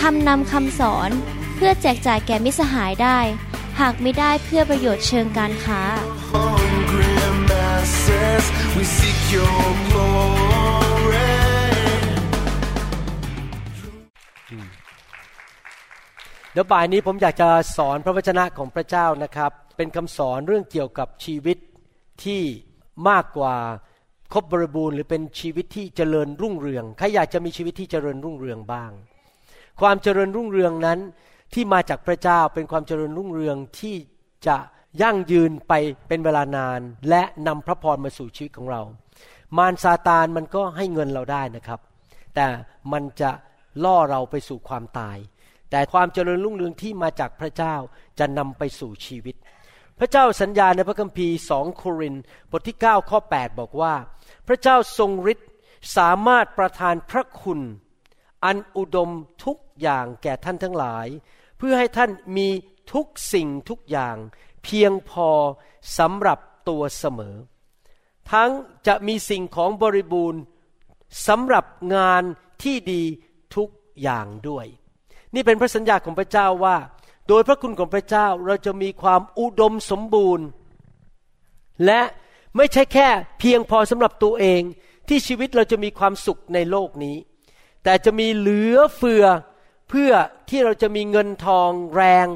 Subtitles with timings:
[0.00, 1.10] ทำนำคำสอน
[1.56, 3.18] เพื่อแจกจ่ายแก่มิสหายได้
[3.80, 5.82] หากไม่ได้เพื่อประโยชน์เชิงการค้า
[6.32, 7.14] hungry
[7.50, 8.44] masses,
[8.76, 11.32] we seek your glory.
[16.52, 21.58] เดี๋ยวบ่ายนี้ผมอยากจะสอนพระวจนะของพระเจ้านะครับ เป็นคำสอนเรื่องเกี่ยวกับชีวิต
[22.24, 22.42] ที่
[23.08, 23.54] มากกว่า
[24.32, 28.92] ครบบริบูรณ์หรือเป็นชีวิตที่เจริญรุ่งเรือง ใครอยากจะมีชีวิตที่เจริญรุ่งเรืองบ้าง
[29.80, 30.98] ความเจริญรุ่งเรืองนั้น
[31.54, 33.96] ที่มาจากพระเจ้าเป็นความเจริญรุ่งเรืองที่
[34.46, 34.56] จะ
[35.02, 35.72] ยั่งยืนไป
[36.08, 38.82] เป็นเวลานาน และนำพระพรมาสู่ชีวิตของเรา
[39.58, 41.80] มารซาตานมันก็ให้เงินเราได้นะครับ
[42.34, 42.46] แต่
[42.92, 43.30] มันจะ
[43.84, 45.18] ล่อเราไปสู่ความตาย
[45.70, 47.74] แต่ความเจริญรุ่งเรืองที่มาจากพระเจ้า
[48.18, 49.34] จะนำไปสู่ชีวิต
[49.98, 52.14] พระเจ้าสัญญาในพระคัมภีร์สองโคริน
[52.50, 53.94] บทที่9ข้อ8บอกว่า
[54.48, 55.48] พระเจ้าทรงฤทธิ์
[55.96, 57.60] สามารถประทานพระคุณ
[58.44, 59.10] อันอุดม
[59.44, 61.06] ทุกอย่างแก่ท่านทั้งหลาย
[61.58, 62.48] เพื่อให้ท่านมี
[62.92, 64.16] ทุกสิ่งทุกอย่าง
[64.64, 65.28] เพียงพอ
[65.98, 66.38] สำหรับ
[66.68, 67.36] ตัวเสมอ
[68.32, 68.50] ทั้ง
[68.86, 70.40] จะมีสิ่งของบริบูรณ์
[71.26, 72.22] สำหรับงาน
[72.62, 73.02] ที่ดี
[73.56, 73.68] ทุก
[74.02, 74.66] อย่างด้วย
[75.34, 76.76] นี่เป็นพระสัญญาของพระเจ้าว่า
[77.28, 80.46] โดยพระคุณของพระเจ้าเราจะมีความอุดมสมบูรณ์
[81.86, 82.00] และ
[82.56, 84.62] ไม่ใช่แค่เพียงพอสำหรับตัวเอง
[85.08, 87.16] ที่ชีวิตเราจะมีความสุขในโลกนี้
[87.84, 89.24] แต่จะมีเหลือเฟือ
[89.88, 90.12] เพื่อ
[90.48, 92.26] ที่เราจะมีเงินทองแรง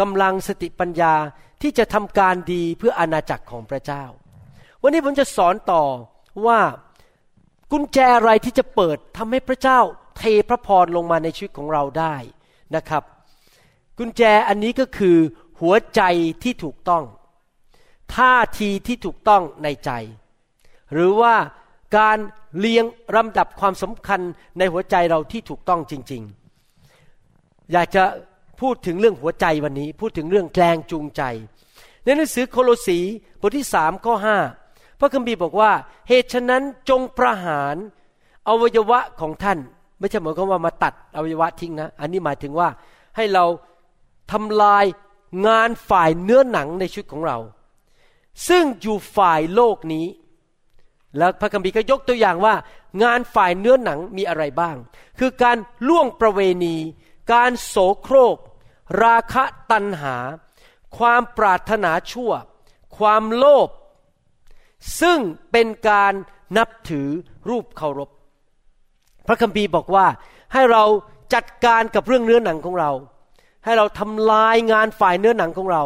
[0.00, 1.14] กำลังสติปัญญา
[1.62, 4.04] ที่จะทำการดีเพื่ออาณาจักรของพระเจ้า
[4.82, 5.84] วันนี้ผมจะสอนต่อ
[6.46, 6.60] ว่า
[7.72, 9.78] กุญแจอะไรที่จะเปิดทำให้พระเจ้า
[10.18, 12.14] เทพระพรลงมาในชีวิตของเราได้
[12.76, 13.02] นะครับ
[13.98, 15.18] กุญแจอันนี้ก็คือ
[15.60, 16.02] หัวใจ
[16.42, 17.04] ที่ถูกต้อง
[18.14, 19.90] ท่าทีที่ถูกต้องในใจ
[20.92, 21.34] หรือว่า
[21.96, 22.18] การ
[22.58, 22.84] เรียง
[23.16, 24.20] ลำดับความสำคัญ
[24.58, 26.22] ในหัวใจเราที่ถูกต้องจริง
[26.96, 28.04] ๆ อยากจะ
[28.60, 31.22] พูดถึงเรื่องหัวใจวันนี้ พูดถึงเรื่องแกลงจูงใจ
[32.04, 32.98] ในหนังสือโคโลสี
[33.40, 34.38] บทที่สามข้อห้า
[34.98, 35.72] พระคัมภีร์บอกว่า
[36.08, 37.76] เหตุฉะนั้นจงประหาร
[38.48, 39.58] อวัยวะของท่าน
[39.98, 42.68] ไม่ใช่หมายความว่ามาตัดอวัยวะทิ้งนะ อันนี้หมายถึงว่า
[43.16, 43.44] ให้เรา
[44.32, 44.84] ทำลาย
[45.46, 47.38] งานฝ่ายเนื้อหนังในชีวิตของเรา
[48.48, 50.06] ซึ่งอยู่ฝ่ายโลกนี้
[51.18, 52.54] แล้วพระคัมภีร์ก็ยกตัวอย่างว่า
[53.02, 54.76] งานฝ่ายเนื้อหนังมีอะไรบ้าง
[55.18, 55.56] คือการ
[55.88, 56.76] ล่วงประเวณี
[57.32, 58.36] การโสโครก
[59.02, 60.16] ราคะตัณหา
[60.98, 62.32] ความปรารถนาชั่ว
[62.98, 63.68] ความโลภ
[65.00, 65.18] ซึ่ง
[65.52, 66.12] เป็นการ
[66.56, 67.08] นับถือ
[67.48, 68.10] รูปเคารพ
[69.26, 70.06] พระคัมภีร์บอกว่า
[70.52, 70.84] ให้เรา
[71.34, 72.90] จัดการกับเรื่องเนื้อหนังของเรา
[73.64, 75.82] ให้เราทำลายงานฝ่ายเนื้อหนังของเรา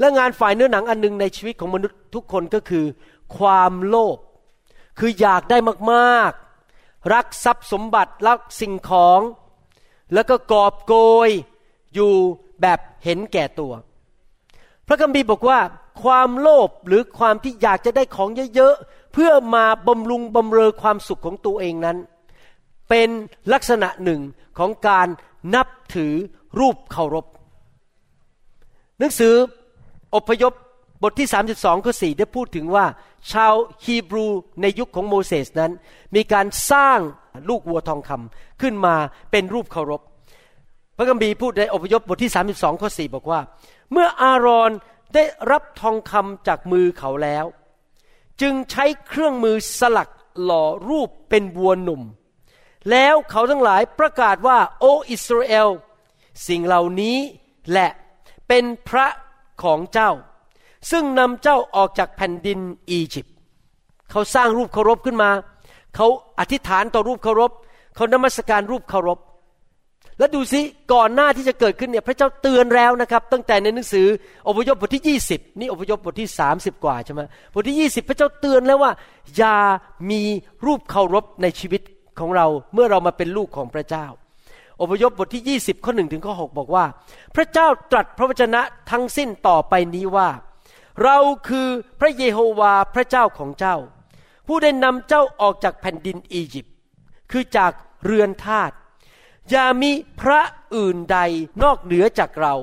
[0.00, 2.84] และงานฝ่ายเนื้อหนังอันหนึงในชีวิตของมนุษย์ทุกคนก็คือ
[3.38, 4.18] ความโลภ
[4.98, 5.58] คืออยากได้
[5.92, 9.20] มากๆ รักทรัพย์สมบัติรักสิ่งของ
[10.14, 10.94] แล้วก็กอบโก
[11.28, 11.30] ย
[11.94, 12.12] อยู่
[12.60, 13.72] แบบเห็นแก่ตัว
[14.86, 15.58] พระคัมภีร์บอกว่า
[16.02, 21.98] ความโลภหรือความที่อยากจะได้ของเยอะๆ เพื่อมาบำรุงบำเรอความสุขของตัวเองนั้น
[22.88, 23.08] เป็น
[23.52, 24.20] ลักษณะหนึ่ง
[24.58, 25.08] ของการ
[25.54, 26.14] นับถือ
[26.58, 27.26] รูปเคารพ
[28.98, 29.34] หนังสือ
[30.14, 30.52] อพยพ
[31.02, 32.84] บทที่ 32ข้อ4ได้พูดถึงว่า
[33.32, 33.54] ชาว
[33.84, 34.26] ฮีบรู
[34.60, 35.72] ในยุคของโมเสสนั้น
[36.14, 36.98] มีการสร้าง
[37.48, 38.96] ลูกวัวทองคำขึ้นมา
[39.30, 40.00] เป็นรูปเคารพ
[40.96, 43.40] พระคัมภีร์พูดในอพยพบทที่ 32ข้อ4บอกว่า
[43.92, 44.70] เมื่ออารอน
[45.14, 47.44] ได้รับทองคำจากมือเขาแล้ว
[48.40, 50.10] จึงใช้เครื่องมือสลัก
[50.42, 52.02] หล่อรูปเป็นวัวหนุ่ม
[52.90, 55.68] แล้วเขาทั้งหลายประกาศว่า โออิสราเอล
[56.48, 57.16] สิ่งเหล่านี้
[57.70, 57.90] แหละ
[58.48, 59.06] เป็นพระ
[59.62, 60.10] ของเจ้า
[60.90, 62.58] ซึ่งนำเจ้าออกจากแผ่นดิน
[62.90, 63.34] อียิปต์
[64.10, 65.30] เขาสร้างรูปเคารพขึ้นมา
[65.96, 66.06] เขา
[66.40, 67.50] อธิษฐานต่อรูปเคารพ
[67.96, 69.18] เขานมัสการรูปเคารพ
[70.18, 70.60] แล้วดูสิ
[70.92, 74.06] ก่อนหน้าที่จะเกิดขึ้นเนี่ยพระเจ้าเตือนแล้วนะครับ ตั้งแต่ในหนังสือ
[74.48, 77.20] อพยพบทที่ 20 นี่อพยพบทที่ 30 กว่าใช่ไหม
[77.54, 78.92] บทที่ 20 พระเจ้าเตือนแล้วว่า
[79.36, 79.56] อย่า
[80.10, 80.22] มี
[80.66, 81.82] รูปเคารพในชีวิต
[82.18, 84.06] ของเราเมื่อเรามาเป็นลูกของพระเจ้า
[84.80, 86.84] อพยพบทที่ 20 ข้อ1ถึงข้อ 6 บอกว่า
[87.36, 88.60] พระเจ้าตรัสพระวจนะ
[88.90, 90.28] ทั้งสิ้นต่อไปนี้ว่า
[91.02, 91.18] เรา
[91.48, 91.68] คือ
[92.00, 93.76] พระเยโฮวาพระเจ้าของเจ้า
[94.46, 96.74] ผู้ได้นำเจ้าออกจากแผ่นดินอียิปต์
[97.30, 97.72] คือจาก
[98.04, 98.72] เรือนทาส
[99.50, 100.40] อย่ามีพระ
[100.74, 101.18] อื่นใด
[101.62, 102.54] นอกเหนือจากเรา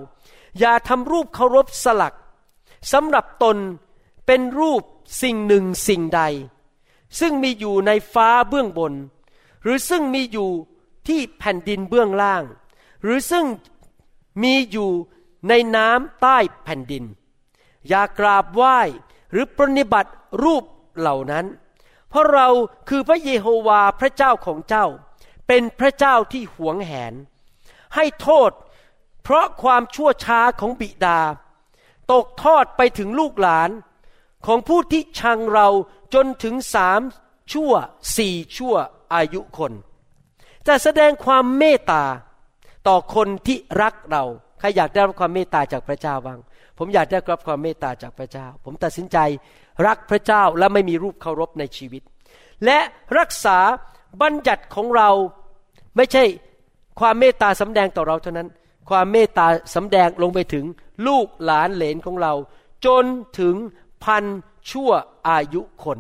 [0.60, 2.16] อย่าทำรูปเคารพสลัก
[2.92, 3.58] สำหรับตน
[4.26, 4.82] เป็นรูป
[5.22, 6.22] สิ่งหนึ่งสิ่งใด
[7.20, 8.94] ซึ่งมีอยู่ในฟ้าเบื้องบน
[9.64, 10.50] หรือซึ่งมีอยู่
[11.08, 12.44] ที่แผ่นดินเบื้องล่าง
[13.04, 13.46] หรือซึ่ง
[14.44, 14.90] มีอยู่
[15.50, 17.04] ในน้ำใต้แผ่นดิน
[17.88, 18.80] อย่ากราบไหว้
[19.32, 20.12] หรือปรนิบัติ
[20.44, 20.64] รูป
[21.00, 21.46] เหล่านั้น
[22.10, 22.48] เพราะเรา
[22.90, 24.86] คือพระเยโฮวาพระเจ้าของเจ้า
[25.48, 27.14] เป็นพระเจ้าที่หวงแหน
[27.96, 28.52] ให้โทษ
[29.24, 31.20] เพราะความชั่วช้าของบิดา
[32.12, 33.70] ตกทอดไปถึงลูกหลาน
[34.46, 35.68] ของผู้ที่ชังเรา
[36.14, 37.02] จนถึงสาม
[37.54, 37.74] ชั่ว
[38.18, 38.76] สี่ชั่ว
[39.14, 39.72] อายุคน
[40.68, 42.04] จะแสดงความเมตตา
[42.88, 44.24] ต่อคนที่รักเรา
[44.60, 46.40] ใครอยากได้รับความเมตตาจากพระเจ้าบ้าง
[46.78, 49.18] ผมอยากได้รับความเมตตาจากพระเจ้า ผมตัดสินใจ
[49.88, 52.02] รักพระเจ้าและไม่มีรูปเคารพในชีวิต
[52.66, 52.80] และ
[53.18, 53.58] รักษา
[54.22, 55.10] บัญญัติของเรา
[55.96, 56.24] ไม่ใช่
[57.00, 58.50] ความเมตตาสำแดงต่อเราเท่านั้น
[58.90, 60.66] ความเมตตาสำแดงลงไปถึง
[61.08, 62.34] ลูกหลานเหลนของเรา
[62.86, 63.04] จน
[63.40, 63.56] ถึง
[64.04, 64.24] พัน
[64.72, 64.92] ชั่ว
[65.28, 66.00] อายุคน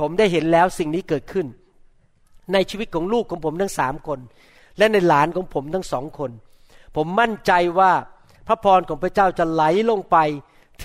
[0.00, 1.46] ผมได้เห็นแล้วสิ่งนี้เกิดขึ้น
[2.52, 4.18] ในชีวิตของลูกของผมทั้งสามคน
[4.78, 6.30] และในหลานของผมทั้งสองคน
[6.96, 7.92] ผมมั่นใจว่า
[8.46, 10.16] พระพรของพระเจ้าจะไหลลงไป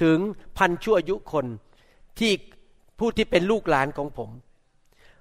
[0.01, 0.17] ถึง
[0.57, 1.45] พันชั่วอายุคน
[2.19, 2.31] ที่
[2.99, 4.29] ผู้ที่เป็นลูกหลานของผม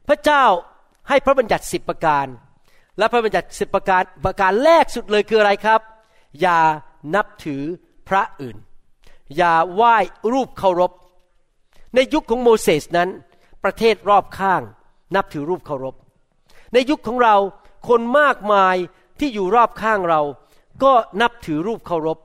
[0.09, 0.45] พระเจ้า
[1.09, 2.27] ให้พระบัญญัติสิบประการ
[2.99, 5.81] และพระบัญญัติสิบประการประการแรกสุดเลยคืออะไรครับ
[6.41, 6.59] อย่า
[7.15, 7.63] นับถือ
[8.09, 8.57] พระอื่น
[9.37, 9.97] อย่าไหว้
[10.33, 10.93] รูปเคารพ
[11.95, 13.09] ในยุคของโมเสสนั้น
[13.65, 14.63] ประเทศรอบข้าง
[15.15, 15.95] นับถือรูปเคารพ
[16.73, 17.37] ในยุคของเรา
[17.89, 18.77] คนมากมาย
[19.19, 20.21] ที่อยู่รอบข้างเรา
[20.83, 22.19] ก็นับถือรูปเคารพ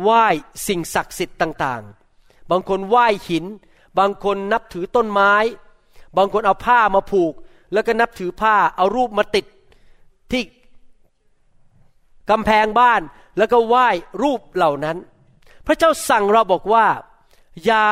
[0.00, 0.24] ไหว้
[0.66, 3.44] สิ่งศักดิ์สิทธิ์ต่างๆ บางคนไหว้หิน
[3.98, 5.34] บางคนนับถือต้นไม้
[6.16, 7.34] บางคนเอาผ้ามาผูก
[7.72, 9.46] แล้วก็นับถือผ้าเอารูปมาติด
[10.30, 10.42] ที่
[12.30, 13.00] กำแพงบ้าน
[13.38, 13.88] แล้วก็ไหว้
[14.22, 14.96] รูปเหล่านั้น
[15.66, 16.86] พระเจ้าสั่งเราบอกว่า
[17.64, 17.84] อย่า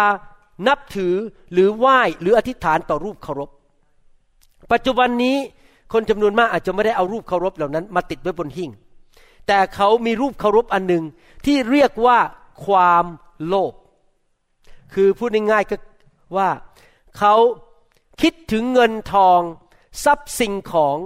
[0.69, 1.15] นับถือ
[1.53, 3.51] หรือไหว้หรืออธิษฐานต่อรูปเคารพ
[4.73, 5.37] ปัจจุบันนี้
[5.93, 8.71] คนจำนวนมากอาจจะไม่ได้เอารูปเคารพเหล่านั้น มาติดไว้บนหิ้ง
[9.53, 11.05] แต่เขามีรูปเคารพอันหนึ่ง
[11.47, 12.19] ที่เรียกว่า
[12.67, 13.05] ความ
[13.47, 13.75] โลภ
[14.95, 15.77] คือพูดง่ายๆก็
[16.37, 16.49] ว่า
[17.19, 17.35] เขา
[18.23, 19.41] คิดถึงเงินทอง
[20.05, 20.99] ทรัพย์สิ่งของ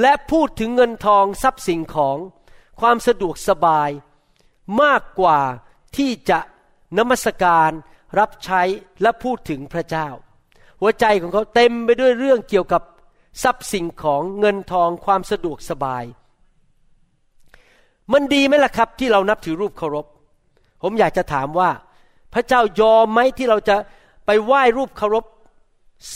[0.00, 2.16] และพูดถึงเงินทองทรัพย์สิ่งของ
[2.80, 3.90] ความสะดวกสบาย
[4.82, 5.40] มากกว่า
[5.96, 6.40] ที่จะ
[6.98, 7.70] นมัสการ
[8.18, 8.62] รับใช้
[9.02, 10.08] และพูดถึงพระเจ้า
[10.80, 12.82] หัวใจของเขาเต็มไปด้วยเรื่องเกี่ยวกับ
[13.42, 16.04] ทรัพย์สิ่งของเงินทองความสะดวกสบาย
[18.12, 20.06] มันดีไหมล่ะครับ ที่เรานับถือรูปเคารพ
[20.82, 21.70] ผมอยากจะถามว่า
[22.34, 23.76] พระเจ้ายอมไหมที่เราจะ
[24.26, 25.24] ไปไหว้รูปเคารพ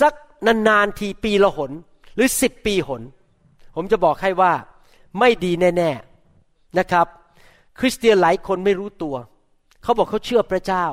[0.01, 0.15] สัก
[0.47, 1.71] นานๆทีปีละหน
[2.15, 3.03] หรือสิบปีหน
[3.75, 4.53] ผมจะบอกให้ว่า
[5.19, 7.07] ไม่ดีแน่ๆนะครับ
[7.79, 9.15] คริสเตียนหลายคนไม่รู้ตัว
[9.83, 10.87] เขาบอกเขาเชื่อพระเจ้า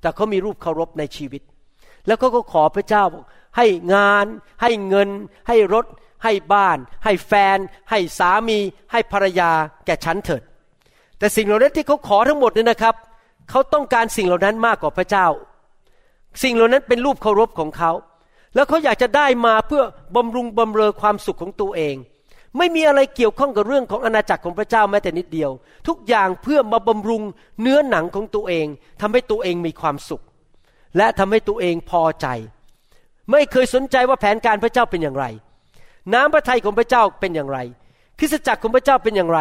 [0.00, 1.42] แต่เขามีรูปเคารพในชีวิต
[2.06, 3.04] แล้วเขาก็ขอพระเจ้า
[3.56, 4.26] ให้งาน
[4.62, 5.08] ให้เงิน
[5.48, 5.86] ให้รถ
[6.24, 7.58] ให้บ้าน ให้แฟน
[7.90, 8.58] ให้สามี
[8.92, 9.50] ให้ภรรยา
[9.86, 10.42] แก่ฉันเถิด
[11.18, 12.94] แต่สิ่งเหล่านั้นที่เขาขอทั้งหมดเนี่ยนะครับ
[13.50, 15.26] เขาต้องการสิ่งเหล่านั้นมากกว่าพระเจ้า
[16.42, 17.92] สิ่งเหล่านั้นเป็นรูปเคารพของเขา
[18.54, 19.82] แล้วเขาอยากจะได้มาเพื่อ
[20.16, 21.96] บำรุงบำเรอความสุขของตัวเอง
[22.58, 25.50] ไม่มีอะไรเกี่ยวข้องกับเรื่องของอาณาจักรของพระเจ้าแม้แต่นิดเดียว
[25.88, 27.22] ทุกอย่างเพื่อมาบำรุง
[27.60, 28.66] เนื้อหนังของตัวเอง
[29.00, 30.22] ทำให้ตัวเองมีความสุข
[30.96, 32.26] และทำให้ตัวเองพอใจ
[33.30, 35.26] ไม่เคยสนใจว่าแผนการพระเจ้าเป็นอย่างไร
[36.14, 37.58] น้ำพระทัยของพระเจ้าเป็นอย่างไร
[38.18, 39.40] คริสตจักรของพระเจ้าเป็นอย่างไร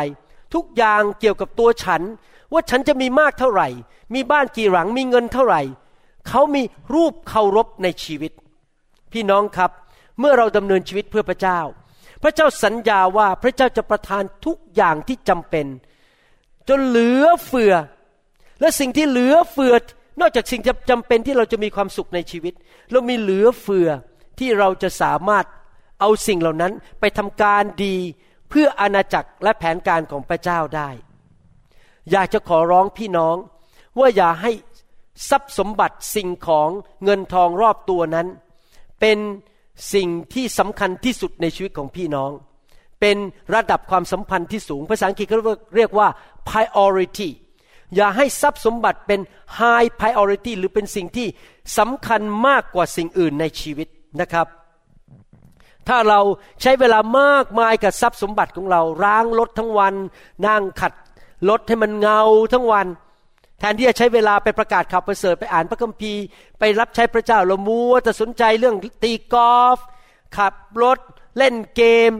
[0.53, 2.01] ทุกอย่างเกี่ยวกับตัวฉัน
[2.53, 3.67] ว่าฉันจะมีมากเท่าไหร่
[4.13, 5.61] มีบ้านกี่หลังมีเงินเท่าไหร่
[6.27, 6.61] เขามี
[6.93, 8.31] รูปเคารพในชีวิต
[9.11, 9.71] พี่น้องครับ
[10.19, 11.59] เมื่อเราดำเนินชีวิตเพื่อพระเจ้า
[12.23, 15.65] พระเจ้าสัญญาว่าพระเจ้าจะประทานทุกอย่างที่จำเป็น
[16.69, 17.73] จนเหลือเฟือ
[18.61, 19.75] และสิ่งที่เหลือเฟือ
[20.21, 22.53] นอกจากสิ่งที่จำเป็นที่เราจะมีความสุขในชีวิต
[22.91, 23.89] เรามีเหลือเฟือ
[24.39, 25.45] ที่เราจะสามารถ
[25.99, 27.95] เอาสิ่งเหล่านั้นไปทำการดี
[28.49, 30.89] เพื่ออาณาจักรและแผนการของพระเจ้าได้
[32.11, 33.35] อยากจะขอร้องพี่น้อง
[33.99, 34.51] ว่าอย่าให้
[35.29, 36.69] ทรัพย์สมบัติสิ่งของ
[37.03, 38.27] เงินทองรอบตัวนั้น
[38.99, 39.17] เป็น
[39.93, 42.31] สิ่งที่สำคัญที่สุดในชีวิตของพี่น้อง
[43.01, 43.17] เป็น
[43.53, 45.39] ระดับความสัมพันธ์ที่สูง ภาษาอังกฤษเขา
[45.75, 46.07] เรียกว่า
[46.49, 47.29] priority
[47.95, 49.19] อย่าให้ทรัพย์สมบัติเป็น
[49.59, 51.27] high priority หรือเป็นสิ่งที่
[51.77, 53.87] สำคัญมากกว่าสิ่งอื่นในชีวิต
[54.21, 54.47] นะครับ
[55.87, 56.19] ถ้าเรา
[56.61, 59.93] ใช้เวลามากมายกับทรัพย์สมบัติของเราล้างรถทั้งวัน
[60.47, 60.93] นั่งขัด
[61.49, 62.21] รถให้มันเงา
[62.53, 62.87] ทั้งวัน
[63.59, 66.23] แทนที่จะใช้เวลาไปประกาศข่าวประเสริฐไปอ่านพระคัมภีร์
[66.59, 69.77] ไปรับใช้พระเจ้าเรามัวแต่สนใจเรื่องตีกอล์ฟ
[70.37, 70.99] ขับรถ
[71.37, 72.11] เล่นเกม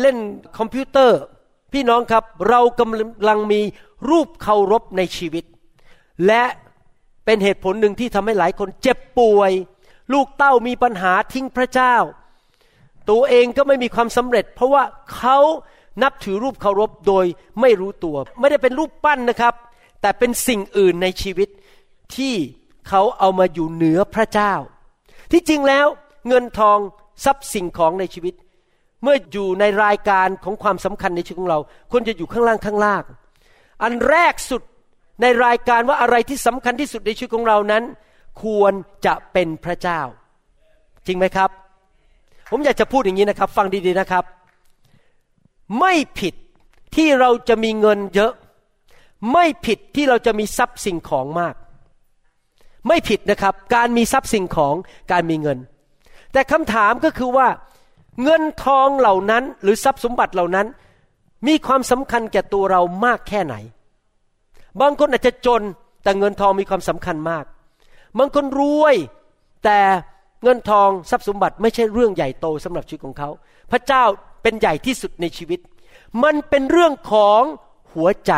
[0.00, 0.16] เล่น
[0.58, 1.20] คอมพิวเตอร์
[1.72, 3.60] พี่น้องครับเรากำลังมี
[4.08, 5.44] รูปเคารพในชีวิต
[6.26, 6.44] และ
[7.24, 9.52] เป็นเหตุผลหนึ่งที่ทำให้หลายคนเจ็บป่วย
[10.12, 11.96] ลูกเต้ามีปัญหาทิ้งพระเจ้า
[13.10, 14.82] ตัวเองก็ไม่มีความสำเร็จ เพราะว่า
[15.16, 15.38] เขา
[16.02, 17.26] นับถือรูปเคารพโดย
[17.60, 19.54] ไม่รู้ตัว ไม่ได้เป็นรูปปั้นนะครับ
[20.00, 21.48] แต่เป็นสิ่งอื่นในชีวิต
[22.16, 22.34] ที่
[22.88, 24.52] เขาเอามาอยู่เหนือพระเจ้า
[25.30, 25.86] ที่จริงแล้ว
[26.28, 26.78] เงินทอง
[27.24, 28.34] ทรัพย์สิ่งของในชีวิต
[29.02, 31.58] เมื่ออยู่ในรายการของความสำคัญในชีวิตของเรา
[31.90, 33.04] ควรจะอยู่ข้างล่างข้างล่าง
[33.82, 34.62] อันแรกสุด
[35.22, 37.82] ในรายการว่าอะไรที่สำคัญที่สุดในชีวิตของเรานั้น
[38.42, 38.72] ควร
[39.06, 40.00] จะเป็นพระเจ้า
[41.06, 41.50] จริงไหมครับ
[42.54, 44.24] ผมอยากจะพูดอย่างนี้นะครับ ฟังดีๆนะครับ
[45.80, 46.34] ไม่ผิด
[46.96, 48.32] ที่เราจะมีเงินเยอะ
[49.32, 51.54] ไม่ผิดที่เราจะมีทรัพย์สิ่งของมาก
[52.88, 54.74] ไม่ผิดนะครับ การมีทรัพย์สิ่งของ
[55.12, 55.58] การมีเงิน
[56.32, 57.48] แต่คำถามก็คือว่า
[58.22, 60.66] เงินทองเหล่านั้น หรือทรัพย์สมบัติเหล่านั้น
[61.46, 63.54] มีความสำคัญแก่ตัวเรามากแค่ไหน
[64.80, 65.62] บางคนอาจจะจน
[66.02, 67.44] แต่เงินทองมีความสำคัญมาก
[68.18, 68.96] บางคนรวย
[69.64, 69.78] แต่
[70.42, 73.28] เงินทองทรัพย์สมบัติไม่ใช่เรื่องใหญ่โตสำหรับชีวิตของเขา
[73.72, 74.04] พระเจ้า
[74.42, 75.60] เป็นใหญ่ที่สุดในชีวิต
[76.24, 77.42] มันเป็นเรื่องของ
[77.92, 78.32] หัวใจ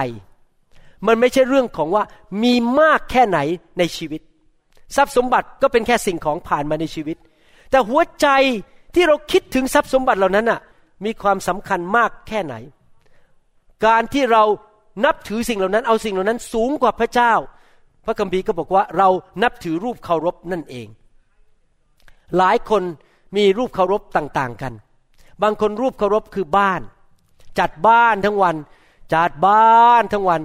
[1.06, 2.04] มันไม่ใช่เรื่องของว่า
[2.42, 3.38] มีมากแค่ไหน
[3.78, 4.20] ในชีวิต
[4.96, 7.16] ทรัพย์สมบัติก็เป็นแค่สิ่งของผ่านมาในชีวิต
[7.70, 8.28] แต่หัวใจ
[8.94, 10.60] ที่เราคิดถึงทรัพย์สมบัติเหล่านั้นน่ะ
[11.04, 12.54] มีความสำคัญมากแค่ไหน
[13.86, 14.44] การที่เรา
[15.04, 17.32] นับถือสิ่งเหล่านั้น เอาสิ่งเหล่านั้นสูงกว่าพระเจ้า
[18.04, 19.08] พระคัมภีร์ก็บอกว่าเรา
[19.42, 20.86] นับถือรูปเคารพนั่นเอง
[22.36, 22.82] หลายคน
[23.36, 24.72] มีรูปเคารพต่างๆกัน
[25.42, 26.80] บางคนรูปเคารพคือบ้าน
[27.58, 28.56] จัดบ้านทั้งวัน
[29.14, 30.40] จัดบ้านทั้งวัน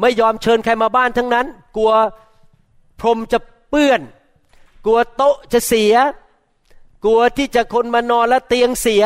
[0.00, 1.92] ไม่ยอมเชิญใครมาบ้านทั้งนั้น กลัว
[3.00, 3.38] พรมจะ
[3.70, 4.00] เปื้อน
[4.84, 5.94] กลัวโต๊ะจะเสีย
[7.04, 9.04] กลัวที่จะคนมานอนแล้วเตียงเสีย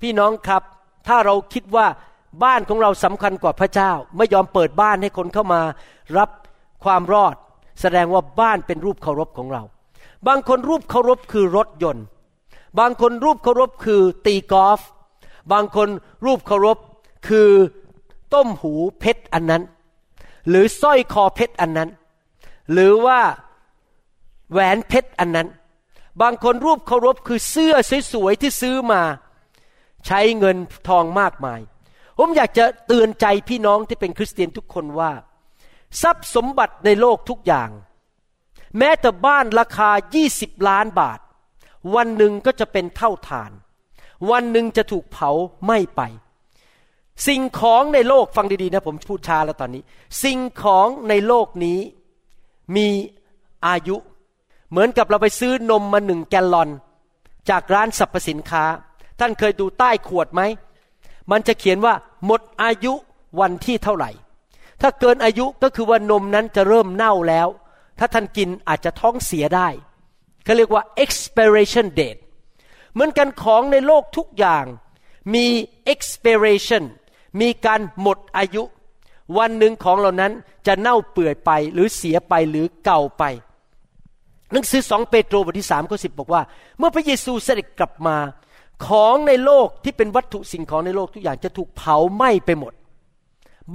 [0.00, 0.62] พี่น้องครับ
[1.06, 1.86] ถ้าเราคิดว่า
[2.44, 5.60] บ้านของเราสำคัญกว่าพระเจ้า ไม่ยอมเปิดบ้านให้คนเข้ามา
[6.18, 6.30] รับ
[6.84, 7.34] ความรอด
[7.80, 9.62] แสดงว่าบ้านเป็นรูปเคารพของเรา
[10.26, 12.04] บางคนรูปเคารพคือรถยนต์
[12.78, 14.80] บางคนรูปเคารพคือตีกอล์ฟ
[15.52, 15.88] บางคน
[16.24, 16.78] รูปเคารพ
[17.28, 17.50] คือ
[18.34, 19.62] ต้มหูเพชรอันนั้น
[20.48, 21.90] หรือสร้อยคอเพชรอันนั้น
[22.72, 23.20] หรือว่า
[24.50, 25.48] แหวนเพชรอันนั้น
[26.22, 27.74] บางคนรูปเคารพคือเสื้อ
[28.12, 29.02] สวยๆที่ซื้อมา
[30.06, 30.56] ใช้เงิน
[30.88, 31.60] ทองมากมาย
[32.18, 35.12] ผมอยากจะเตือนใจพี่น้องที่เป็นคริสเตียนทุกคนว่า
[36.02, 37.70] ทรัพย์สมบัติในโลกทุกอย่าง
[38.78, 39.90] แม้แต่บ้านราคา
[40.28, 41.18] 20 ล้านบาท
[41.94, 43.52] วันหนึ่งก็จะเป็นเท่าฐาน
[44.30, 45.30] วันหนึ่งจะถูกเผา
[45.64, 46.00] ไม้ไป
[47.26, 49.82] สิ่งของในโลกฟังดีๆนะผมพูดช้าแล้วตอนนี้
[50.24, 51.78] สิ่งของในโลกนี้
[52.76, 52.88] มี
[53.66, 53.96] อายุ
[54.70, 56.70] เหมือนกับเราไปซื้อนมมาหนึ่งแกลลอน
[57.50, 58.64] จากร้านสรรพสินค้า
[59.20, 60.42] ท่านเคยดูใต้ขวดไหม
[61.30, 61.94] มันจะเขียนว่า
[62.26, 62.92] หมดอายุ
[63.40, 64.10] วันที่เท่าไหร่
[64.80, 67.48] ถ้าเกินอายุก็คือว่านมนั้นจะเริ่มเน่าแล้ว
[67.98, 69.68] ถ้าท่านกินอาจจะท้องเสียได้
[70.44, 72.20] เขาเรียกว่า expiration date
[72.92, 74.64] เหมือนกันของในโลกทุกอย่าง
[75.34, 75.46] มี
[75.92, 76.84] expiration
[77.40, 78.62] มีการหมดอายุ
[79.38, 80.32] วันหนึ่งของเหล่านั้น
[80.66, 83.24] จะเน่าเปื่อยไปหรือเสียไปหรือเก่าไป
[84.52, 86.42] หนังสือสองเปโตรบทที่สามข้อสิบบอกว่า
[86.78, 88.16] เมื่อพระเยซูเสด็จกลับมา
[88.86, 92.72] ของในโลกที่เป็นวัตถุสิ่งของในโลกทุกอย่างจะถูกเผาไหม้ไปหมด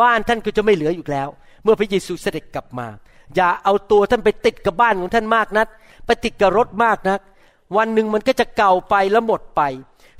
[0.01, 1.29] บ้านท่านก็จะไม่เหลืออยู่แล้ว
[1.63, 2.87] เมื่อพระเยซูเสด็จกลับมา
[3.35, 5.67] อย่าเอาตัวท่านไปติดกับบ้านของท่านมากนัก
[6.05, 7.21] ไปติดกับรถมากนัก
[7.75, 9.61] วันหนึ่งมันก็จะเก่าไปแล้วหมดไป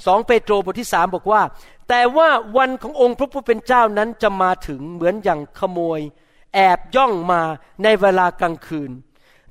[0.06, 1.42] สองเปโตรบทที่สามบอกว่า
[1.90, 6.00] แต่ว่าวันขององค์พระผู้เป็นเจ้านั้นจะมาถึงเหมือนอย่างขโมย
[6.54, 7.42] แอบย่องมา
[7.84, 8.92] ในเวลากลางคืน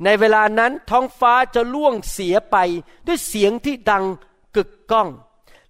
[0.04, 2.56] ในเวลานั้นท้องฟ้าจะล่วงเสียไป
[3.06, 4.04] ด้วยเสียงที่ดัง
[4.56, 5.08] กึกก้อง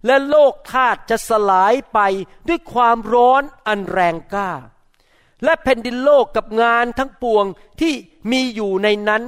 [0.05, 1.99] และโลกธาตุจะสลายไป
[2.47, 4.51] ด้วยความร้อนอันแรงกล้า
[5.43, 7.45] และแผ่นดินโลกกับงานทั้งปวง
[7.81, 7.93] ที่
[8.31, 9.23] มีอยู่ในนั้น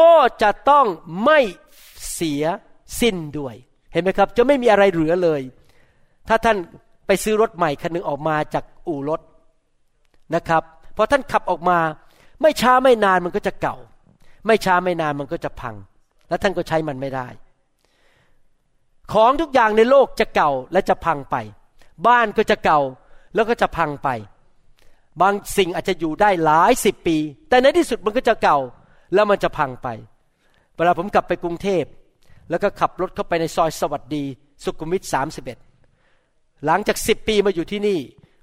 [0.00, 0.12] ก็
[0.42, 0.86] จะต้อง
[1.24, 1.38] ไม่
[2.12, 2.44] เสีย
[3.00, 3.54] สิ้นด้วย
[3.92, 5.40] เห็นไหมครับ จะไม่มีอะไรเหลือเลย
[6.28, 6.56] ถ้าท่าน
[7.06, 9.20] ไปซื้อรถใหม่คันหนึงออกมาจากอู่รถ
[10.34, 10.62] นะครับ
[10.96, 11.78] พอท่านขับออกมา
[12.42, 13.76] ไม่ช้าไม่นานมันก็จะเก่า
[14.46, 15.74] ไม่ช้าไม่นานมันก็จะพัง
[16.28, 17.28] แล้วท่านก็ใช้มันไม่ได้
[19.12, 21.36] ของทุกอย่างในโลกจะเก่าและจะพังไป
[22.06, 22.80] บ้านก็จะเก่า
[23.34, 24.08] แล้วก็จะพังไป
[25.20, 27.16] บางสิ่งอาจจะอยู่ได้หลายสิบปี
[27.48, 28.58] แต่ในที่สุดมันก็จะเก่า
[29.14, 29.88] แล้วมันจะพังไป
[30.74, 31.84] เวลาผมกลับไปกรุงเทพ
[32.50, 34.24] แล้วก็ขับรถเข้าไปในซอยสวัสดี
[34.64, 35.58] สุขุมวิทสามสิบเอ็ด
[36.66, 37.98] หลังจากสิบปีมาอยู่ที่นี่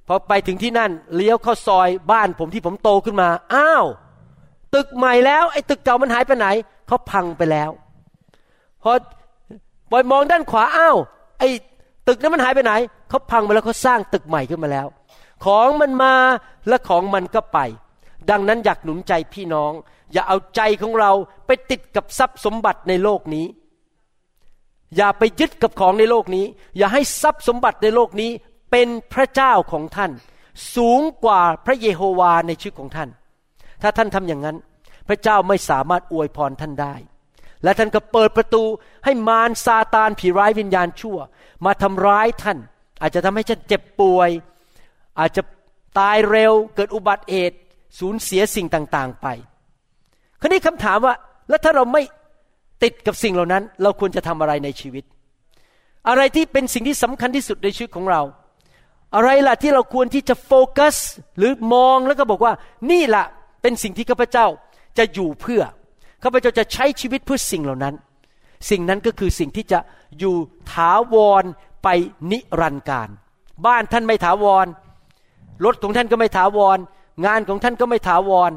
[0.07, 3.85] พอไปถึงที่นั่นเลี้ยวเข้าซอยบ้านผมที่ผมโตขึ้นมา อ้าว
[4.75, 6.47] ตึกใหม่แล้ว ไอ้ตึกเก่ามันหายไปไหน
[6.87, 7.69] เขาพังไปแล้ว
[8.83, 8.91] พอ
[9.91, 10.97] ปล่อยมองด้านขวาอ้าว
[11.39, 11.47] ไอ้
[12.07, 12.73] ตึกนั้นมันหายไปไหน
[13.09, 14.87] เขาพังไปแล้วเขาสร้างตึกใหม่ขึ้นมาแล้ว
[15.45, 16.15] ของมันมา
[16.67, 17.59] และของมันก็ไป
[18.29, 19.71] ดังนั้นอยากหนุนใจพี่น้อง
[20.13, 21.11] อย่าเอาใจของเรา
[21.45, 23.45] ไปติดกับทรัพย์สมบัติในโลกนี้
[24.95, 26.45] อย่าไปยึดกับของในโลกนี้
[26.77, 28.31] อย่าให้ทรัพย์สมบัติในโลกนี้
[28.71, 30.11] เป็นพระเจ้าของท่าน
[30.75, 33.09] สูงกว่าพระเยโฮวาในชีวิตของท่าน
[33.81, 34.57] ถ้าท่านทำอย่างนั้น
[35.07, 36.95] พระเจ้าไม่สามารถอวยพรท่านได้
[37.63, 38.63] และท่านก็เปิดประตู
[39.05, 41.17] ให้มารซาตานผีร้ายวิญญาณชั่ว
[41.65, 42.57] มาทำร้ายท่าน
[43.01, 44.29] อาจจะทำให้ท่านเจ็บป่วย
[45.19, 45.41] อาจจะ
[45.99, 47.57] ตายเร็วเกิดอุบัติเหตุ
[47.99, 49.27] สูญเสียสิ่งต่างๆไป
[50.41, 51.15] คราวนี้คำถามว่า
[51.49, 52.01] แล้วถ้าเราไม่
[52.83, 55.03] ติดกับสิ่งเหล่านั้น เราควรจะทำอะไรในชีวิต
[56.07, 58.21] อะไรที่เป็นสิ่งที่สำคัญที่สุดในชีวิตของเรา
[59.15, 60.95] อะไรล่ะที่เราควรที่จะโฟกัส
[61.37, 62.53] หรือมองแล้วก็บอกว่า
[62.91, 63.25] นี่ล่ะ
[63.61, 64.47] เป็นสิ่งที่ข้าพเจ้า
[64.97, 65.61] จะอยู่เพื่อ
[66.23, 67.95] ข้าพเจ้าจะใช้ชีวิตเพื่อสิ่งเหล่านั้น
[68.69, 69.79] สิ่งนั้นก็คือสิ่งที่จะ
[70.19, 70.35] อยู่
[70.71, 71.43] ถาวร
[71.83, 71.87] ไป
[72.31, 73.09] นิรันดร์การ
[73.65, 74.65] บ้านท่านไม่ถาวร
[75.63, 76.77] รถของท่านก็ไม่ถาวร
[77.25, 78.51] งานของท่านก็ไม่ถาวร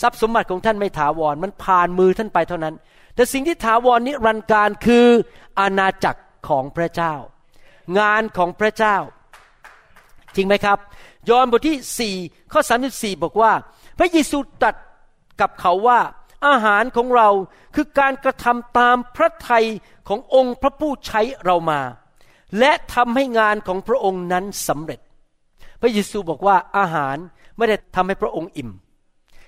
[0.00, 2.74] ทรัพย์สมบัติของท่านไม่ถาวร มันผ่านมือท่านไปเท่านั้น
[3.14, 5.06] แต่สิ่งที่ถาวรนิรันดร์การคือ
[5.58, 7.14] อาณาจักรของพระเจ้า
[7.98, 8.96] งานของพระเจ้า
[10.34, 10.78] จริงไหมครับ
[11.28, 12.60] ยอห์นบทที่ 4 ข้อ
[12.92, 13.52] 34 บอกว่า
[13.98, 14.76] พระเยซูตรัส
[15.40, 16.00] กับเขาว่า
[16.46, 17.28] อาหารของเรา
[17.74, 19.66] คือการกระทำตามพระทัย
[20.08, 21.80] ขององค์พระผู้ใช้เรามา
[22.58, 25.00] และทำให้งานของพระองค์นั้นสำเร็จ
[25.80, 27.16] พระเยซูบอกว่าอาหาร
[27.56, 28.70] ไม่ได้ทำให้พระองค์อิ่ม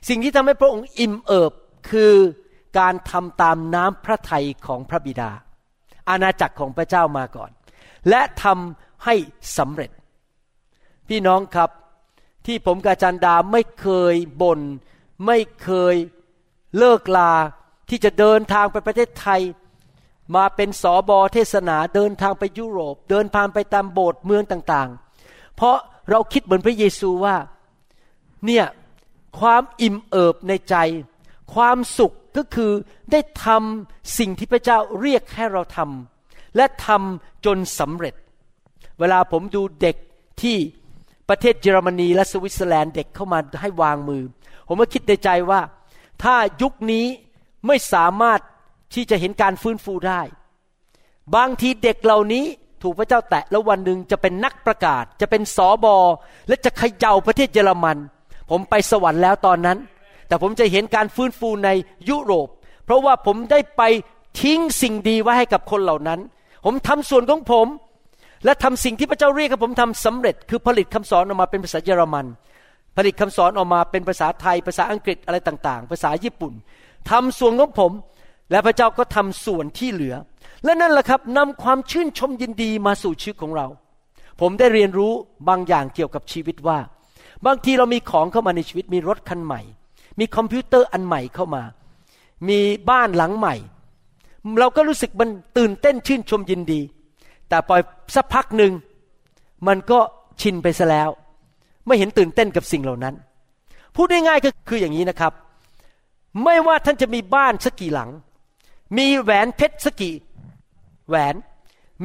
[0.09, 1.53] สิ่งที่ทำให้พระองค์อิ่มเอิบ
[1.91, 2.15] คือ
[2.79, 5.31] การทำตามน้ำพระทัยของพระบิดา
[6.09, 7.51] อาณาจักรของพระเจ้ามาก่อน
[8.09, 9.15] และทำให้
[9.59, 9.91] สำเร็จ
[11.09, 11.71] พี่น้องครับ
[12.47, 14.61] ที่ผมกาจันดาไม่เคยบน่น
[15.27, 15.95] ไม่เคย
[16.79, 17.33] เลิกลา
[17.91, 19.41] ที่จะเดินทางไปประเทศไทย
[20.37, 25.77] มาเป็นสอบอเทศนาเดินทางไปยุโรป เดินทางไปตามโบสถ์เมืองต่างๆ เพราะ
[26.11, 27.37] เราคิดเหมือนพระเยซูว่า
[28.47, 28.65] เนี่ย
[29.41, 30.77] ความอิ่มเอิบในใจ
[31.55, 32.73] ความสุขก็คือ
[33.13, 38.15] ได้ทำสิ่งที่พระเจ้าเรียกให้เราทำและทำจนสำเร็จ
[38.99, 39.97] เวลาผมดูเด็ก
[40.43, 40.57] ที่
[41.29, 44.23] ประเทศเยอรมนีและสวิตเซอร์แลนด์เด็กเข้ามาให้วางมือ
[44.69, 45.61] ผมก็คิดในใจว่า
[46.23, 47.07] ถ้ายุคนี้
[47.67, 48.41] ไม่สามารถ
[48.95, 50.23] ที่จะเห็นการฟื้นฟูได้
[51.37, 52.45] บางทีเด็กเหล่านี้
[52.83, 55.97] ถูกพระเจ้าแตะแล้ววันหนึ่งจะเป็นนักประกาศ จะเป็นสอบอ
[56.49, 57.97] และจะเขย่าประเทศเยอรมัน
[58.51, 59.79] ผมไปสวรรค์แล้วตอนนั้น
[60.29, 61.71] แต่ผมจะเห็นการฟื้นฟูใน
[62.09, 62.49] ยุโรป
[62.85, 63.83] เพราะว่าผมได้ไป
[64.41, 66.21] ทิ้งสิ่งดีไว้ให้กับคนเหล่านั้น
[66.65, 67.67] ผมทำส่วนของผม
[68.45, 72.27] และทำสิ่งที่พระเจ้าเรียกให้ผมทำสำเร็จ คือผลิตคำสอนออกมาเป็นภาษาเยอรมัน
[72.97, 76.53] ผลิตคำสอนออกมาเป็นภาษาไทย ภาษาอังกฤษอะไรต่าง ๆ ภาษาญี่ปุ่น
[77.11, 77.93] ทำส่วนของผม
[78.51, 80.15] และพระเจ้าก็ทำส่วนที่เหลือ
[80.65, 83.67] และนั่นแหละครับนำความชื่นชมยินดีมาสู่ชีวิตของเรา
[84.41, 85.13] ผมได้เรียนรู้
[85.49, 86.79] บางอย่างเกี่ยวกับชีวิตว่า
[87.47, 89.61] บางทีเรามีของเข้ามาในชีวิต มีรถคันใหม่
[90.19, 91.63] มีคอมพิวเตอร์อันใหม่เข้ามา
[92.49, 93.55] มีบ้านหลังใหม่
[94.59, 96.81] เราก็รู้สึกมันตื่นเต้นชื่นชมยินดี
[97.49, 97.81] แต่ปล่อย
[98.15, 98.73] สักพักหนึ่ง
[99.67, 99.99] มันก็
[100.41, 101.09] ชินไปซะแล้ว
[101.87, 103.15] ไม่เห็นตื่นเต้นกับสิ่งเหล่านั้น
[103.95, 105.33] พูดง่ายๆก็คืออย่างนี้นะครับ
[106.45, 108.11] ไม่ว่าท่านจะมีบ้านสักกี่หลัง
[108.99, 110.15] มีแหวนเพชรสักกี่
[111.13, 111.35] แหวน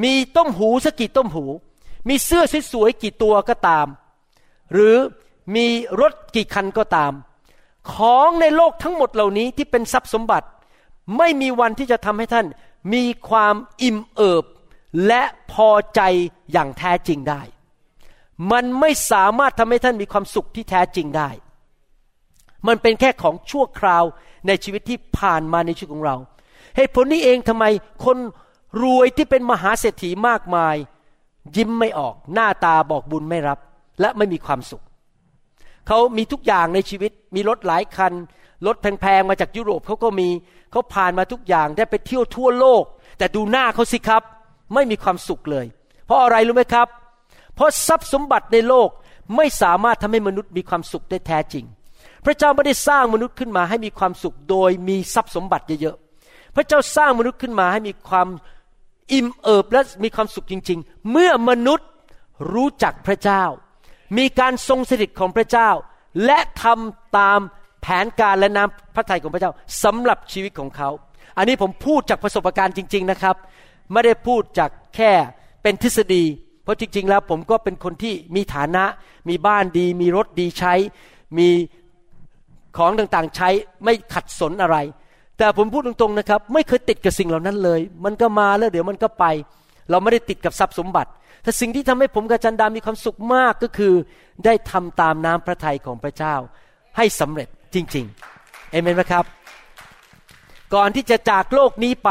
[0.04, 1.46] มีต้มหูสักกี่ต้มหู
[2.08, 3.88] มีเสื้อสวยๆกี่ตัวก็ตาม
[4.74, 4.96] หรือ
[5.56, 5.68] มี
[6.02, 7.14] รถกี่คันก็ตาม
[7.94, 10.48] ของในโลกทั้งหมดเหล่านี้ที่เป็นทรัพย์สมบัติ
[11.18, 12.46] ไม่มีวันที่จะทำให้ท่าน
[12.94, 14.46] มีความอิ่มเอิบ
[15.08, 16.02] และพอใจ
[16.52, 17.42] อย่างแท้จริงได้
[18.52, 21.30] มันไม่สามารถทำให้ท่านมีความสุขที่แท้จริงได้
[22.68, 24.04] มันเป็นแค่ของชั่วคราว
[24.48, 26.16] ในชีวิตที่ผ่านมาในชีวิตของเรา
[26.76, 27.66] เหตุผลนี้เองทำไม
[28.06, 28.18] คน
[28.82, 30.76] รวยที่เป็นมหาเศรษฐีมากมาย
[31.56, 33.60] ยิ้มไม่ออก หน้าตาบอกบุญไม่รับ
[34.02, 34.84] และไม่มีความสุข
[35.88, 38.14] เขามีทุกอย่างในชีวิต มีรถหลายคัน
[38.66, 40.30] รถแพงๆมาจากยุโรปเขาก็มี
[40.72, 42.84] เขาผ่านมาทุกอย่างได้ไปเที่ยวทั่วโลก
[43.18, 44.24] แต่ดูหน้าเขาสิครับ
[44.74, 45.66] ไม่มีความสุขเลย
[46.06, 46.88] เพราะอะไรรู้ไหมครับ
[47.56, 48.90] เพราะทรัพย์สมบัติในโลก
[49.36, 51.66] ไม่สามารถทำให้มนุษย์มีความสุขได้แท้จริง
[52.26, 58.28] พระเจ้าไม่ได้สร้างมนุษย์ขึ้นมาให้มีความสุขโดยมีทรัพย์สมบัติเยอะๆ พระเจ้าสร้างมนุษย์ขึ้นมาให้มีความ
[59.14, 61.88] อิ่มเอิบและมีความสุขจริง ๆ เมื่อมนุษย์
[62.54, 63.44] รู้จักพระเจ้า
[64.18, 65.70] มีการทรงสถิตของพระเจ้า
[66.26, 67.40] และทำตาม
[67.82, 69.52] แผนการและน้ำพระทัยของพระเจ้า
[69.84, 70.90] สำหรับชีวิตของเขา
[71.38, 73.36] อันนี้ผมพูดจากประสบการณ์จริง ๆนะครับ
[73.92, 75.12] ไม่ได้พูดจากแค่
[75.64, 76.24] เป็นทฤษฎี
[76.64, 78.84] เพราะจริง ๆ แล้วผมก็เป็นคนที่มีฐานะ
[79.30, 80.74] มีบ้านดี มีรถดีใช้
[81.38, 81.50] มี
[82.78, 83.50] ของต่างๆใช้
[83.84, 84.78] ไม่ขัดสนอะไร
[85.38, 89.26] แต่ผมพูดตรงๆนะครับ ไม่เคยติดกับสิ่งเหล่านั้นเลย มันก็มาแล้วเดี๋ยวมันก็ไป
[89.90, 91.10] เราไม่ได้ติดกับทรัพย์สมบัติ
[91.44, 93.94] แต่สิ่งที่ทำให้ผมกับจันดามีความสุขมากก็คือ
[94.46, 96.36] ได้ทำตามน้ำพระทัยของพระเจ้า
[96.98, 99.26] ให้สำเร็จจริงๆเอเมนไหมครับ
[100.74, 102.10] ก่อนที่จะจากโลกนี้ไป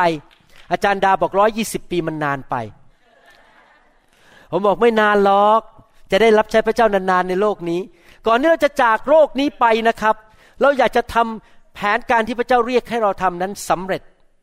[0.70, 2.54] อาจารย์ดาบอกร้อยี่สิบปีมันนานไป
[4.50, 5.60] ผมบอกไม่นานหรอก
[6.10, 7.80] จะได้รับใช้พระเจ้านานๆในโลกนี้
[8.26, 10.16] ก่อนที่เราจะจากโลกนี้ไปนะครับ
[10.60, 14.02] เราอยากจะทำ แผนการที่พระเจ้าเรียกให้เราทำนั้นสำเร็จ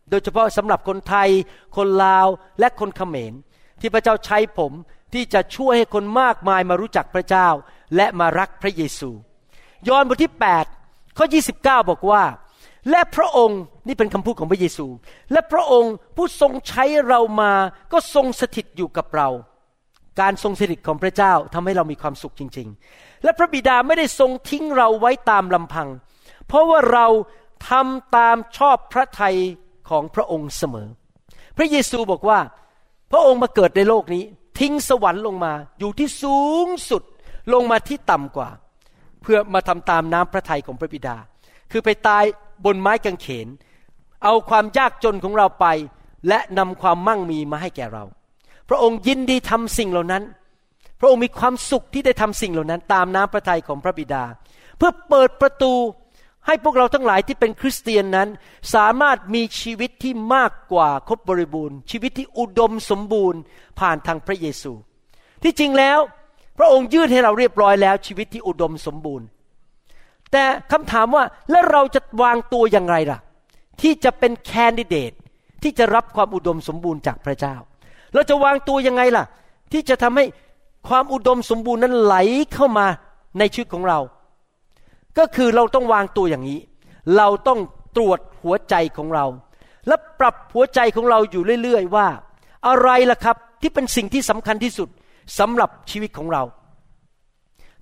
[0.10, 1.30] โดยเฉพาะสำหรับคนไทย
[1.78, 2.28] คนลาว
[2.60, 3.34] และคนเขมร
[3.80, 4.72] ที่พระเจ้าใช้ผม
[5.14, 7.48] ที่จะช่วยให้คนมากมายมารู้จักพระเจ้า
[7.96, 9.10] และมารักพระเยซู
[9.88, 10.34] ยอห์นบทที่
[10.76, 11.26] 8 ข้อ
[11.58, 12.24] 29 บอกว่า
[12.90, 14.88] และพระองค์นี่เป็นคำพูดของพระเยซู
[15.32, 17.52] และพระองค์ผู้ทรงใช้เรามา
[17.94, 19.30] ก็ทรงสถิตอยู่กับเรา
[20.22, 25.88] การทรงสถิตของพระเจ้าทำให้เรามีความสุขจริง ๆ และพระบิดาไม่ได้ทรงทิ้งเราไว้ตามลำพัง
[26.54, 27.08] เพราะว่าเรา
[27.70, 29.38] ทำตามชอบพระทัย
[29.90, 30.88] ของพระองค์เสมอ
[31.58, 32.40] พระเยซูบอกว่า
[33.12, 34.24] พระองค์มาเกิดในโลกนี้
[34.60, 37.04] ทิ้งสวรรค์ลงมาอยู่ที่สูงสุด
[37.54, 38.50] ลงมาที่ต่ำกว่า
[39.22, 41.16] เพื่อมาทำตามน้ำพระทัยของพระบิดา
[41.72, 42.24] คือไปตาย
[42.66, 43.48] บนไม้กางเขน
[44.24, 45.66] เอาความยากจนของเราไป
[46.28, 48.04] และนำความมั่งมีมาให้แก่เรา
[48.70, 50.24] พระองค์ยินดีทำสิ่งเหล่านั้น
[51.00, 54.24] พระองค์มีความสุขที่ได้ทำสิ่งเหล่านั้น ตามน้ำพระทัยของพระบิดา
[54.78, 55.74] เพื่อเปิดประตู
[56.48, 58.30] ให้พวกเราทั้งหลายที่เป็นคริสเตียนนั้น
[58.74, 63.40] สามารถมีชีวิตที่มากกว่าครบบริบูรณ์ ชีวิตที่อุดมสมบูรณ์
[63.80, 64.72] ผ่านทางพระเยซู
[65.44, 66.00] ที่จริงแล้ว
[66.58, 69.28] พระองค์ยื่นให้เราเรียบร้อยแล้ว ชีวิตที่อุดมสมบูรณ์
[70.32, 73.20] แต่คำถามว่าแล้วเราจะวางตัวอย่างไรล่ะ
[73.82, 75.12] ที่จะเป็นแคนดิเดต
[75.64, 77.56] ที่จะรับความอุดมสมบูรณ์จากพระเจ้า
[78.14, 79.26] เราจะวางตัวยังไงล่ะ
[79.72, 80.26] ที่จะทำให้
[80.88, 82.16] ความอุดมสมบูรณ์นั้นไหล
[82.54, 82.88] เข้ามา
[83.40, 84.00] ในชีวิตของเรา
[85.18, 86.60] ก็คือเราต้องวางตัวอย่างนี้
[87.18, 87.60] เราต้อง
[87.96, 89.26] ตรวจหัวใจของเรา
[89.88, 92.08] และปรับหัวใจของเราอยู่เรื่อยๆว่า
[92.68, 94.90] อะไรล่ะครับที่เป็นสิ่งที่สำคัญที่สุด
[95.40, 96.44] สำหรับชีวิตของเรา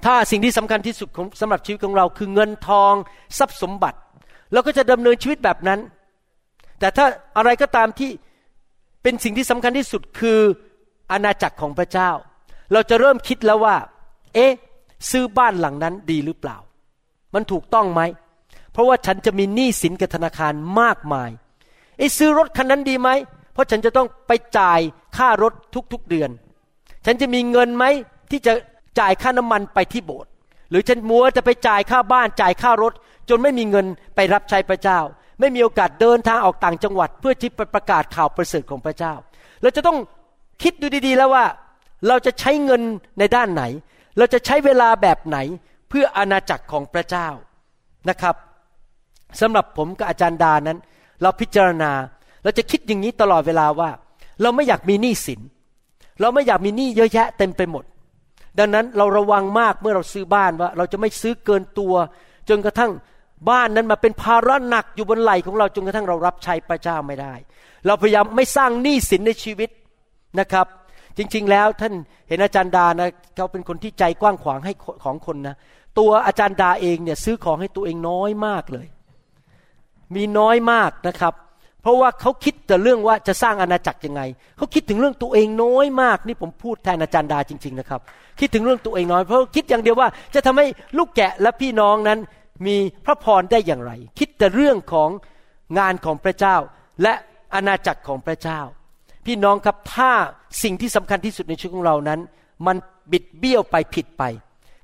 [0.06, 2.94] ถ้าสิ่งที่สำคัญที่สุดของสำหรับชีวิตของเรา คือเงินทอง
[3.38, 4.00] ทรัพย์สมบัติ
[4.54, 5.80] เราก็จะดำเนินชีวิตแบบนั้น
[6.80, 7.06] แต่ถ้า
[7.38, 8.12] อะไรก็ตามที่
[9.04, 10.40] เป็นสิ่งที่สำคัญที่สุดคือ
[11.12, 12.10] อาณาจักรของพระเจ้า
[12.74, 13.76] เราจะเริ่มคิดแล้วว่า
[14.34, 14.52] เอ๊ะ
[15.12, 16.58] ซื้อบ้านหลังนั้นดีหรือเปล่า
[17.34, 18.02] มันถูกต้องไหม
[18.74, 21.30] เพราะว่าฉันจะมีหนี้สินกับธนาคารมากมาย
[21.98, 23.10] เอ๊ะซื้อรถคันนั้นดีไหม
[23.54, 24.80] เพราะฉันจะต้องไปจ่าย
[25.18, 25.54] ค่ารถ
[25.94, 26.30] ทุกๆเดือน
[27.06, 27.86] ฉันจะมีเงินไหม
[28.32, 28.54] ที่จะ
[29.00, 30.30] จ่ายค่าน้ำมันไปที่โบสถ์
[30.70, 32.94] หรือฉันมัวจะไปจ่ายค่าบ้านจ่ายค่ารถ
[33.30, 35.00] จนไม่มีเงินไปรับใช้พระเจ้า
[35.40, 39.14] ไม่มีโอกาสเดินทางออกต่างจังหวัด เพื่อที่ไปประกาศข่าวประเสริฐของพระเจ้า
[39.62, 39.98] เราจะต้อง
[40.64, 41.46] คิดดูดีๆแล้วว่า
[42.08, 42.82] เราจะใช้เงิน
[43.20, 43.64] ในด้านไหน
[44.18, 45.38] เราจะใช้เวลาแบบไหน
[45.92, 47.28] เพื่ออาณาจักรของพระเจ้า
[48.10, 48.36] นะครับ
[49.42, 50.78] สำหรับผมกับอาจารย์ดานั้น
[51.22, 51.92] เราพิจารณา
[52.44, 53.90] เราจะคิดอย่างนี้ตลอดเวลาว่า
[54.42, 55.42] เราไม่อยากมีหนี้สิน
[56.22, 57.84] เราไม่อยากมีหนี้เยอะแยะเต็มไปหมด
[58.60, 61.94] ดังนั้นเราระวังมากเมื่อเราซื้อบ้านว่า เราจะไม่ซื้อเกินตัว
[62.50, 62.92] จนกระทั่ง
[63.50, 67.34] บ้านนั้นมาเป็นภาระหนักอยู่บนไหล่ของเราจนกระทั่งเรารับใช้พระเจ้าไม่ได้
[67.86, 69.70] เราพยายามไม่สร้างหนี้สินในชีวิต
[70.40, 70.68] นะครับ
[71.18, 71.94] จริงๆแล้วท่าน
[72.30, 74.74] เห็นอาจารย์ดานะเขาเป็นคนที่ใจกว้างขวางให้
[75.04, 75.56] ของคนนะ
[76.00, 78.88] ตัวอาจารย์ดาเองเนี่ยซื้อของให้ตัวเองน้อยมากเลย
[80.16, 81.34] มีน้อยมากนะครับ
[81.82, 84.22] เพราะว่าเขาคิดแต่เรื่องว่าจะสร้างอาณาจักรยังไง
[84.58, 88.02] เขาคิดถึงเรื่องตัวเองน้อยมากนี่ผมพูดแทนอาจารย์ดาจริง ๆนะครับ
[88.40, 90.66] คิดถึงเรื่องตัวเองน้อย เพราะคิดอย่างเดียวว่าจะทำให้
[90.98, 92.20] ลูกแกะและพี่น้องนั้น
[92.68, 92.76] มี
[93.06, 95.10] พระพรได้อย่างไร คิดแต่เรื่องของ
[95.80, 96.56] งานของพระเจ้า
[97.02, 97.14] และ
[97.54, 98.60] อาณาจักรของพระเจ้า
[99.26, 100.12] พี่น้องครับถ้า
[100.64, 102.20] สิ่งที่สำคัญที่สุดในชีวิตของเรานั้น
[102.68, 102.78] มัน
[103.12, 104.24] บิดเบี้ยวไปผิดไป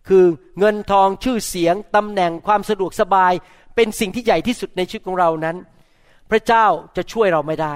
[0.07, 0.25] คือ
[0.59, 3.33] เงินทองชื่อเสียงตำแหน่งความสะดวกสบาย
[3.75, 5.55] เป็นสิ่งที่ใหญ่ที่สุดในชีวิตของเรานั้น
[6.29, 6.65] พระเจ้า
[6.95, 7.75] จะช่วยเราไม่ได้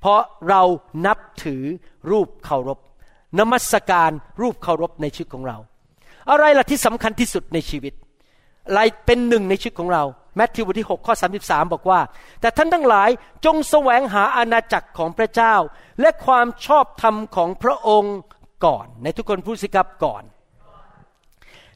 [0.00, 0.62] เพราะเรา
[1.06, 1.62] นับถือ
[2.10, 2.78] รูปเคารพ
[3.38, 5.58] นมัสการรูปเคารพในชีวิตของเรา
[6.30, 7.92] อะไรล่ะที่สำคัญที่สุดในชีวิต
[8.68, 10.04] อะไรเป็นหนึ่งในชีวิตของเรา
[10.36, 12.00] แมทธิวบทที่6ข้อ33 บอกว่า
[12.40, 13.10] แต่ท่านทั้งหลาย
[13.44, 15.54] จงแสวงหาอาณาจักรของพระเจ้า
[16.00, 18.16] และความชอบธรรมของพระองค์
[18.64, 20.22] ก่อน ในทุกคนพูดสิครับก่อน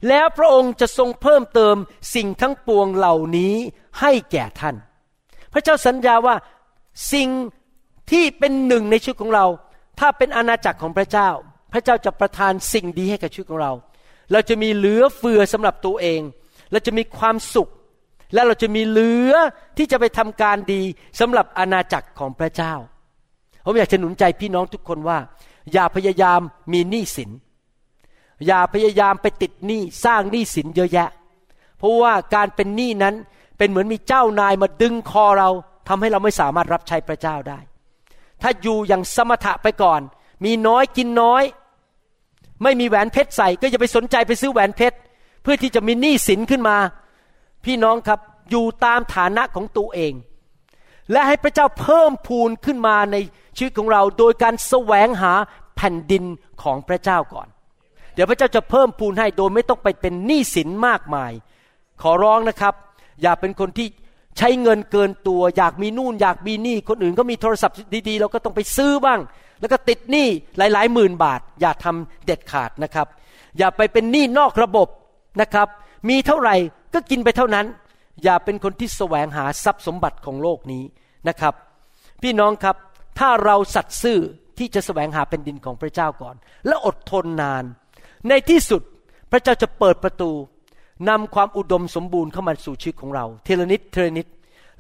[0.09, 1.77] แล้วพระองค์จะทรงเพิ่มเติม
[2.15, 3.55] สิ่งทั้งปวงเหล่านี้
[4.01, 4.77] ให้แก่ท่าน
[5.53, 6.37] พระเจ้าสัญญาว่า
[7.13, 7.29] สิ่ง
[8.11, 9.47] ที่เป็นหนึ่งในชีวิตของเรา
[10.01, 11.31] ถ้าเป็นอาณาจักรของพระเจ้า
[11.73, 13.73] พระเจ้าจะประทานสิ่งดีให้กับชีวิตของเรา
[14.33, 16.21] เราจะมีเหลือเฟือสำหรับตัวเอง
[16.73, 17.71] เราจะมีความสุข
[18.35, 19.33] และเราจะมีเหลือ
[19.77, 20.83] ที่จะไปทำการดี
[21.21, 22.75] สำหรับอาณาจักรของพระเจ้า
[23.65, 25.19] ผมอยากจะหนุนใจพี่น้องทุกคนว่า
[25.73, 26.41] อย่าพยายาม
[26.73, 27.31] มีหนี้สิน
[28.47, 31.09] อย่าพยายามไปติดหนี้สร้างหนี้สินเยอะแยะ
[31.79, 33.15] เพราะว่าการเป็นหนี้นั้น
[33.59, 35.51] เป็นเหมือนมีเจ้านายมาดึงคอเรา
[35.89, 37.59] ทำให้เราไม่สามารถรับใช้พระเจ้าได้
[38.43, 40.01] ถ้าอยู่อย่างสมถะไปก่อน
[40.45, 41.43] มีน้อยกินน้อย
[42.63, 44.97] ไม่มีแหวนเพชรใส่ก็อย่าไปสนใจไปซื้อแหวนเพชร
[45.43, 46.77] เพื่อที่จะมีหนี้สินขึ้นมา
[47.65, 50.13] พี่น้องครับอยู่ตามฐานะของตัวเอง
[51.13, 53.17] และให้พระเจ้าเพิ่มพูนขึ้นมาใน
[53.57, 55.33] ชีวิตของเรา โดยการแสวงหา
[55.77, 56.25] แผ่นดิน
[56.63, 57.49] ของพระเจ้าก่อน
[58.15, 61.33] เดี๋ยวพระเจ้าจะเพิ่มพูนให้โดยไม่ต้องไปเป็นหนี้สินมากมาย
[62.03, 62.75] ขอร้องนะครับ
[63.23, 63.87] อย่าเป็นคนที่
[64.39, 67.77] ใช้เงินเกินตัว อยากมีนู่นอยากมีนี่ คนอื่นก็มีโทรศัพท์
[68.09, 69.21] ดีๆ เราก็ต้องไปซื้อบ้าง
[69.61, 73.07] แล้วก็ติดหนี้หลายๆหมื่นบาท อย่าทำเด็ดขาดนะครับ
[73.59, 74.89] อย่าไปเป็นหนี้นอกระบบ
[75.41, 75.69] นะครับ
[76.09, 76.57] มีเท่าไหร่
[76.95, 77.67] ก็กินไปเท่านั้น
[78.25, 80.85] อย่าเป็นคนที่แสวงหาทรัพย์สมบัติของโลกนี้
[81.29, 81.55] นะครับ
[82.23, 82.77] พี่น้องครับ
[83.19, 84.19] ถ้าเราสัตย์ซื่อ
[84.59, 87.65] ที่จะแสวงหาเป็นดินของพระเจ้าก่อน และอดทนนาน
[88.29, 88.83] ในที่สุด
[89.31, 90.31] พระเจ้าจะเปิดประตู
[91.09, 94.27] นำความอุดมสมบูรณ์เข้ามาสู่ชีวิตของเราเทลนิดเทลนิด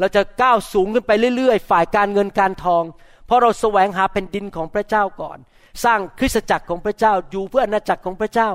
[0.00, 2.84] เราจะก้าวสูงขึ้นไปเรื่อยๆ ฝ่ายการเงินการทอง
[3.26, 5.38] เพราะเราแสวงหาแผ่นดินของพระเจ้าก่อน
[5.84, 8.48] สร้างคริสตจักรของพระเจ้าอยู่เพื่ออาณาจักรของพระเจ้า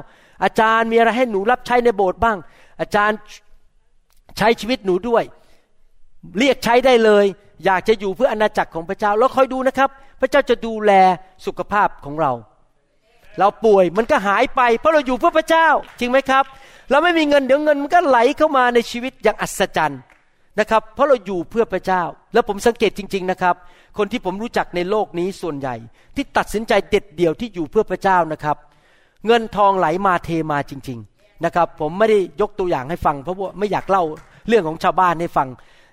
[0.44, 2.38] อาจารย์มีอะไรให้หนูรับใช้ในโบสถ์บ้าง
[2.82, 3.18] อาจารย์
[4.38, 5.24] ใช้ชีวิตหนูด้วย
[6.38, 7.26] เรียกใช้ได้เลย
[7.66, 9.90] อยากจะอยู่เพื่ออาณาจักรของพระเจ้า แล้วคอยดูนะครับ
[10.22, 10.92] พระเจ้าจะดูแล
[11.46, 12.32] สุขภาพของเรา
[13.38, 15.68] เราป่วยมันก็หายไป เพราะเราอยู่เพื่อพระเจ้า
[16.00, 16.44] จริงไหมครับ
[16.90, 20.02] เราไม่มีเงินเดี๋ยวเงินมันก็ไหลเข้ามาในชีวิตอย่างอัศจรรย์
[20.60, 23.56] นะครับ เพราะเราอยู่เพื่อพระเจ้า แล้วผมสังเกตจริง ๆนะครับ
[23.98, 25.76] คนที่ผมรู้จักในโลกนี้ส่วนใหญ่
[26.16, 28.58] ที่ตัดสินใจเด็ดเดี่ยวที่อยู่เพื่อพระเจ้านะครับ
[29.26, 34.04] เงินทองไหลมาเทมาจริง ๆนะครับ ผมไม่ได้ยกตัวอย่างให้ฟัง เพราะว่าไม่อยากเล่า
[34.48, 35.48] เรื่องของชาวบ้านให้ฟัง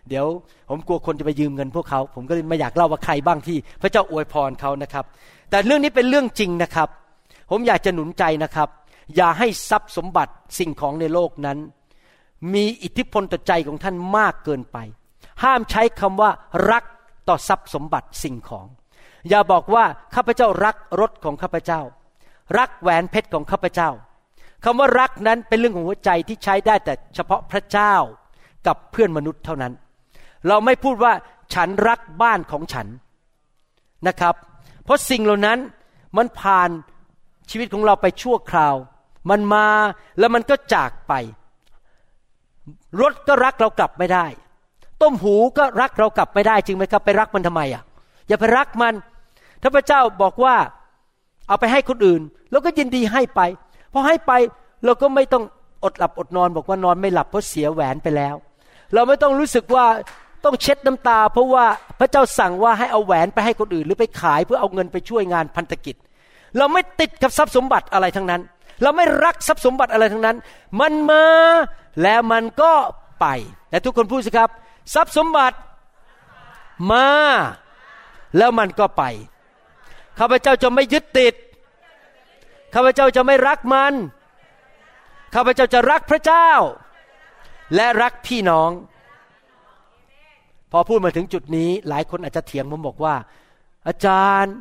[0.09, 0.27] เดี๋ยว
[0.71, 5.05] ผมกลัวคนจะไปยืมเงินพวกเขา ผมก็เลยไม่อยากเล่าว่าใครบ้างที่พระเจ้าอวยพรเขานะครับ
[5.51, 6.89] แต่เรื่องนี้เป็นเรื่องจริงนะครับ
[7.51, 8.69] ผมอยากจะหนุนใจนะครับ
[9.17, 11.59] อย่าให้ทรัพย์สมบัติสิ่งของในโลกนั้น
[12.55, 14.77] มีอิทธิพลต่อใจของท่านมากเกินไป
[15.43, 16.31] ห้ามใช้คำว่า
[16.71, 16.85] รัก
[17.29, 18.67] ต่อทรัพย์สมบัติสิ่งของ
[19.29, 21.81] อย่าบอกว่าข้าพเจ้ารักรถของข้าพเจ้า
[22.59, 23.91] รักแหวนเพชรของข้าพเจ้า
[24.65, 27.95] คำว่ารักนั้นเป็นเรื่องของหัวใจที่ใช้ได้แต่เฉพาะพระเจ้า
[28.67, 29.73] กับเพื่อนมนุษย์เท่านั้น
[30.49, 31.13] เราไม่พูดว่า
[31.55, 32.87] ฉันรักบ้านของฉัน
[34.09, 34.35] นะครับ
[34.85, 35.59] เพราะสิ่งเหล่านั้น
[36.17, 36.71] มันผ่าน
[37.51, 38.75] ชีวิตของเราไปชั่วคราว
[39.31, 39.67] มันมา
[40.19, 41.13] แล้วมันก็จากไป
[43.01, 44.27] รถก็รักเรากลับไม่ได้
[45.03, 47.83] ต้มหูก็รักเรากลับไม่ได้จริงไหมครับ ไปรักมันทำไมอะ
[48.29, 48.95] อย่าไปรักมัน
[49.63, 50.55] ถ้าพระเจ้าบอกว่า
[51.49, 53.41] เอาไปให้คนอื่นเราก็ยินดีให้ไป
[53.93, 54.33] พอให้ไป
[54.85, 55.45] เราก็ไม่ต้อง
[55.85, 58.35] อดหลับอดนอนบอกว่านอนไม่หลับเพราะเสียแหวนไปแล้ว
[58.95, 59.87] เราไม่ต้องรู้สึกว่า
[60.45, 61.65] ต้องเช็ดน้ำตา เพราะว่า
[61.99, 65.97] พระเจ้าสั่งว่าให้เอาแหวนไปให้คนอื่น หรือไปขายเพื่อเอาเงินไปช่วยงานพันธกิจ
[66.59, 68.43] เราไม่ติดกับทรัพย์สมบัติอะไรทั้งนั้น
[68.83, 70.37] เราไม่รักทรัพย์สมบัติอะไรทั้งนั้น
[70.81, 71.25] มันมา
[72.03, 72.73] แล้วมันก็
[73.21, 73.27] ไป
[73.71, 74.51] แต่ทุกคนพูดสิครับ
[74.95, 75.57] ทรัพย์สมบัติ
[76.93, 77.09] มา
[78.37, 79.03] แล้วมันก็ไป
[80.19, 81.35] ข้าพเจ้าจะไม่ยึดติด
[82.75, 83.93] ข้าพเจ้าจะไม่รักมัน
[85.35, 86.51] ข้าพเจ้าจะรักพระเจ้า
[87.75, 88.71] และรักพี่น้อง
[90.73, 93.15] พอพูดมาถึงจุดนี้ หลายคนอาจจะเถียงผมบอกว่า
[93.87, 94.55] อาจารย์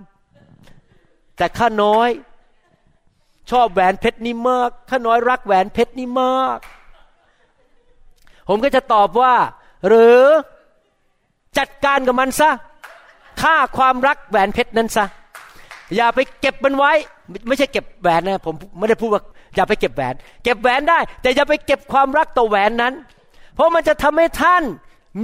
[1.38, 2.10] แต่ข้าน้อย
[3.52, 6.60] ชอบแหวนเพชรนี่มากข้าน้อยรักแหวนเพชรนี่มาก
[8.50, 9.34] ผมก็จะตอบว่า
[9.88, 10.21] หรือ
[11.58, 12.50] จัดการกับมันซะ
[13.41, 15.06] ฆ่าความรักแหวนเพชรนั้นซะ
[15.95, 16.91] อย่าไปเก็บมันไว้
[17.48, 19.24] ไม่ใช่เก็บแหวนนะผมไม่ได้พูดว่า
[19.56, 22.93] อย่าไปเก็บแหวน เก็บแหวนได้ แต่อย่าไปเก็บความรักต่อแหวนนั้น
[23.56, 24.63] เพราะมันจะทำให้ท่าน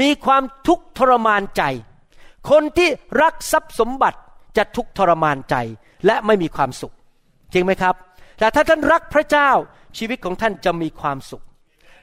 [0.01, 1.63] มีความทุกข์ทรมานใจ
[2.49, 2.89] คนที่
[3.21, 4.19] รักทรัพย์สมบัติ
[4.57, 5.55] จะทุกข์ทรมานใจ
[6.05, 6.93] และไม่มีความสุข
[7.53, 7.95] จริงไหมครับ
[8.39, 9.49] แต่ถ้าท่านรักพระเจ้า
[9.97, 11.43] ชีวิตของท่านจะมีความสุข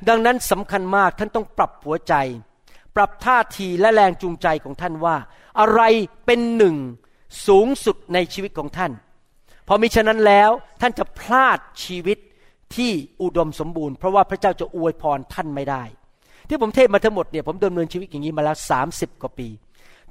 [0.09, 2.15] ดังนั้นสำคัญมากท่านต้องปรับหัวใจ
[2.97, 5.17] ปรับท่าทีและแรงจูงใจของท่านว่า
[5.61, 5.83] อะไร
[6.27, 6.77] เป็นหนึ่ง
[7.47, 8.93] สูงสุดในชีวิตของท่าน
[9.69, 12.19] พอมิฉะนั้นแล้วท่านจะพลาดชีวิต
[12.77, 15.83] ที่อุดมสมบูรณ์เพราะว่าพระเจ้าจะอวยพรท่านไม่ได้
[16.49, 19.49] ที่ผมเทศมาทั้งหมดเนี่ยผมดำเนินชีวิตอย่างนี้มาแล้วสามสิบกว่าปี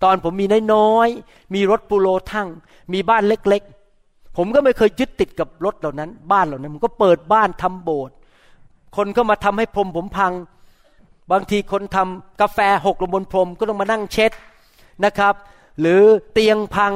[0.03, 2.47] ตอนผมมีน้อยๆมีรถปูโรทั้ง
[2.93, 3.76] มีบ้านเล็กๆ
[4.37, 8.15] ผมก็ไม่เคยยึดติดกับรถเหล่านั้น บ้านเหล่านั้นผมก็เปิดบ้านทำโบสถ์
[8.97, 10.33] คนก็มาทำให้พรมผมพัง
[11.31, 14.31] บางทีคนทำกาแฟหกลงบนพรมก็ต้องมานั่งเช็ด
[15.05, 15.33] นะครับ
[15.79, 16.01] หรือ
[16.33, 16.93] เตียงพัง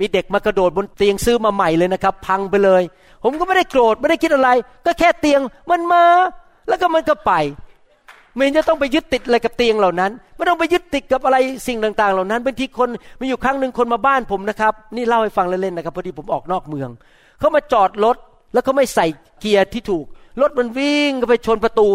[0.00, 2.82] มีเด็กมากระโดดบนเตียงซื้อมาใหม่เลยนะครับ พังไปเลย
[3.22, 4.50] ผมก็ไม่ได้โกรธไม่ได้คิดอะไร
[4.86, 6.04] ก็แค่เตียงมันมา
[6.68, 7.32] แล้วก็มันก็ไป
[8.36, 12.88] ไม่จะต้องไปยึดติดอะไรกับเตียงเหล่านั้น ไม่ต้องไปยึดติดกับอะไรสิ่งต่าง ๆ เหล่านั้นบางทีคน
[13.20, 16.90] มีอยู่ครั้งหนึ่งคนมาบ้านผมนะครับ นี่เล่าให้ฟังเล่นๆนะครับพอดีผมออกนอกเมือง
[17.38, 18.16] เขามาจอดรถ
[18.52, 19.06] แล้วเขาไม่ใส่
[19.40, 20.04] เกียร์ที่ถูก
[20.40, 21.88] รถมันวิ่งก็ไปชนประตู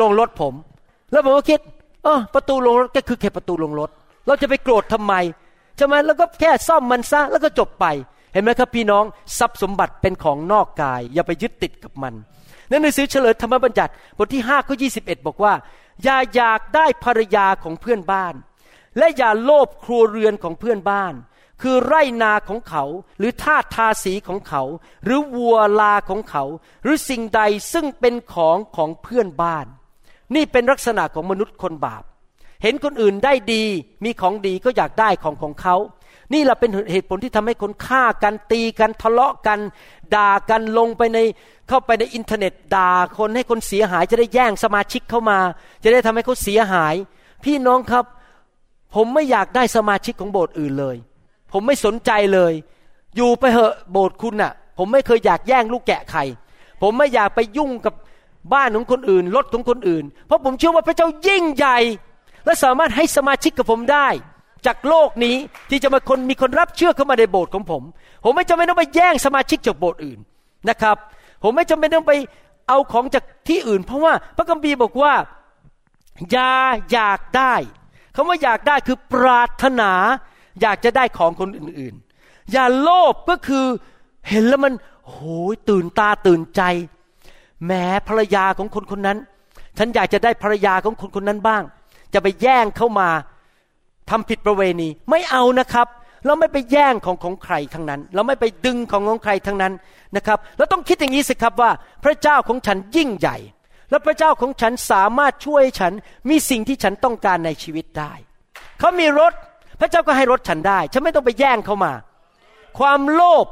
[0.00, 0.54] ลงรถผม
[1.12, 1.60] แล้วผมก็คิด
[2.04, 3.90] เออประตูลงรถก็คือแค่ประตูลงรถ
[4.26, 5.14] เราจะไปโกรธทำไม
[5.76, 7.86] ใช่ไหมแล้วก็แค่ซ่อมมันซะแล้วก็จบไป
[8.32, 9.04] เห็นไหมครับพี่น้อง
[9.38, 12.14] ทรัพย์สมบัติเป็นของนอกกาย อย่าไปยึดติดกับมัน
[12.70, 15.54] ในหนังสือเฉลยธรรมบัญญัติบทที่5ข้อ21 บอกว่า
[16.02, 18.34] อย่าอยากได้ภรรยาของเพื่อนบ้าน
[18.98, 21.14] และอย่าโลภครัวเรือนของเพื่อนบ้าน
[21.62, 22.84] คือไร่นาของเขา
[23.18, 24.62] หรือท่าทาสีของเขา
[25.04, 26.44] หรือวัวลาของเขา
[26.82, 27.40] หรือสิ่งใด
[27.72, 29.66] ซึ่งเป็นของของเพื่อนบ้าน
[30.34, 32.02] นี่เป็นลักษณะของมนุษย์คนบาป
[32.62, 33.64] เห็นคนอื่นได้ดี
[34.04, 35.76] มีของดีก็อยากได้ของของเขา
[36.32, 39.58] นี่แหละเป็นเหตุผลที่ทำให้คนฆ่ากันตีกันทะเลาะกัน
[40.16, 41.18] ด่ากันลงไปใน
[41.68, 45.38] เข้าไปในอินเทอร์เน็ตด่าคนให้คนเสียหายจะได้แย่งสมาชิกเข้ามา
[45.82, 46.94] จะได้ทำให้เขาเสียหาย
[47.44, 48.04] พี่น้องครับ
[48.94, 50.96] ผมไม่อยากได้สมาชิกของโบสถ์อื่นเลย
[51.52, 52.52] ผมไม่สนใจเลย
[53.16, 56.20] อยู่ไปเหอะโบสถ์คุณน่ะ ผมไม่เคยอยากแย่งลูกแกะใคร
[56.82, 57.94] ผมไม่อยากไปยุ่งกับ
[58.52, 61.78] บ้านของคนอื่นรถของคนอื่น เพราะผมเชื่อว่าพระเจ้ายิ่งใหญ่
[62.44, 64.08] และสามารถให้สมาชิกกับผมได้
[64.66, 65.36] จากโลกนี้
[65.70, 67.82] ที่จะมาคนมีคนรับเชื่อเข้ามาในโบสถ์ของผม
[68.24, 70.18] ผมไม่จำเป็นต้องไปแย่งสมาชิกจากโบสถ์อื่น
[70.68, 70.96] นะครับ
[71.42, 72.14] ผมไม่จำเป็นต้องไป
[72.68, 75.14] เอาของจากที่อื่น เพราะว่าพระคัมภีร์บอกว่า
[76.30, 76.52] อย่า
[76.92, 77.54] อยากได้
[78.14, 79.92] คำว่าอยากได้คือปรารถนา
[80.60, 83.66] อยากจะได้ของคนอื่นๆ อย่าโลภก็คือ
[84.28, 84.72] เห็นแล้วมัน
[85.06, 86.62] โอ้ยตื่นตาตื่นใจ
[87.64, 87.72] แหม
[88.08, 89.18] ภรรยาของคนคนนั้น
[89.78, 91.62] ฉันอยากจะได้ภรรยาของคนคนนั้นบ้าง
[92.14, 93.08] จะไปแย่งเข้ามา
[94.10, 95.86] ทำผิดประเวณีไม่เอานะครับ
[96.26, 99.72] เราไม่ไปแย่งของของใครทั้งนั้น เราไม่ไปดึงของของใครทั้งนั้น
[100.16, 101.70] นะครับ เราต้องคิดอย่างนี้สิครับว่า
[102.04, 103.36] พระเจ้าของฉันยิ่งใหญ่
[103.90, 105.92] และพระเจ้าของฉันสามารถช่วยฉัน
[106.28, 108.12] มีสิ่งที่ฉันต้องการในชีวิตได้
[108.78, 109.32] เขามีรถ
[109.80, 111.92] พระเจ้าก็ให้รถฉันได้ ฉันไม่ต้องไปแย่งเขามา
[112.78, 113.46] ความโลภ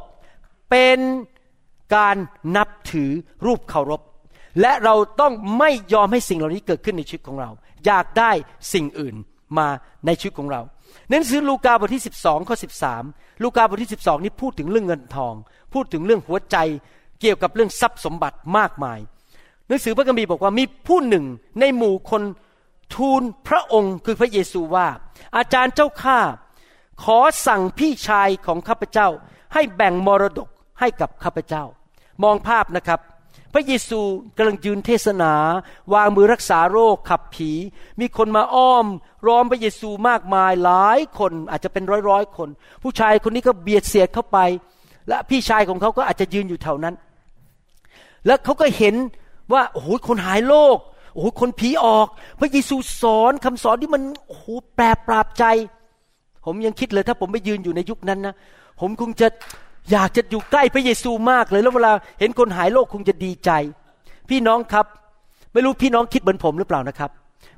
[0.71, 0.99] เป็น
[1.97, 2.17] การ
[2.57, 3.11] นับถือ
[3.47, 4.01] รูปเคารพ
[4.61, 7.51] และเราต้องไม่ยอมให้สิ่งเหล่านี้เกิดขึ้นในชีวิตของเรา
[7.87, 8.31] อยากได้
[8.73, 9.15] สิ่งอื่น
[9.59, 9.67] มา
[10.07, 10.61] ในชีวิตของเรา
[11.11, 12.57] หนังสือลูกาบทที่ 12ข้อ
[12.99, 15.35] 13 ลูกาบทที่ 12 นี้พูดถึงเรื่องเงินทอง
[15.75, 16.57] พูดถึงเรื่องหัวใจ
[17.21, 18.99] เกี่ยวกับเรื่องทรัพย์สมบัติมากมาย
[19.69, 21.25] หนังสือพระคัมภีร์บอกว่ามีผู้หนึ่ง
[21.61, 22.23] ในหมู่คน
[22.95, 24.87] ทูลพระองค์คือพระเยซูว่า
[25.37, 26.19] อาจารย์เจ้าข้า
[27.05, 29.09] ขอสั่งพี่ชายของข้าพเจ้า
[29.55, 30.49] ให้แบ่งมรดก
[30.81, 31.65] ให้กับข้าพเจ้า
[32.23, 33.01] มองภาพนะครับ
[33.53, 34.01] พระเยซู
[34.37, 35.33] กำลังยืนเทศนา
[35.95, 37.51] วางมือรักษาโรคขับผี
[38.01, 38.87] มีคนมาอ้อม
[39.27, 42.49] ร้อมพระเยซูมากมายหลายคนอาจจะเป็นร้อยร้อยคน
[42.83, 44.39] ผู้ชายคนนี้ก็เบียดเสียดเข้าไป
[45.09, 46.95] และพี่ชายของเขาก็อาจจะยืนอยู่แถวนั้น
[48.27, 48.95] แล้วเขาก็เห็น
[49.53, 50.79] ว่าโอ้โหคนหายโรค
[51.13, 52.07] โอ้โหคนผีออก
[52.41, 55.45] พระเยซูสอนคำสอนที่มันโอ้โหแปรปราบใจ
[56.45, 58.35] ผมยังคิดเลยถ้าผมไปยืนอยู่ในยุคนั้นนะ
[58.81, 59.29] ผมคงจะ
[59.93, 63.51] อยากจะอยู่ใกล้พระเยซูมากเลย แล้วเวลาเห็นคนหายโรคคงจะดีใจ
[64.31, 64.87] พี่น้องครับ
[65.53, 67.11] ไม่รู้พี่น้องคิดเหมือนผมหรือเปล่านะครับ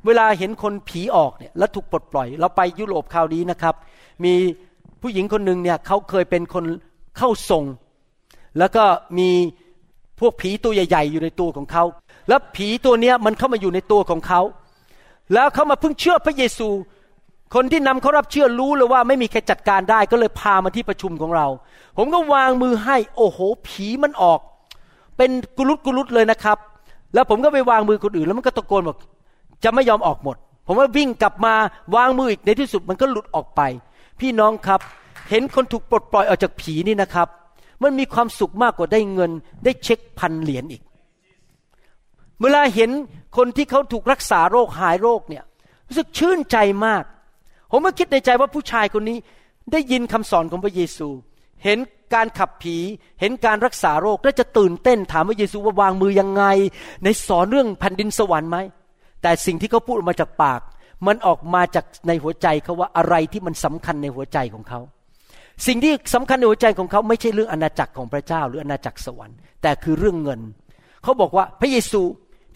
[0.07, 3.75] เวลาเห็นคนผีออกเนี่ยแล้วถูกปลดปล่อย เราไปยุโรปคราวนี้นะครับ
[4.25, 4.35] มี
[5.03, 6.65] ผู้หญิงคนหนึ่งเนี่ยเขาเคยเป็นคน
[7.19, 7.65] เข้าทรง
[8.59, 8.85] แล้วก็
[9.19, 9.31] มี
[10.21, 11.85] พวกผีตัวใหญ่ ๆ อยู่ในตัวของเขา
[12.29, 14.41] แล้วผีตัวเนี้ยมันเข้ามาอยู่ในตัวของเขา
[15.35, 16.69] แล้วเขามาเพิ่งเชื่อพระเยซู
[17.55, 21.47] คนที่นำเขารับเชื่อรู้เลยว่าไม่มีใครจัดการได้ก็เลยพามาที่ประชุมของเรา
[21.97, 24.41] ผมก็วางมือให้โอ้โห ผีมันออก
[25.17, 26.59] เป็นกุลุตกุลุตเลยนะครับ
[27.15, 28.97] แล้วผมก็ไปวางมือคนอื่น แล้วมันก็ตะโกนบอก
[29.65, 30.37] จะไม่ยอมออกหมด
[30.67, 31.55] ผมว่าวิ่งกลับมา
[31.97, 33.61] วางมืออีกในที่สุดมันก็หลุดออกไป
[34.21, 34.81] พี่น้องครับ
[35.31, 37.29] เห็นคนถูกปลดปล่อยออกจากผีนี่นะครับ
[37.83, 39.31] มันมีความสุขมากกว่าได้เงิน
[39.65, 40.83] ได้เช็คพันเหรียญอีก
[42.43, 42.91] เวลาเห็น
[43.37, 45.45] คนที่เขาถูกรักษาโรคหายโรคเนี่ย
[45.89, 47.05] รู้สึกชื่นใจมาก
[47.71, 49.19] ผมก็คิดในใจว่าผู้ชายคนนี้
[49.73, 51.09] ได้ยินคำสอนของพระเยซู
[51.65, 51.79] เห็น
[52.15, 52.77] การขับผี
[53.21, 56.45] เห็นการรักษาโรคแล้วจะตื่นเต้นถามพระเยซูว่าวางมือยังไง
[57.05, 58.59] ในสอนเรื่องแผ่นดินสวรรค์ไหม
[59.23, 60.61] แต่สิ่งที่เขาพูดออกมาจากปาก
[61.07, 64.81] มันออกมาจากในหัวใจเขาว่าอะไรที่มันสำคัญในหัวใจของเขา
[65.67, 70.41] สิ่งที่สำคัญในหัวใจของเขาไม่ใช่เรื่องอาณาจักรของพระเจ้า หรืออาณาจักรสวรรค์ แต่คือเรื่องเงิน
[71.03, 72.03] เขาบอกว่าพระเยซู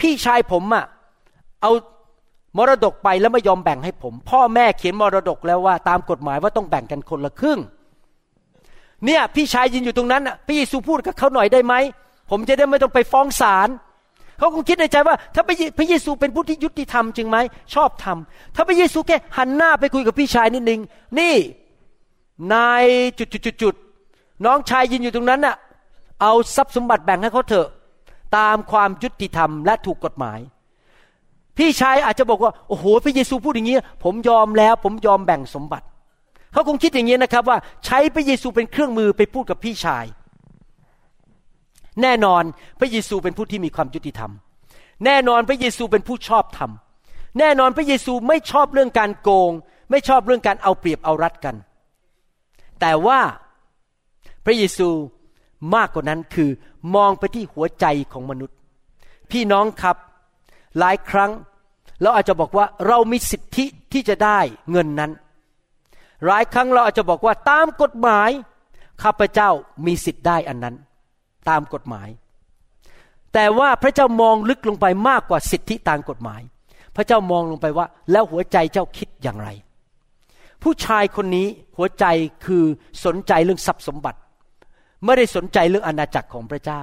[0.00, 0.84] พี่ชายผมอะ
[1.62, 1.72] เอา
[2.58, 7.58] มรดกไปแล้วไม่ยอมแบ่งให้ผม พ่อแม่เขียนมรดกแล้วว่า ตามกฎหมายว่าต้องแบ่งกันคนละครึ่ง
[9.04, 11.74] เนี่ย พี่ชายยืนอยู่ตรงนั้นอะพระเยซูพูดกับเขาหน่อยได้ไหม
[12.30, 13.68] ผมจะได้ไม่ต้องไปฟ้องศาล
[14.38, 15.42] เขาคงคิดในใจว่า ถ้า
[15.78, 17.36] พระเยซูเป็นผู้ที่ยุติธรรมจริงไหม
[17.74, 20.80] ชอบทำถ้าพระเยซูแค่หันหน้าไปคุยกับพี่ชายนิดนึง
[21.18, 21.34] นี่
[22.52, 22.84] นาย
[23.18, 23.74] จุดจุดจุดจุด
[24.44, 25.56] น้องชายยืนอยู่ตรงนั้นน่ะ
[26.22, 27.68] เอาทรัพย์สมบัติแบ่งให้เขาเถอะ
[28.36, 30.38] ตามความยุติธรรมและถูกกฎหมาย
[31.58, 35.86] พี่ชายอาจจะบอกว่าโอ้โหพระเยซูพูดอย่างนี้ ผมยอมแล้ว ผมยอมแบ่งสมบัติ
[36.52, 40.04] เขาคงคิดอย่างนี้นะครับว่าใช้พระเยซูเป็นเครื่องมือไปพูดกับพี่ชาย
[42.02, 42.42] แน่นอน
[42.80, 44.30] พระเยซูเป็นผู้ที่มีความยุติธรรม
[45.04, 46.70] แน่นอนพระเยซูเป็นผู้ชอบธรรม
[47.38, 49.50] แน่นอนพระเยซูไม่ชอบเรื่องการโกง
[49.90, 51.56] ไม่ชอบเรื่องการเอาเปรียบเอารัดกัน
[52.80, 53.20] แต่ว่า
[54.44, 54.88] พระเยซู
[55.74, 56.50] มากกว่านั้นคือ
[56.94, 58.56] มองไปที่หัวใจของมนุษย์
[59.30, 59.96] พี่น้องครับ
[60.78, 61.30] หลายครั้ง
[62.02, 64.38] เราอาจจะบอกว่าเรามีสิทธิที่จะได้
[64.70, 65.12] เงินนั้น
[66.26, 68.30] หลายครั้งเราอาจจะบอกว่าตามกฎหมาย
[69.02, 69.50] ข้าพเจ้า
[69.86, 70.74] มีสิทธิ์ได้อันนั้น
[71.48, 72.08] ตามกฎหมาย
[73.34, 76.40] แต่ว่าพระเจ้ามองลึกลงไปมากกว่าสิทธิตามกฎหมาย
[76.96, 79.48] พระเจ้ามองลงไปว่า แล้วหัวใจเจ้าคิดอย่างไร
[80.62, 81.46] ผู้ชายคนนี้
[81.76, 82.04] หัวใจ
[82.46, 82.64] คือ
[83.04, 84.18] สนใจเรื่องทรัพย์สมบัติ
[85.04, 86.82] ไม่ได้สนใจเรื่องอาณาจักรของพระเจ้า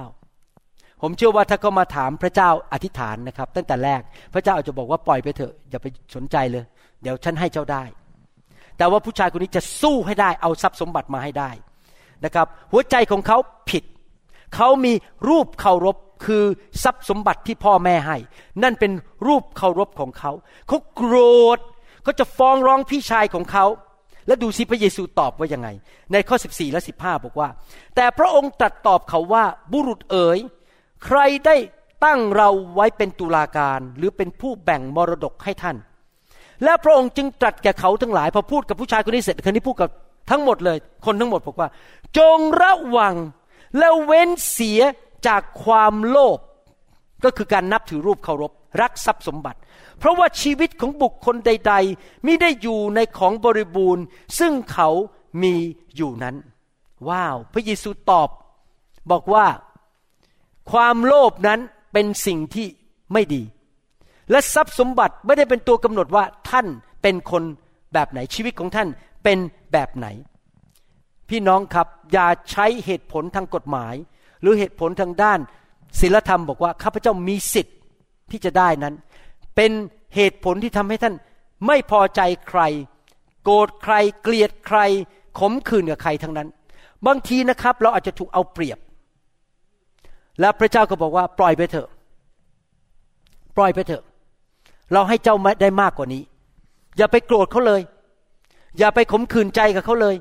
[1.02, 4.00] ผมเชื่อว่าถ้าเขามาถามพระเจ้าอธิษฐานนะครับ ตั้งแต่แรก
[4.34, 6.64] พระเจ้าอาจจะบอกว่าปล่อยไปเถอะอย่าไปสนใจเลย
[7.02, 7.84] เดี๋ยวฉันให้เจ้าได้
[8.78, 11.50] แต่ว่าผู้ชายคนนี้จะสู้ให้ได้เอาทรัพย์สมบัติมาให้ได้
[12.24, 13.38] นะครับ หัวใจของเขา
[13.70, 13.84] ผิด
[14.54, 14.92] เขามี
[15.28, 15.96] รูปเคารพ
[16.26, 16.44] คือ
[16.82, 18.16] ทรัพย์สมบัติที่พ่อแม่ให้
[18.62, 18.92] นั่นเป็น
[19.26, 20.32] รูปเคารพของเขา
[20.68, 21.14] เขาโกร
[21.56, 21.58] ธ
[22.02, 23.66] เขาจะฟ้องร้องพี่ชายของเขา
[24.26, 25.68] แล้วดูสิพระเยซูตอบว่ายังไง
[26.12, 27.48] ในข้อ 14 และ 15 บอกว่า
[27.96, 30.38] แต่พระองค์ตรัสตอบเขาว่าบุรุษเอ๋ย
[31.04, 31.56] ใครได้
[32.04, 35.76] ตั้งเราไว้เป็นตุลาการหรือเป็นผู้แบ่งมรดกให้ท่าน
[36.64, 39.90] และพระองค์จึงตรัสแก่เขาทั้งหลายพอพูดกับผู้ชายคนนี้เสร็จคนนี้พูดกับ
[40.30, 41.68] ทั้งหมดเลย คนทั้งหมดบอกว่า
[42.18, 43.14] จงระวัง
[43.78, 44.80] แล้วเว้นเสีย
[45.26, 46.38] จากความโลภ
[47.24, 49.58] ก็คือการนับถือรูปเคารพ รักทรัพย์สมบัติ
[49.98, 54.04] เพราะว่าชีวิตของบุคคลใดๆมิได้อยู่ในของบริบูรณ์
[54.38, 54.88] ซึ่งเขา
[55.42, 55.54] มี
[55.96, 56.36] อยู่นั้น
[57.08, 58.28] ว้าว พระเยซูตอบ
[59.10, 59.46] บอกว่า
[60.70, 61.60] ความโลภนั้น
[61.92, 62.66] เป็นสิ่งที่
[63.12, 63.42] ไม่ดี
[64.30, 66.66] และทรัพย์สมบัติไม่ได้เป็นตัวกำหนดว่าท่าน
[67.02, 67.42] เป็นคน
[67.94, 68.88] แบบไหนชีวิตของท่าน
[69.24, 69.38] เป็น
[69.72, 70.06] แบบไหน
[71.28, 73.94] พี่น้องครับอย่าใช้เหตุผลทางกฎหมาย
[74.40, 75.38] หรือเหตุผลทางด้าน
[76.00, 77.76] ศีลธรรมบอกว่าข้าพเจ้ามีสิทธิ์
[78.30, 78.94] ที่จะได้นั้น
[79.56, 79.72] เป็น
[80.14, 81.14] เหตุผลที่ทำให้ท่าน
[81.66, 82.60] ไม่พอใจใคร
[83.42, 84.78] โกรธใครเกลียดใคร
[85.38, 86.48] ขมขื่นกับใครทั้งนั้น
[87.06, 88.78] บางทีนะครับ เราอาจจะถูกเอาเปรียบ
[90.40, 91.88] แล้วพระเจ้าก็บอกว่าปล่อยไปเถอะ
[93.56, 94.02] ปล่อยไปเถอะ
[94.92, 96.22] เราให้เจ้าได้มากกว่านี้
[96.96, 97.80] อย่าไปโกรธเขาเลย
[98.78, 100.16] อย่าไปขมขื่นใจกับเขาเลย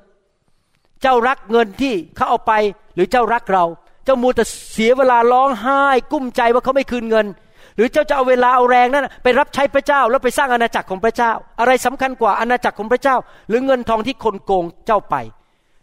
[1.02, 2.54] เจ้ารักเงินที่เขาเอาไป
[2.96, 3.66] หรือเจ้ารักเรา
[4.06, 4.44] เจ้ามัวแต่
[4.74, 5.82] เสียเวลาร้องไห้
[6.12, 7.28] กุ้มใจว่าเขาไม่คืนเงิน
[7.76, 13.16] หรือเจ้าจะเอาเวลาเอาแรงนั้นไปรับใช้พระเจ้าแล้วไปสร้างอาณาจักรของพระเจ้า อะไรสำคัญกว่าอาณาจักรของพระเจ้า
[13.50, 15.16] หรือเงินทองที่คนโกงเจ้าไป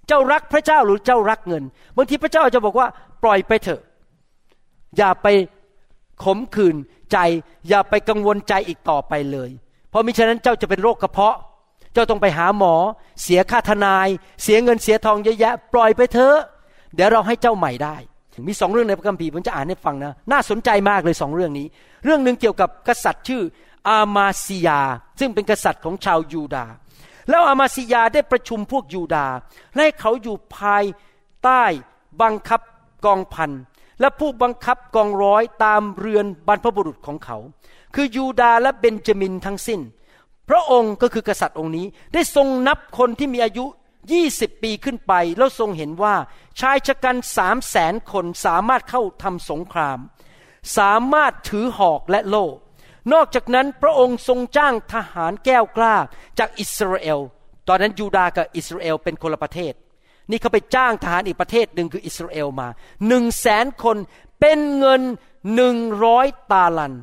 [0.08, 1.64] เจ้ารักพระเจ้าหรือเจ้ารักเงิน
[1.96, 2.86] บางทีพระเจ้าจะบอกว่า
[3.22, 3.80] ปล่อยไปเถอะ
[4.96, 5.26] อย่าไป
[6.24, 6.76] ขมขื่น
[7.12, 7.18] ใจ
[7.68, 9.50] อย่าไปกังวลใจอีกต่อไปเลย
[9.90, 11.36] เพราะมิฉะนั้นเจ้าจะเป็นโรคกระเพาะ
[11.92, 12.74] เจ้าต้องไปหาหมอ
[13.22, 14.08] เสียค่าทนาย
[14.42, 16.38] เสียเงินเสียทองเยอะแยะ ปล่อยไปเถอะ
[16.94, 17.96] เดี๋ยวเราให้เจ้าใหม่ได้
[18.46, 21.66] มีสองเรื่องในพระคัมภีร์ผมจะอ่านให้ฟังนะ น่าสนใจมากเลยสองเรื่องนี้
[22.04, 23.42] เรื่องหนึ่งเกี่ยวกับกษัตริย์ชื่อ
[23.88, 24.80] อามาซิยา
[25.20, 26.72] ซึ่งเป็นกษัตริย์ของชาวยูดาห์
[27.28, 29.34] แล้วอามาซิยาได้ประชุมพวกยูดาห์
[29.74, 30.84] และให้เขาอยู่ภาย
[31.44, 31.64] ใต้
[32.22, 32.60] บังคับ
[33.04, 33.50] กองพัน
[34.00, 37.36] และผู้บังคับกองร้อยตามเรือนบรรพบุรุษของเขา
[37.94, 39.80] คือยูดาและเบนจามินทั้งสิ้น
[40.48, 43.64] พระองค์ก็คือกษัตริย์องค์นี้ได้ทรงนับคนที่มีอายุ
[44.14, 46.14] 20ปีขึ้นไป แล้วทรงเห็นว่า
[46.60, 49.98] ชายชะกันสามแสนคนสามารถเข้าทำสงคราม
[50.78, 52.46] สามารถถือหอกและโล่
[53.12, 55.94] นอกจากนั้นพระองค์ทรงจ้างทหารแก้วกล้า
[56.38, 57.18] จากอิสราเอล
[57.68, 59.72] ตอนนั้นยูดากับอิสราเอลเป็นคนละประเทศ
[60.30, 62.68] นี่เขาไปจ้างทหารอีกประเทศหนึ่งคืออิสราเอลมา
[63.08, 63.96] หนึ่งแสนคน
[64.40, 65.02] เป็นเงิน
[65.54, 66.94] หนึ่งร้อยตาลัน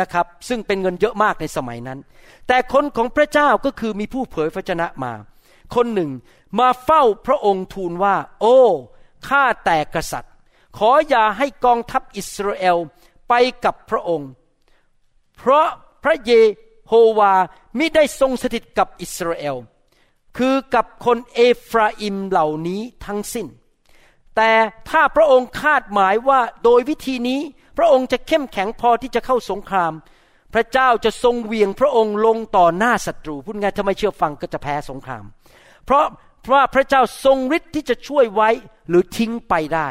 [0.00, 1.98] นะครับซึ่งเป็นเงินเยอะมากในสมัยนั้น
[2.46, 5.12] แต่คนของพระเจ้าก็คือมีผู้เผยพระชนะมา
[5.74, 6.10] คนหนึ่ง
[6.58, 8.58] มาเฝ้าพระองค์ทูลว่า โอ้
[9.28, 10.32] ข้าแต่กษัตริย์
[10.78, 12.76] ขออย่าให้กองทัพอิสราเอล
[13.28, 13.34] ไป
[13.64, 14.30] กับพระองค์
[15.36, 15.68] เพราะ
[16.04, 16.32] พระเย
[16.88, 17.34] โฮวา
[17.78, 19.56] มิได้ทรงสถิตกับอิสราเอล
[20.36, 23.46] คือกับคนเอฟราอิมเหล่านี้ทั้งสิ้น
[24.36, 24.52] แต่
[24.90, 27.40] ถ้าพระองค์คาดหมายว่าโดยวิธีนี้
[27.78, 29.92] พระองค์จะเข้มแข็งพอที่จะเข้าสงคราม
[30.54, 35.24] พระเจ้าจะทรงเวียงพระองค์ลงต่อหน้าศัตรูพูดง่ายถ้าไม่เชื่อฟังก็จะแพ้สงคราม
[35.84, 36.04] เพราะ
[36.42, 38.50] เพราะว่าพระเจ้าทรงฤทธิ์ที่จะช่วยไว้
[38.88, 39.88] หรือทิ้งไปได้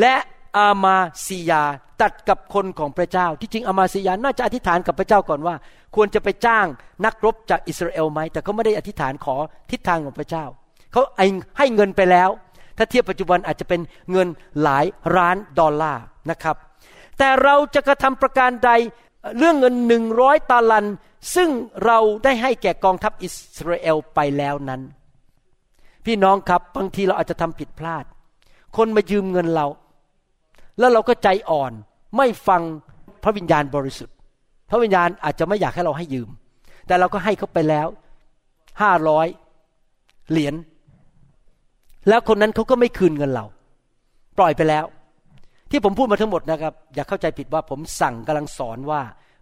[0.00, 0.14] และ
[0.58, 0.96] อามา
[1.26, 1.62] ซิยา
[2.02, 5.54] ตัดกับคนของพระเจ้า ที่จริงอามาซิยาน่าจะอธิษฐานกับพระเจ้าก่อนว่า
[5.94, 6.66] ควรจะไปจ้าง
[7.04, 9.36] นักรบจากอิสราเอลไหมแต่เขาไม่ได้อธิษฐานขอ
[9.70, 10.44] ทิศทางของพระเจ้า
[10.92, 11.02] เขา
[11.58, 12.30] ให้เงินไปแล้ว
[12.76, 13.80] ถ้าเทียบปัจจุบันอาจจะเป็น
[14.12, 14.28] เงิน
[14.62, 14.84] หลาย
[15.16, 16.56] ล้านดอลลาร์นะครับ
[17.18, 18.70] แต่เราจะกระทำประการใด
[19.38, 20.86] เรื่องเงินหนึ่งร้อยตาลัน
[21.34, 21.50] ซึ่ง
[21.84, 23.38] เราได้ให้แก่กองทัพอิส
[23.68, 24.80] ราเอลไปแล้วนั้น
[26.04, 28.04] พี่น้องครับบางทีเราอาจจะทำผิดพลาด
[28.76, 29.66] คนมายืมเงินเรา
[30.78, 31.72] แล้วเราก็ใจอ่อน
[32.16, 32.62] ไม่ฟัง
[33.22, 34.14] พระวิญญาณบริสุทธิ์
[34.70, 36.28] พระวิญญาณอาจจะไม่อยากให้เราให้ยืม
[36.86, 37.86] แต่เราก็ให้เขาไปแล้ว
[38.82, 39.26] ห้าร้อย
[40.30, 40.54] เหรียญ
[42.08, 43.44] แล้วคนนั้นเขาก็ไม่คืนเงินเรา
[44.38, 44.84] ปล่อยไปแล้ว
[45.70, 49.00] ที่ผมพูดมาทั้งหมดนะครับ อย่าเข้าใจผิดว่าผมสั่งกำลังสอนว่า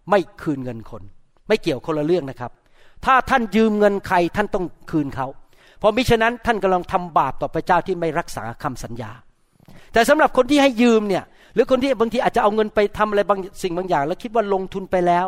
[0.09, 1.03] ไม่คืนเงินคน
[1.47, 2.51] ไม่เกี่ยวคนละเรื่องนะครับ
[3.05, 5.27] ถ้าท่านยืมเงินใครท่านต้องคืนเขา
[5.79, 9.11] เพราะมิฉะนั้นท่านกำลังทำบาปต่อพระเจ้าที่ไม่รักษาคำสัญญา
[9.93, 11.23] แต่สำหรับคนที่ให้ยืมเนี่ย
[11.53, 15.27] หรือคนที่บางทีอาจจะเอาเงินไปทำอะไรบางสิ่งบางอย่าง แล้วคิดว่าลงทุนไปแล้ว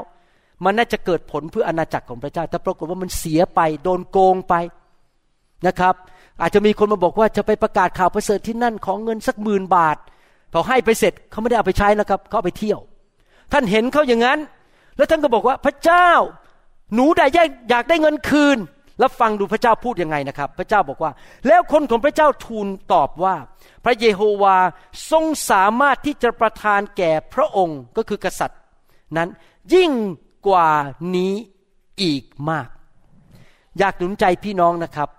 [0.64, 4.54] มันน่าจะเกิดผลเพื่ออาณาจักรของพระเจ้า แต่ปรากฏว่ามันเสียไปโดนโกงไป
[5.68, 5.96] นะครับ
[6.42, 9.98] อาจจะมีคนมาบอกว่าจะไปประกาศข่าวประเสริฐที่นั่นของเงินสักหมื่นบาท
[10.54, 12.80] พอให้ไปเสร็จเขาไม่ได้เอาไปใช้นะครับเขาเอาไปเที่ยว
[13.52, 14.40] ท่านเห็นเขาอย่างนั้น
[14.98, 16.10] แล้วท่านก็บอกว่าพระเจ้า
[16.94, 17.26] หนูได้
[17.70, 18.58] อยากได้เงินคืน
[19.00, 21.12] แล้วฟังดูพระเจ้าพูดยังไงนะครับ พระเจ้าบอกว่า
[21.48, 23.36] แล้วคนของพระเจ้าทูลตอบว่า
[23.86, 24.58] พระเยโฮวา
[25.12, 28.60] ทรงสามารถที่จะประทานแก่พระองค์ก็คือกษัตริย์
[29.18, 29.30] นั้น
[29.74, 29.92] ยิ่ง
[30.48, 30.70] กว่า
[31.16, 31.34] นี้
[32.02, 32.68] อีกมาก
[33.80, 35.10] อยากหนุนใจพี่น้องนะครับ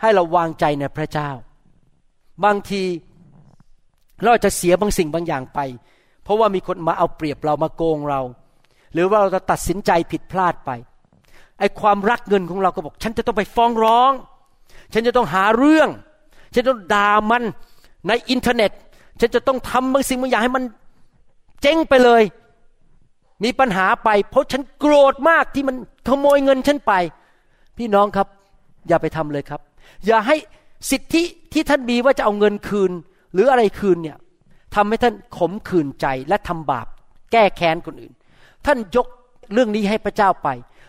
[0.00, 1.30] ให้เราวางใจในพระเจ้า
[2.44, 2.82] บางที
[4.22, 5.58] เราจะเสียบางสิ่งบางอย่างไป
[6.24, 8.20] เพราะว่ามีคนมาเอาเปรียบเรามาโกงเรา
[8.92, 10.70] หรือว่าเราจะตัดสินใจผิดพลาดไป
[11.58, 14.12] ไอ้ความรักเงินของเราก็บอก ฉันจะต้องไปฟ้องร้อง
[14.92, 15.88] ฉันจะต้องหาเรื่อง
[16.54, 17.42] ฉันต้องด่ามัน
[18.08, 18.70] ในอินเทอร์เน็ต
[19.20, 20.64] ฉันจะต้องทำบางสิ่งบางอย่างให้มัน
[21.62, 22.22] เจ๊งไปเลย
[23.44, 25.76] มีปัญหาไป เพราะฉันโกรธมากที่มัน
[26.08, 26.92] ขโมยเงินฉันไป
[27.78, 28.28] พี่น้องครับ
[28.88, 29.60] อย่าไปทำเลยครับ
[30.06, 30.36] อย่าให้
[30.90, 32.92] สิทธิที่ท่านมีว่าจะเอาเงินคืน
[33.32, 34.18] หรืออะไรคืนเนี่ย
[34.74, 36.86] ทำให้ท่านขมขื่นใจและทำบาป
[37.32, 38.12] แก้แค้นคนอื่น
[38.66, 39.06] ท่านยก
[39.52, 40.48] เรื่องนี้ให้พระเจ้าไป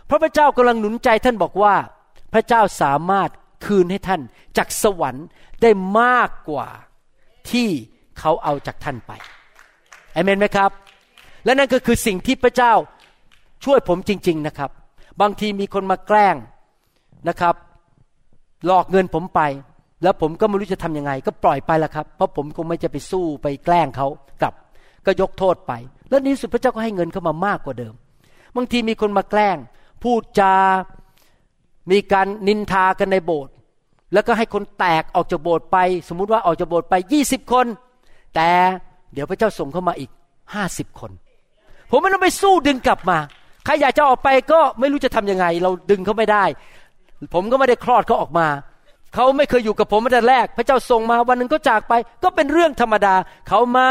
[0.09, 1.75] พระพเจ้ากำลังหนุนใจท่านบอกว่า
[2.33, 3.29] พระเจ้าสามารถ
[3.65, 4.21] คืนให้ท่าน
[4.57, 5.25] จากสวรรค์
[5.61, 6.67] ได้มากกว่า
[7.51, 7.69] ที่
[8.19, 9.11] เขาเอาจากท่านไป
[10.13, 10.71] เอเมนไหมครับ
[11.45, 12.73] และนั่นก็คือสิ่งที่พระเจ้า
[13.63, 14.71] ช่วยผมจริง ๆนะครับ
[15.21, 16.35] บางทีมีคนมาแกล้ง
[17.29, 17.55] นะครับ
[18.65, 19.41] หลอกเงินผมไป
[20.03, 24.07] แล้วผมก็ไม่รู้จะทํำยังไง ก็ปล่อยไปละครับ เพราะผมคงไม่จะไปสู้ไปแกล้งเขา
[24.41, 24.53] กลับ
[25.05, 25.73] ก็ยกโทษไป
[26.09, 27.93] แล้วนี้สุดพระเจ้าก็ให้เงินเขามามากกว่าเดิม
[28.55, 29.57] บางทีมีคนมาแกล้ง
[30.05, 30.53] พูดจา
[31.91, 33.53] มีการนินทากันในโบสถ์
[34.13, 35.77] แล้วก็ให้คนแตกออกจากโบสถ์ไป
[36.09, 37.65] สมมุติว่าออกจากโบสถ์ไปยี่สิบคน
[38.35, 38.49] แต่
[39.13, 40.09] เดี๋ยวพระเจ้าส่งเข้ามาอีก
[40.53, 41.11] ห้าสิบคน
[41.91, 43.17] ผมไม่ต้องไปสู้ดึงกลับมา
[43.65, 46.43] ใครอยากจะออกไปก็ไม่รู้จะทํำยังไง เราดึงเขาไม่ได้
[47.33, 48.47] ผมก็ไม่ได้คลอดเขาออกมา
[49.15, 51.93] เขาไม่เคยอยู่กับผมมาแต่แรก พระเจ้าส่งมาวันหนึ่งก็จากไป
[52.23, 53.15] ก็เป็นเรื่องธรรมดา
[53.47, 53.89] เขามา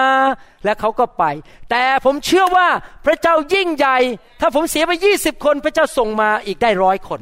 [0.65, 1.25] และเขาก็ไป
[1.71, 2.69] แต่ผมเชื่อว่า
[3.07, 3.97] พระเจ้ายิ่งใหญ่
[4.41, 7.21] ถ้าผมเสียไปยี่สิบคน พระเจ้าส่งมาอีกได้ร้อยคน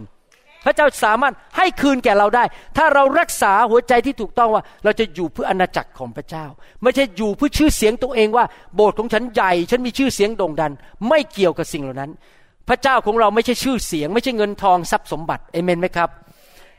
[0.64, 2.44] พระเจ้าสามารถให้คืนแก่เราได้
[2.76, 6.46] ถ้าเรารักษาหัวใจที่ถูกต้องว่า เราจะอยู่เพื่ออนาจักรของพระเจ้า
[6.82, 8.44] ไม่ใช่อยู่เพื่อชื่อเสียงตัวเองว่า
[8.74, 10.72] โบสถ์ของฉันใหญ่ ฉันมีชื่อเสียงโด่งดัง
[11.09, 12.11] ไม่เกี่ยวกับสิ่งเหล่านั้น
[12.68, 16.09] พระเจ้าของเราไม่ใช่ชื่อเสียง ไม่ใช่เงินทองทรัพย์สมบัติเอเมนไหมครับ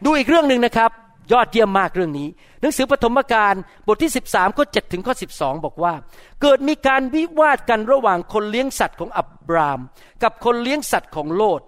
[0.05, 0.91] ดูอีกเรื่องหนึ่งนะครับ
[1.31, 2.27] ยอดเยี่ยมมากเรื่องนี้
[2.61, 3.53] หนังสือปฐมกาล
[3.87, 5.93] บทที่ 13ข้อ7ถึงข้อ12 บอกว่า
[6.41, 9.79] เกิดมีการวิวาทกันระหว่างคนเลี้ยงสัตว์ของอับราม
[10.23, 11.61] กับคนเลี้ยงสัตว์ของโลด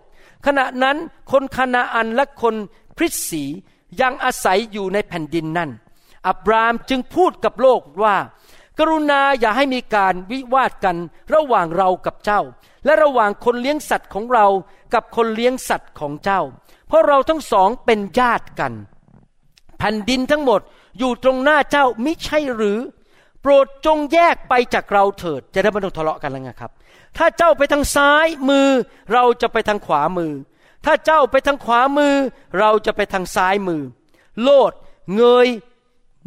[0.46, 0.98] ขณะนั้น
[1.32, 2.56] คนคานาอันและคน
[2.98, 3.44] พริสี
[4.02, 5.70] ยังอาศัยอยู่ในแผ่นดินนั่น
[6.28, 8.16] อับรามจึงพูดกับโลกว่า
[8.80, 10.98] กรุณาอย่าให้มีการวิวาทกัน
[11.34, 12.42] ระหว่างเรากับเจ้า
[12.86, 14.48] และระหว่างคนเลี้ยงสัตว์ของเรา
[14.94, 16.42] กับคนเลี้ยงสัตว์ของเจ้า
[16.88, 18.74] เพราะเราทั้งสองเป็นญาติกัน
[19.78, 20.62] แผ่นดินทั้งหมด
[21.00, 22.80] อยู่ตรงหน้าเจ้ามิใช่หรือ
[23.42, 26.72] โปรดจงแยกไปจากเราเถิด จะได้ไม่ต้องทะเลาะกันแล้วไงครับ
[27.18, 28.70] ถ้าเจ้าไปทางซ้ายมือ
[29.14, 30.34] เราจะไปทางขวามือ
[30.86, 32.16] ถ้าเจ้าไปทางขวามือ
[32.60, 33.82] เราจะไปทางซ้ายมือ
[34.42, 34.72] โลด
[35.16, 35.48] เงย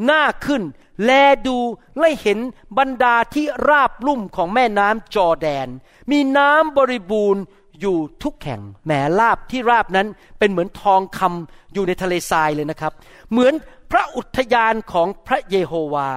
[0.05, 0.62] หน้าขึ้น
[1.05, 1.11] แล
[1.46, 1.59] ดู
[1.99, 2.38] และเห็น
[2.78, 5.68] บรรดาที่ราบลุ่มของแม่น้ำจอแดน
[6.11, 7.42] มีน้ำบริบูรณ์
[7.81, 10.07] อยู่ทุกแห่งแหมลาบที่ราบนั้น
[10.39, 12.93] เป็นเหมือนทองคำอยู่ในทะเลทรายเลยนะครับ
[13.31, 13.55] เหมือน
[13.91, 16.09] พระอุทยานของพระเยโฮวา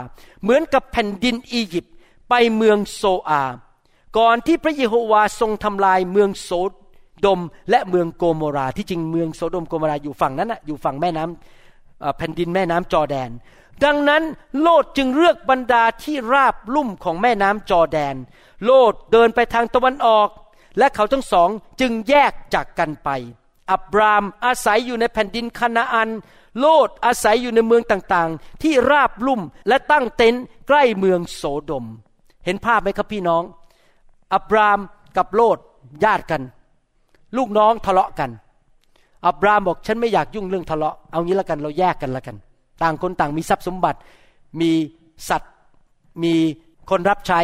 [0.43, 1.93] เหมือนกับแผ่นดินอียิปต์
[2.29, 3.43] ไปเมืองโซอา
[4.17, 6.51] ก่อนที่พระเยโฮวาทรงทำลายเมืองโส
[7.25, 13.29] ดมและเมืองโกโมราที่จริงเมืองโสดมโกโมราอยู่ฝั่งนั้นนะอยู่ฝั่งแม่น้ำแผ่นดินแม่น้ำจอแดน
[13.85, 14.23] ดังนั้น
[14.61, 18.15] โลดจึงเลือกบรรดาที่ราบลุ่มของแม่น้ำจอแดน
[18.65, 20.27] โลดเดินไปทางตะวันออก
[20.77, 21.49] และเขาทั้งสอง
[21.81, 23.09] จึงแยกจากกันไป
[23.71, 26.09] อับรามอาศัยอยู่ในแผ่นดินคานาอัน
[26.59, 31.85] โลดอาศัยอยู่ในเมืองต่างๆ ที่ราบลุ่มและตั้งเต็นท์ใกล้เมืองโสดม
[32.45, 33.43] เห็นภาพไหมครับพี่น้อง
[34.33, 34.79] อับราม
[35.17, 35.57] กับโลด
[36.03, 36.41] ญาติกัน
[37.37, 38.29] ลูกน้องทะเลาะกัน
[39.27, 42.35] อับรามบอกฉันไม่อยากยุ่งเรื่องทะเลาะ เอางี้ละกันเราแยกกันละกัน
[42.81, 43.99] ต่างคนต่างมีทรัพย์สมบัติ
[44.61, 44.71] มี
[45.29, 45.53] สัตว์
[46.23, 46.33] มี
[46.89, 47.39] คนรับใช้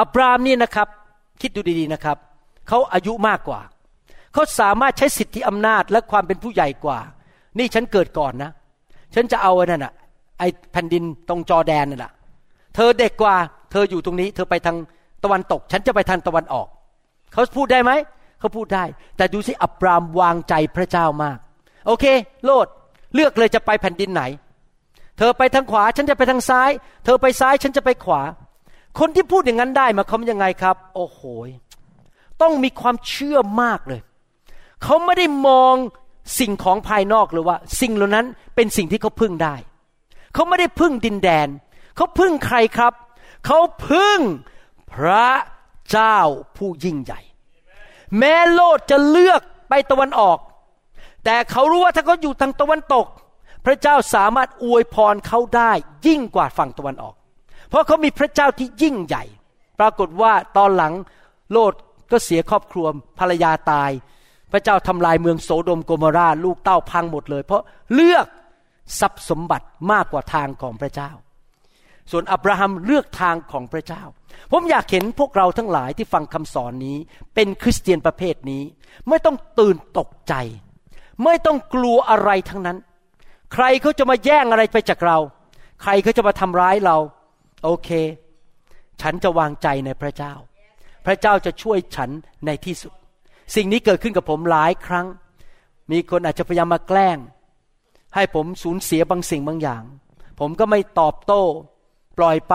[0.00, 0.88] อับรามนี่นะครับ
[1.42, 2.16] คิดดูดีๆนะครับ
[2.68, 3.60] เขาอายุมากกว่า
[4.32, 6.98] เขาสามารถใช้สิทธิอำนาจและความเป็นผู้ใหญ่กว่า
[7.58, 8.50] นี่ฉันเกิดก่อนนะ
[9.14, 9.92] ฉันจะเอาไอ้นั่นอะ
[10.38, 12.12] ไอ้แผ่นดินตรงจอแดนนั่นแหละ
[12.74, 13.36] เธอเด็กกว่า
[13.70, 14.76] เธออยู่ตรงนี้ เธอไปทาง
[15.24, 16.66] ตะวันตก ฉันจะไปทางตะวันออก
[17.32, 17.92] เขาพูดได้ไหม
[18.38, 18.84] เขาพูดได้
[19.16, 21.38] แต่ดูสิอับรามวางใจพระเจ้ามาก
[21.86, 22.04] โอเค
[22.44, 22.66] โลด
[23.14, 24.22] เลือกเลยจะไปแผ่นดินไหน
[25.18, 26.70] เธอไปทางขวา ฉันจะไปทางซ้าย
[27.04, 28.20] เธอไปซ้าย ฉันจะไปขวา
[28.98, 31.20] คนที่พูดอย่างนั้นได้มาเขายังไงครับ โอ้โห
[32.42, 34.00] ต้องมีความเชื่อมากเลย
[34.82, 35.74] เขาไม่ได้มอง
[36.38, 39.54] สิ่งของภายนอกเลยว่า สิ่งเหล่านั้นเป็นสิ่งที่เขาพึ่งได้
[40.34, 41.48] เขาไม่ได้พึ่งดินแดน
[41.96, 42.92] เขาพึ่งใครครับ
[43.46, 44.18] เขาพึ่ง
[44.92, 45.28] พระ
[45.90, 46.18] เจ้า
[46.56, 47.20] ผู้ยิ่งใหญ่
[48.18, 50.38] แม้โลดจะเลือกไปตะวันออก
[51.24, 53.06] แต่เขารู้ว่าถ้าเขาอยู่ทางตะวันตก
[53.64, 55.72] พระเจ้าสามารถอวยพรเขาได้
[56.06, 57.14] ยิ่งกว่าฝั่งตะวันออก
[57.68, 59.24] เพราะเขามีพระเจ้าที่ยิ่งใหญ่
[59.80, 60.94] ปรากฏว่าตอนหลัง
[61.52, 61.72] โลด
[62.10, 62.86] ก็เสียครอบครัว
[63.18, 63.90] ภรรยาตาย
[64.52, 67.62] พระเจ้าทำลายเมืองโสโดมโกมราลูกเต้าพังหมดเลย เพราะ
[67.94, 68.26] เลือก
[69.00, 71.10] ทรัพย์สมบัติมากกว่าทางของพระเจ้า
[72.10, 74.02] ส่วนอับราฮัมเลือกทางของพระเจ้า
[74.52, 76.96] ผมอยากเห็นพวกเราทั้งหลายที่ฟังคำสอนนี้
[77.34, 78.62] เป็นคริสเตียนประเภทนี้
[79.08, 80.34] ไม่ต้องตื่นตกใจ
[81.24, 82.78] ไม่ต้องกลัวอะไรทั้งนั้น
[83.52, 85.18] ใครเขาจะมาแย่งอะไรไปจากเรา
[85.82, 86.96] ใครเขาจะมาทำร้ายเรา
[87.64, 87.88] โอเค
[89.00, 90.34] ฉันจะวางใจในพระเจ้า
[91.06, 92.10] พระเจ้าจะช่วยฉัน
[92.46, 92.92] ในที่สุด
[93.54, 95.06] สิ่งนี้เกิดขึ้นกับผมหลายครั้ง
[95.90, 97.18] มีคนอาจจะพยายามมาแกล้ง
[98.14, 99.82] ให้ผมสูญเสียบางสิ่งบางอย่าง
[100.40, 101.42] ผมก็ไม่ตอบโต้
[102.18, 102.54] ปล่อยไป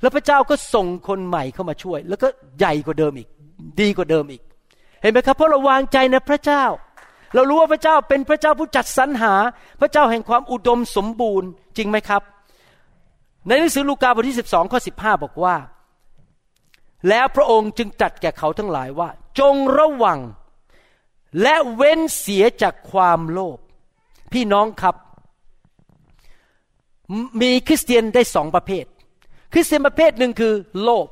[0.00, 3.28] แล้วพระเจ้าก็ส่งคนใหม่เข้ามาช่วย แล้วก็ใหญ่กว่าเดิมอีก
[3.80, 4.42] ดีกว่าเดิมอีก
[5.02, 6.64] เห็นไหมครับเพราะเราวางใจในพระเจ้า
[7.34, 9.34] เรารู้ว่าพระเจ้าเป็นพระเจ้าผู้จัดสรรหา
[9.80, 12.22] พระเจ้าแห่งความอุดมสมบูรณ์จริงไหมครับ
[13.48, 15.56] ในหนังสือลูกาบทที่ 12 ข้อ 15 บอกว่า
[17.08, 20.20] แล้วพระองค์จึงตรัสแก่เขาทั้งหลายว่า จงระวัง
[21.42, 23.58] และเว้นเสียจากความโลภ
[24.32, 24.96] พี่น้องครับ
[27.40, 28.84] มีคริสเตียนได้สองประเภท
[29.52, 31.06] คริสเตียนประเภทหนึ่งคือ โลภ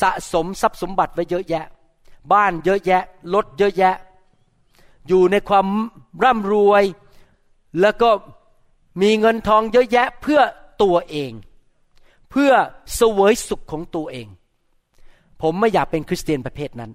[0.00, 1.64] สะสมทรัพย์สมบัติไว้เยอะแยะ
[2.32, 3.02] บ้านเยอะแยะ
[3.34, 3.96] รถเยอะแยะ
[5.08, 5.66] อยู่ในความ
[6.24, 6.84] ร่ำรวย
[7.80, 8.10] แล้วก็
[9.02, 10.40] มีเงินทองเยอะแยะเพื่อ
[10.82, 11.32] ตัวเอง
[12.30, 12.52] เพื่อ
[12.94, 14.28] เสวยสุขของตัวเอง
[15.42, 16.92] ผมไม่อยากเป็นคริสเตียนประเภทนั้น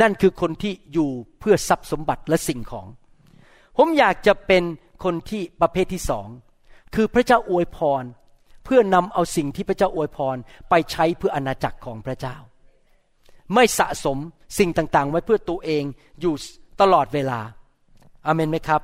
[0.00, 1.10] นั่นคือคนที่อยู่
[1.40, 2.86] เพื่อทรัพย์สมบัติและสิ่งของ
[3.76, 4.62] ผมอยากจะเป็น
[5.04, 6.28] คนที่ประเภทที่สอง
[6.94, 8.04] คือพระเจ้าอวยพร
[8.64, 10.36] เพื่อนำเอาสิ่งที่พระเจ้าอวยพร
[10.70, 12.36] ไปใช้เพื่ออาณาจักรของพระเจ้า
[13.54, 14.18] ไม่สะสม
[14.58, 15.84] สิ่งต่างๆ ไว้เพื่อตัวเอง
[16.20, 16.34] อยู่
[16.80, 17.40] ตลอดเวลา
[18.26, 18.82] อาเมนไหมครับ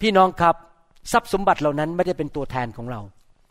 [0.00, 0.54] พี่น้องครับ
[1.12, 3.00] ทรัพย์สมบัติเหล่านั้นไม่ได้เป็นตัวแทนของเรา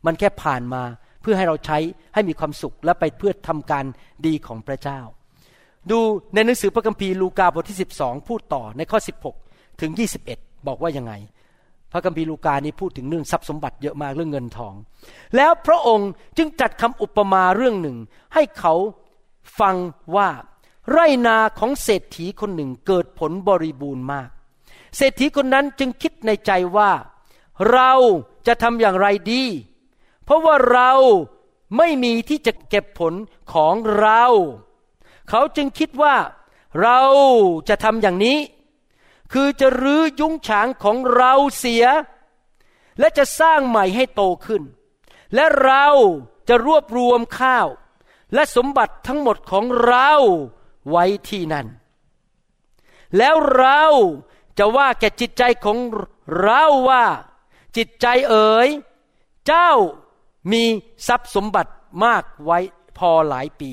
[0.05, 0.83] มันแค่ผ่านมา
[1.21, 1.77] เพื่อให้เราใช้
[2.13, 3.85] ให้มีความสุขและไปเพื่อทำการ
[4.25, 4.99] ดีของพระเจ้า
[5.91, 5.99] ดู
[6.33, 8.99] ในหนังสือพระคัมภีร์ลูกาบทที่ 12 พูดต่อในข้อ
[9.39, 9.91] 16 ถึง
[10.29, 11.13] 21 บอกว่ายังไง
[11.91, 14.73] พระคัมภีร์ลูกานี้พูดถึงเรื่องทรัพย์สมบัติเยอะมากเรื่องเงินทอง
[15.35, 17.97] แล้วพระองค์จึงจัดคำอุปมาเรื่องหนึ่ง
[18.33, 18.73] ให้เขา
[19.59, 19.75] ฟัง
[20.15, 20.29] ว่า
[20.91, 20.97] ไร
[21.27, 24.29] นาของเศรษฐีคนหนึ่งเกิดผลบริบูรณ์มาก
[24.97, 26.91] เศรษฐีคนนั้นจึงคิดในใจว่า
[27.71, 27.91] เรา
[28.47, 29.43] จะทำอย่างไรดี
[30.25, 30.91] เพราะว่าเรา
[31.77, 33.13] ไม่มีที่จะเก็บผล
[33.53, 34.23] ของเรา
[35.29, 36.15] เขาจึงคิดว่า
[36.81, 36.99] เรา
[37.69, 38.37] จะทำอย่างนี้
[39.33, 41.85] คือจะรื้อยุ้งฉางของเราเสีย
[42.99, 44.63] และจะสร้างใหม่ให้โตขึ้น
[45.35, 45.87] และเรา
[46.47, 47.67] จะรวบรวมข้าว
[48.33, 50.11] และสมบัติทั้งหมดของเรา
[50.89, 51.67] ไว้ที่นั่น
[53.17, 53.83] แล้วเรา
[54.57, 55.77] จะว่าแก่จิตใจของ
[56.41, 57.05] เราว่า
[57.77, 58.69] จิตใจเอ๋ย
[59.47, 59.71] เจ้า
[60.51, 60.63] มี
[61.07, 61.71] ทรัพย์สมบัติ
[62.05, 62.59] มากไว้
[62.97, 63.71] พอหลายปี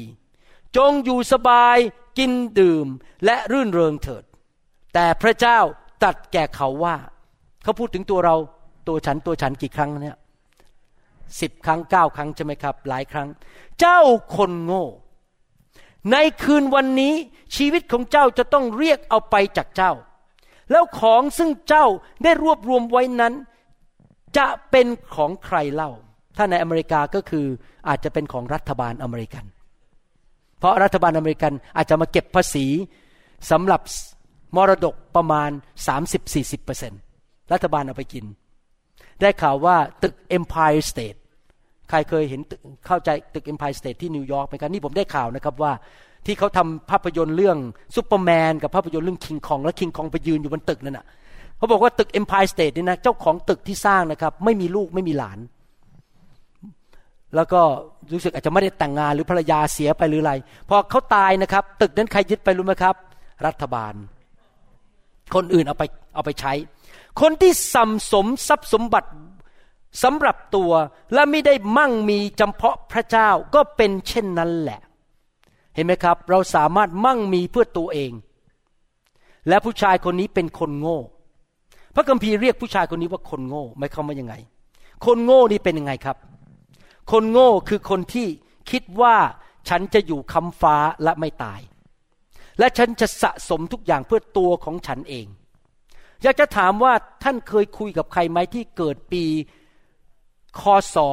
[0.76, 1.78] จงอยู่สบาย
[2.18, 2.86] กินดื่ม
[3.24, 4.24] และรื่นเริงเถิด
[4.94, 5.58] แต่พระเจ้า
[6.04, 6.96] ตัดแก่เขาว่า
[7.62, 8.36] เขาพูดถึงตัวเรา
[8.88, 10.18] ตัวฉันตัวฉันกี่ครั้งเนี่ย
[11.40, 13.28] สิบครั้งเก้าครั้งใช่ไหมครับ หลายครั้ง
[13.80, 14.00] เจ้า
[14.36, 14.86] คนโง่
[16.12, 17.14] ในคืนวันนี้
[17.56, 19.92] ชีวิตของเจ้าจะต้องเรียกเอาไปจากเจ้า
[20.70, 21.86] แล้วของซึ่งเจ้า
[22.22, 23.34] ได้รวบรวมไว้นั้น
[24.36, 25.90] จะเป็นของใครเล่า
[26.36, 27.46] ถ้าในอเมริกาก็คือ
[27.88, 29.44] อาจจะเป็นของรัฐบาลอเมริกัน
[30.58, 32.66] เพราะรัฐบาลอเมริกันอาจจะมาเก็บภาษี
[33.50, 33.80] สำหรับ
[34.56, 35.50] มรดกประมาณ
[36.30, 38.24] 30-40%รัฐบาลเอาไปกิน
[39.20, 41.18] ได้ข่าวว่าตึก Empire State
[41.90, 42.40] ใครเคยเห็น
[42.86, 45.72] เข้าไปตึก Empire State ที่นิวยอร์กไหมครับนี่ผมได้ข่าวนะครับว่า
[46.26, 47.58] ที่เขาทำภาพยนตร์เรื่อง
[47.96, 51.06] ซูเปอร์แมนกับภาพยนตร์เรื่องคิงคอง แล้วคิงคองไปยืนอยู่บนตึกนั่นน่ะ
[51.56, 55.38] เขาบอกว่าตึก Empire State นี่นะเจ้าของตึกที่สร้างนะครับไม่มีลูกไม่มีหลาน
[57.34, 57.60] แล้วก็
[58.12, 60.34] รู้สึกอาจจะไม่ได้แต่งงานหรือภรรยาเสียไปหรืออะไร
[60.68, 62.94] พอเขาตายนะครับ ตึกนั้นใครยึดไปรู้ไหมครับ
[63.46, 63.94] รัฐบาล
[65.34, 66.52] คนอื่นเอาไปเอาไปใช้
[67.20, 69.10] คนที่สัมสมทรัพย์สมบัติ
[70.02, 70.72] สำหรับตัว
[71.14, 74.80] และไม่ได้มั่งมีจำเพาะพระเจ้าก็เป็นเช่นนั้นแหละ
[75.74, 78.12] เห็นไหมครับ เราสามารถมั่งมีเพื่อตัวเอง
[79.48, 80.98] และผู้ชายคนนี้เป็นคนโง่
[81.94, 84.34] พระคัมภีร์เรียกผู้ชายคนนี้ว่าคนโง่หมายความว่ายังไง
[85.04, 86.16] คนโง่นี่เป็นยังไงครับ
[87.10, 88.28] คนโง่คือคนที่
[88.70, 89.16] คิดว่า
[89.68, 91.60] ฉันจะอยู่คำฟ้าและไม่ตาย
[92.58, 95.26] และฉันจะสะสมทุกอย่างเพื่อตัวของฉันเอง
[96.22, 96.92] อยากจะถามว่า
[97.22, 99.24] ท่านเคยคุยกับใครไหมที่เกิดปี
[100.60, 100.62] ค
[100.94, 101.04] ศ1759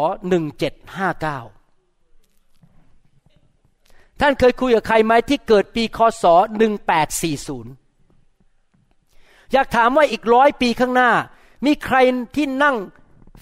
[4.22, 6.26] ท่านเคยคุยกับใครไหมที่เกิดปีคศ
[7.08, 11.12] 1840 อยากถามว่าอีกร้อยปีข้างหน้า
[11.66, 11.98] มีใคร
[12.36, 12.76] ที่นั่ง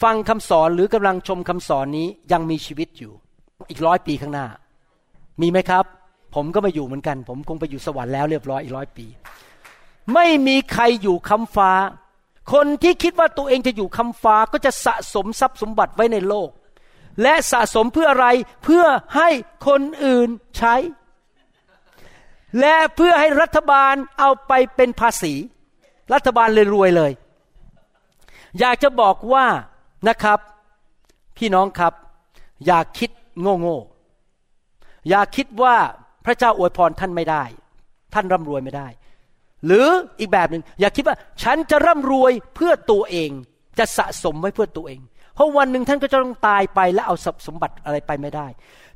[0.04, 3.14] ฟังคำสอนหรือกำลังชมคำสอนนี้ยังมีชีวิตอยู่
[3.70, 4.48] อีกร้อยปีข้างหน้า
[5.42, 5.86] มีไหมครับ
[6.36, 9.06] ผมก็มาอยู่เหมือนกัน ผมคงไปอยู่สวรรค์แล้วเรียบร้อยอีกร้อยปี
[10.14, 11.72] ไม่มีใครอยู่คำฟ้า
[12.54, 16.50] คนที่คิดว่าตัวเองจะอยู่คำฟ้าก็จะสะสมทรัพย์สมบัติไว้ในโลก
[17.22, 18.28] และสะสมเพื่ออะไร
[18.64, 18.86] เพื่อ
[19.16, 19.30] ให้
[19.68, 20.76] คนอื่นใช้
[22.60, 25.34] และเพื่อให้รัฐบาลเอาไปเป็นภาษี
[26.14, 27.12] รัฐบาลเลยรวยเลย
[28.60, 29.46] อยากจะบอกว่า
[30.08, 30.40] นะครับ
[31.38, 31.94] พี่น้องครับ
[32.66, 33.10] อย่าคิด
[33.42, 33.80] โง่โง่
[35.10, 35.76] อย่าคิดว่า
[36.26, 37.44] พระเจ้าอวยพรท่านไม่ได้
[38.14, 38.88] ท่านร่ำรวยไม่ได้
[39.66, 39.88] หรือ
[40.20, 43.30] อีกแบบหนึ่งอย่าคิดว่าฉันจะร่ำรวยเพื่อตัวเอง
[43.80, 45.00] จะสะสมไว้เพื่อตัวเอง
[45.36, 48.48] เพราะวันหนึ่งท่านก็จะต้องตายไปและเอาทรัพสมบัติอะไรไปไม่ได้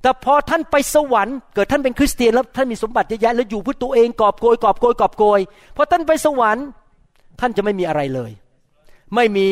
[0.02, 5.40] แต่พอท่านไปสวรรค์เกิดท่านเป็นคริสเตียนแล้วท่านมีสมบัติเยอะแยะแล้วอยู่เพื่อตัวเองกอบโกยกอบโกยกอบโกย
[5.76, 6.66] พอท่านไปสวรรค์
[7.40, 8.32] ท่านจะไม่มีอะไรเลย
[9.16, 9.48] ไม่มี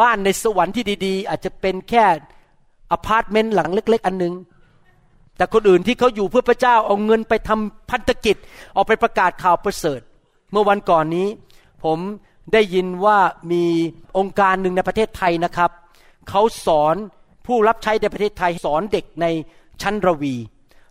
[0.00, 2.04] บ้านในสวรรค์ที่ดีๆ อาจจะเป็นแค่
[2.92, 4.34] อพาร์ตเมนต์หลังเล็ก ๆ อันหนึ่ง
[5.36, 8.36] แต่คนอื่นที่เขาอยู่เพื่อพระเจ้าเอาเงินไปทำพันธกิจ
[8.76, 10.00] ออกไปประกาศข่าวประเสริฐ
[10.52, 11.28] เมื่อวันก่อนนี้
[11.84, 11.98] ผม
[12.52, 13.18] ได้ยินว่า
[13.52, 13.64] มี
[14.18, 15.70] องค์การหนึ่งในประเทศไทยนะครับ
[16.28, 16.94] เขาสอน
[17.46, 19.26] ผู้รับใช้ในประเทศไทยสอนเด็กใน
[19.82, 20.34] ชั้นระวี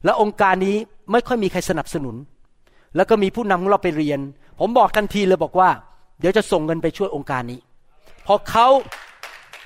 [0.05, 0.75] และองค์การนี้
[1.11, 2.15] ไม่ค่อยมีใครสนับสนุน
[2.95, 4.19] แล้วก็มีผู้นำของเราไปเรียน
[4.59, 5.69] ผมบอกทันทีเลยบอกว่า
[6.19, 7.59] เดี๋ยวจะส่งเงินไปช่วยองค์การนี้
[8.31, 8.67] พราะเขา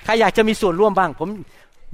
[0.04, 1.28] ใครอยากจะมีส่วนร่วมบ้าง ผม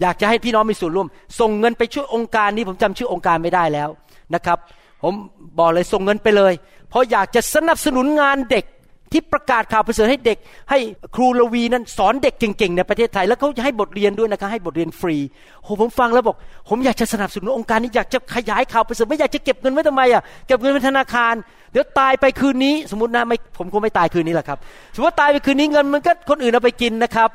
[0.03, 1.09] อยากจะให้พี่น้องมีส่วนร่วม
[1.41, 3.89] ส่งเงินไปช่วยองค์การนี้ผมจำชื่อองค์การไม่ได้แล้ว
[4.35, 4.59] นะครับ
[5.03, 5.15] ผม
[5.59, 6.53] บอกเลยส่งเงินไปเลย
[6.89, 8.65] เพราะอยากจะสนับสนุนงานเด็ก
[9.13, 10.39] ที่ประกาศข่าวประเสริฐให้เด็ก
[10.71, 10.79] ให้
[11.15, 15.17] ครูลวีนั้นสอนเด็กเก่งๆในประเทศไทย แล้วเขาจะให้บทเรียนด้วยนะคะให้บทเรียนฟรี
[15.63, 16.37] โอ้ผมฟังแล้วบอก
[16.69, 21.35] ผมอยากจะสนับสนุนองค์การนี้อยากจะขยายข่าวประเสริฐไม่อยากจะเก็บเงินไว้ทำไมอะเก็บเงินไว้ธนาคาร
[21.73, 24.59] เดี๋ยวตายไปคืนนี้ สมมตินะไม่ผมคงไม่ตายคืนนี้แหละครับ
[24.95, 27.31] สมมติว่าตายไปคืนนี้เงินมันก็คนอื่นเอาไปกินนะครับ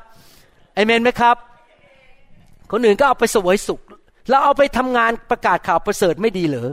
[0.75, 1.35] เอเมนไหมครับ
[2.71, 3.81] คนอื่นก็เอาไปสวยสุข
[4.29, 6.69] แล้วเอาไปทำงานประกาศข่าวประเสริฐไม่ดีเหรอ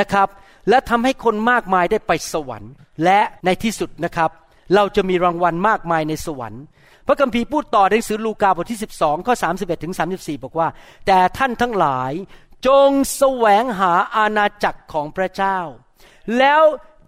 [0.00, 0.28] นะครับ
[0.68, 2.72] และทำให้คนมากมายได้ไปสวรรค์
[3.04, 4.30] และในที่สุดนะครับ
[4.74, 6.64] เราจะมีรางวัลมากมายในสวรรค์
[7.06, 10.68] พระคัมภีร์พูดต่อในหนังสือลูกาบทที่ 12 ข้อ 31 ถึง 34 บอกว่า
[11.06, 12.12] แต่ท่านทั้งหลาย
[12.66, 15.58] จงแสวงหาอาณาจักรของพระเจ้า
[16.38, 16.62] แล้ว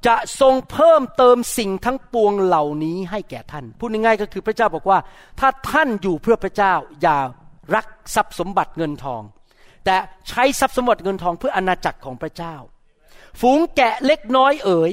[0.07, 4.99] จะทรงเพิ่มเติมสิ่งทั้งปวงเหล่านี้ให้แก่ท่าน พูดง่ายๆก็คือพระเจ้าบอกว่า
[5.41, 7.19] ถ้าท่านอยู่เพื่อพระเจ้าอย่า
[7.75, 9.23] รักทรัพย์สมบัติเงินทอง
[9.85, 9.97] แต่
[10.29, 12.55] ใช้ทรัพย์สมบัติเงินทองเพื่ออาณาจักรของพระเจ้า
[13.41, 14.93] ฝูงแกะเล็กน้อยเอ๋ย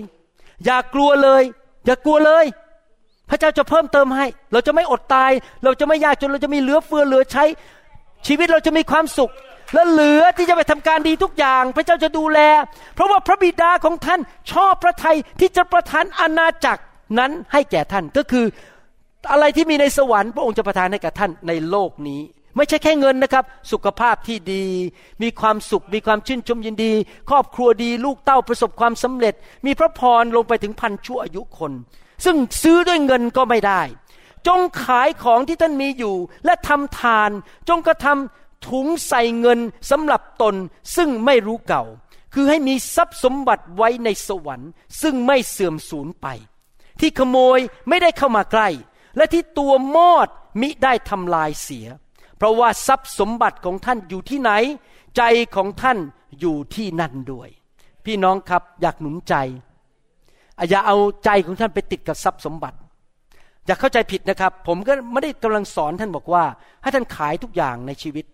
[0.66, 1.43] อย่ากลัวเลย
[1.86, 2.45] อย่ากลัวเลย
[3.29, 5.31] พระเจ้าจะเพิ่มเติมให้ เราจะไม่อดตาย
[5.63, 7.43] เราจะไม่ยากจนเราจะมีเหลือเฟือเหลือใช้
[8.27, 9.31] ชีวิตเราจะมีความสุข
[9.73, 12.39] และเหลือที่จะไปทำการดีทุกอย่าง พระเจ้าจะดูแล
[12.95, 14.19] เพราะว่าพระบิดาของท่าน
[14.51, 16.81] ชอบพระทัยที่จะประทานอาณาจักร
[17.19, 18.45] นั้นให้แก่ท่านก็คือ
[19.31, 22.21] อะไรที่มีในสวรรค์พระองค์จะประทานให้กับท่านในโลกนี้
[22.56, 24.66] ไม่ใช่แค่เงินนะครับ สุขภาพที่ดี
[25.22, 26.93] มีความสุข มีความชื่นชมยินดี
[27.30, 29.34] ครอบครัวดี ลูกเต้าประสบความสำเร็จ
[29.66, 31.72] มีพระพรลงไปถึงพันชั่วอายุคน
[32.26, 33.82] ซึ่งซื้อด้วยเงินก็ไม่ได้
[34.47, 37.30] จงขายของที่ท่านมีอยู่ และทำทาน
[37.70, 39.60] จงกระทำถุงใส่เงิน
[39.91, 40.56] สำหรับตน
[40.95, 41.84] ซึ่งไม่รู้เก่า
[42.34, 46.28] คือให้มีทรัพย์สมบัติไว้ในสวรรค์ ซึ่งไม่เสื่อมสูญไป
[46.99, 48.70] ที่ขโมยไม่ได้เข้ามาใกล้
[49.18, 50.28] และที่ตัวมอด
[50.62, 51.88] มิได้ทำลายเสีย
[52.38, 54.51] เพราะว่าทรัพย์สมบัติของท่านอยู่ที่ไหน
[55.17, 55.23] ใจ
[55.55, 55.97] ของท่าน
[56.39, 57.49] อยู่ที่นั่นด้วย
[58.05, 59.36] พี่น้องครับอยากหนุนใจ
[60.69, 62.77] อย่าเอาใจของท่านไปติดกับทรัพย์สมบัติ
[63.65, 66.43] อย่าเข้าใจผิดนะครับ ผมก็ไม่ได้กำลังสอนท่านบอกว่า
[66.81, 68.25] ให้ท่านขายทุกอย่างในชีวิต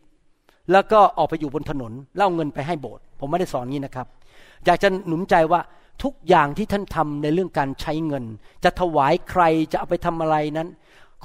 [0.72, 4.08] แล้วก็ออกไปอยู่บนถนนเล่าเงินไปให้โบสถ์ผมไม่ได้สอนงี้นะครับ
[4.66, 5.62] อยากจะหนุนใจว่า
[6.04, 8.24] ทุกอย่างที่ท่านทำในเรื่องการใช้เงิน
[8.64, 10.68] จะถวายใครจะเอาไปทำอะไรนั้น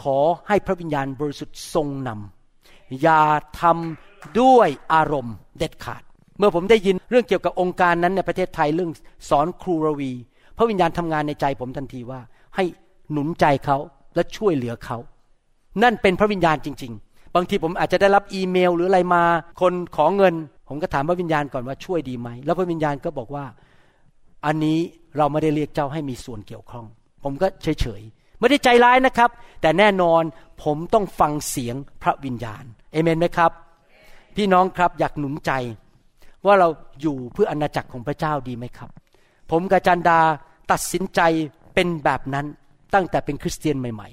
[0.02, 0.16] ขอ
[0.48, 2.33] ให้พระวิญญาณบริสุทธิ์ทรงนำ
[3.02, 3.22] อย่า
[3.60, 6.02] ทำด้วยอารมณ์เด็ดขาด
[6.38, 8.90] เมื่อผมได้ยินเรื่องเกี่ยวกับองค์การนั้นในประเทศไทยเรื่อง
[9.28, 10.12] สอนครูรวี
[10.56, 12.20] พระวิญญาณทำงานในใจผมทันทีว่า
[12.56, 12.64] ให้
[13.12, 13.78] หนุนใจเขา
[14.14, 14.98] และช่วยเหลือเขา
[15.82, 19.22] นั่นเป็นพระวิญญาณจริง ๆ บางทีผมอาจจะได้รับอีเมลหรืออะไรมา
[19.60, 20.34] คนขอเงิน
[20.68, 23.44] ผมก็ถามพระวิญญาณก่อนว่าช่วยดีไหม แล้วพระวิญญาณก็บอกว่า
[24.46, 24.78] อันนี้
[25.16, 26.86] เราไม่ได้เรียกเจ้าให้มีส่วนเกี่ยวข้อง
[27.24, 29.30] ผมก็เฉยๆไม่ได้ใจร้ายนะครับ
[29.60, 30.22] แต่แน่นอน
[30.64, 32.64] ผมต้องฟังเสียงพระวิญญาณ
[32.94, 33.52] เอเมนไหมครับ
[34.36, 35.52] พี่น้องครับอยากหนุนใจ
[36.46, 36.68] ว่าเรา
[37.00, 38.90] อยู่เพื่ออณาจักรของพระเจ้าดีไหมครับ
[39.50, 40.18] ผมกับจันดา
[40.70, 41.20] ตัดสินใจ
[41.74, 42.46] เป็นแบบนั้น
[42.94, 44.08] ตั้งแต่เป็นคริสเตียนใหม่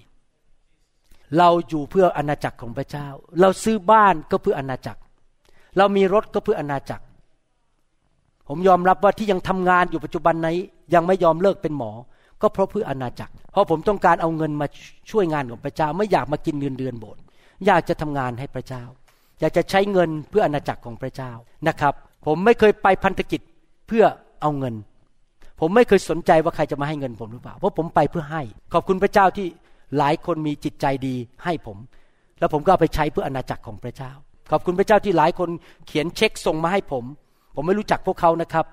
[0.66, 3.08] ๆ เราอยู่เพื่ออณาจักรของพระเจ้า
[3.42, 5.02] เราซื้อบ้านก็เพื่ออณาจักร
[5.78, 7.04] เรามีรถก็เพื่ออณาจักร
[8.48, 10.58] ผมยอมรับว่าที่ยังทำงานอยู่ปัจจุบันนี้
[10.94, 11.92] ยังไม่ยอมเลิกเป็นหมอ
[12.42, 14.68] ก็เพราะเพื่ออณาจักร เพราะผมต้องการเอาเงินมา
[15.12, 17.18] ช่วยงานของพระเจ้าไม่อยากมากินเดือนเดือนโบสถ
[17.66, 18.84] อยากจะทำงานให้พระเจ้า
[19.40, 21.32] อยากจะใช้เงินเพื่ออณาจักรของพระเจ้า
[21.68, 21.94] นะครับ
[22.26, 23.42] ผมไม่เคยไปพันธกิจ
[23.88, 24.06] เพื่อ
[24.42, 24.76] เอาเงิน
[25.60, 28.42] ผมไม่เคยสนใจว่าใครจะมาให้เงินผมหรือเปล่าเพราะผมไปเพื่อให้
[28.74, 29.48] ขอบคุณพระเจ้าที่
[29.98, 31.78] หลายคนมีจิตใจดีให้ผม
[32.40, 34.12] แล้วผมก็เอาไปใช้เพื่ออณาจักรของพระเจ้า
[34.52, 35.50] ขอบคุณพระเจ้าที่หลายคน
[35.88, 37.04] เขียนเช็คส่งมาให้ผม
[37.56, 38.66] ผมไม่รู้จักพวกเขานะครับ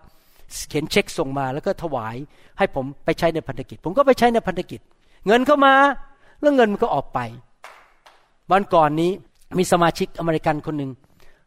[0.69, 2.17] เขียนเช็คส่งมาแล้วก็ถวาย
[2.59, 4.81] ให้ผมไปใช้ในพันธกิจ ผมก็ไปใช้ในพันธกิจ
[5.27, 5.75] เงินเข้ามา
[6.41, 7.19] แล้วเงินมันก็ออกไป
[8.53, 9.11] วันก่อนนี้
[9.59, 10.91] มีสมาชิกอเมริกันคนหนึ่ง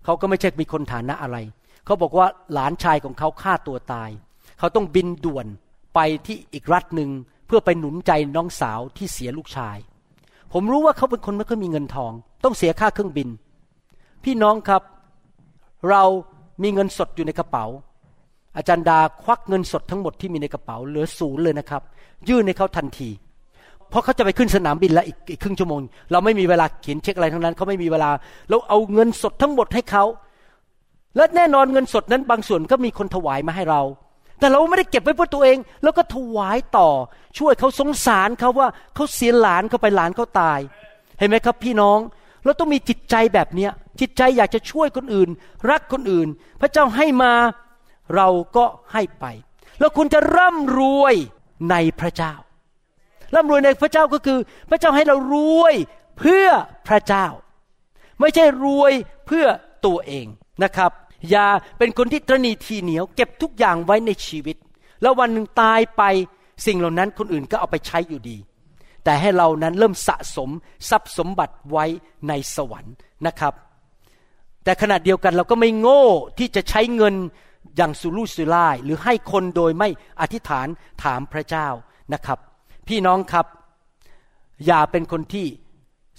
[0.06, 1.38] เขาก็ไม่ใช่มีคนฐานะอะไร
[1.86, 4.10] เขาบอกว่าหลานชายของเขาฆ่าตัวตาย
[4.60, 5.47] เขาต้องบินด่วน
[5.95, 7.10] ไปที่อีกรัฐหนึ่ง
[7.47, 9.78] เพื่อไปหนุนใจน้องสาวที่เสียลูกชาย
[10.54, 12.12] ผมรู้ว่าเขาเป็นคนไม่ค่อยมีเงินทอง
[12.43, 13.30] ต้องเสียค่าเครื่องบิน
[14.24, 14.82] พี่น้องครับ
[15.89, 16.04] เรา
[16.64, 17.66] มีเงินสดอยู่ในกระเป๋า
[18.58, 21.82] อาจารย์ดาควักเงินสดทั้งหมดที่มีในกระเป๋าเหลือศูนย์เลยนะครับ
[22.30, 23.10] ยื่นให้เขาทันที
[23.91, 25.79] เพราะเขาจะไปขึ้นสนามบินแล้วอีกอีกครึ่งชั่วโมง
[26.11, 28.09] เราไม่มีเวลาเขียนเช็คอะไรทั้งนั้นเขาไม่มีเวลา
[28.49, 30.03] เราเอาเงินสดทั้งหมดให้เขา
[31.15, 33.81] และแน่นอนเงินสดนั้นบางส่วนก็มีคนถวายมาให้เรา
[34.39, 36.89] แต่เราไม่ได้เก็บไว้เพื่อตัวเอง แล้วก็ถวายต่อ
[37.37, 40.59] ช่วยเขาสงสารเขาว่าเขาเสียหลานเขาไปหลานเขาตาย
[41.19, 41.99] เห็นไหมครับพี่น้อง
[42.45, 45.29] เราต้องมีจิตใจแบบเนี้ยจิตใจอยากจะช่วยคนอื่น
[45.69, 46.27] รักคนอื่น
[46.61, 47.33] พระเจ้าให้มา
[48.15, 49.25] เราก็ให้ไป
[49.79, 51.15] แล้วคุณจะร่ำรวย
[51.69, 52.33] ในพระเจ้า
[53.36, 55.75] ร่ำรวยในพระเจ้าก็คือ พระเจ้าให้เรารวย
[56.19, 56.47] เพื่อ
[56.88, 57.27] พระเจ้า
[58.19, 58.93] ไม่ใช่รวย
[59.27, 59.45] เพื่อ
[59.86, 60.25] ตัวเอง
[60.63, 60.91] นะครับ
[61.29, 64.57] อย่าเป็นคนที่ตรณีทีเหนียว เก็บทุกอย่างไว้ในชีวิต
[65.01, 66.03] แล้ววันหนึ่งตายไป
[66.65, 68.38] สิ่งเหล่านั้นคนอื่นก็เอาไปใช้อยู่ดี
[69.03, 70.49] แต่ให้เรานั้นเริ่มสะสม
[70.89, 71.86] ทรัพย์สมบัติไว้
[72.27, 72.95] ในสวรรค์
[73.27, 73.53] นะครับ
[74.63, 76.05] แต่ขณะเดียวกันเราก็ไม่โง่
[76.39, 77.15] ที่จะใช้เงิน
[77.77, 79.89] อย่างสุรุ่ยสุร่ายหรือให้คนโดยไม่
[80.21, 80.67] อธิษฐาน
[81.03, 81.67] ถามพระเจ้า
[82.13, 82.39] นะครับ
[82.91, 83.45] พี่น้องครับ
[84.65, 85.45] อย่าเป็นคนที่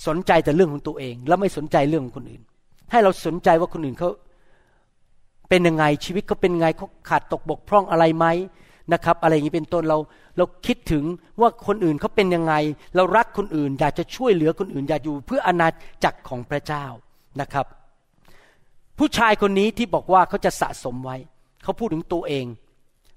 [0.06, 2.42] สนใจแต่เรื่องของตัวเอง แล้วไม่สนใจเรื่องของคนอื่น
[2.90, 4.10] ให้เราสนใจว่าคนอื่นเขา
[5.48, 8.26] เป็นยังไงชีวิตเขาเป็นไงเขาขาดตกบกพร่องอะไรไหม
[8.92, 9.98] นะครับ อะไรอย่างนี้เป็นต้นเรา
[10.36, 11.04] เราคิดถึง
[11.40, 12.54] ว่าคนอื่นเขาเป็นยังไง
[12.96, 15.68] เรารักคนอื่น อยากจะช่วยเหลือคนอื่น อยากอยู่เพื่ออาณา
[16.04, 16.84] จักรของพระเจ้า
[17.40, 17.66] นะครับ
[18.98, 21.16] ผู้ชายคนนี้ที่บอกว่าเขาจะสะสมไว้
[21.62, 22.46] เขาพูดถึงตัวเอง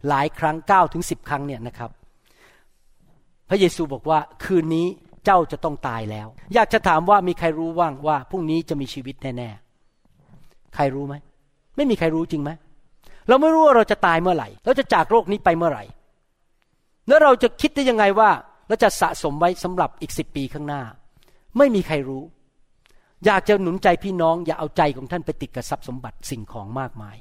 [0.07, 1.91] หลายครั้งเก้าถึงสิบครั้งเนี่ยนะครับ
[3.49, 4.87] พระเยซูบอกว่าคืนนี้
[5.25, 11.15] เจ้าจะต้องตายแล้ว อยากจะถามว่ามีใครรู้ว่างว่าพรุ่งนี้จะมีชีวิตแน่ๆ ใครรู้ไหม
[11.75, 12.51] ไม่มีใครรู้จริงไหม
[13.27, 15.83] เราไม่รู้ว่าเราจะตายเมื่อไหร่ เราจะจากโลกนี้ไปเมื่อไหร่
[17.07, 18.29] แล้วเราจะคิดได้ยังไงว่า
[18.67, 20.81] เราจะสะสมไว้สำหรับอีกสิบปีข้างหน้า
[21.57, 22.23] ไม่มีใครรู้
[23.25, 27.15] อยากจะหนุนใจพี่น้อง อย่าเอาใจของท่านไปติดกับทรัพย์สมบัติสิ่งของมากมาย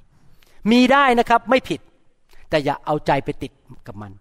[0.70, 1.80] มีได้นะครับไม่ผิด
[2.50, 3.52] แต่อย่าเอาใจไปติด
[3.86, 4.12] กับมัน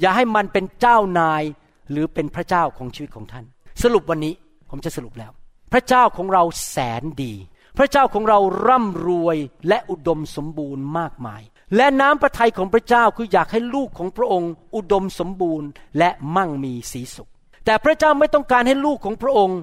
[0.00, 1.42] อย่าให้มันเป็นเจ้านาย
[1.90, 3.44] หรือเป็นพระเจ้าของชีวิตของท่าน
[3.82, 4.34] สรุปวันนี้
[4.70, 5.32] ผมจะสรุปแล้ว
[5.72, 7.34] พระเจ้าของเราแสนดี
[7.78, 8.38] พระเจ้าของเรา
[8.68, 9.36] ร่ำรวย
[9.68, 11.42] และอุดมสมบูรณ์มากมาย
[11.76, 15.68] และน้ำพระทัยของพระเจ้าคืออยากให้ลูกของพระองค์ อุดมสมบูรณ์
[15.98, 17.30] และมั่งมีสีสุข
[17.64, 19.58] แต่พระเจ้าไม่ต้องการให้ลูกของพระองค์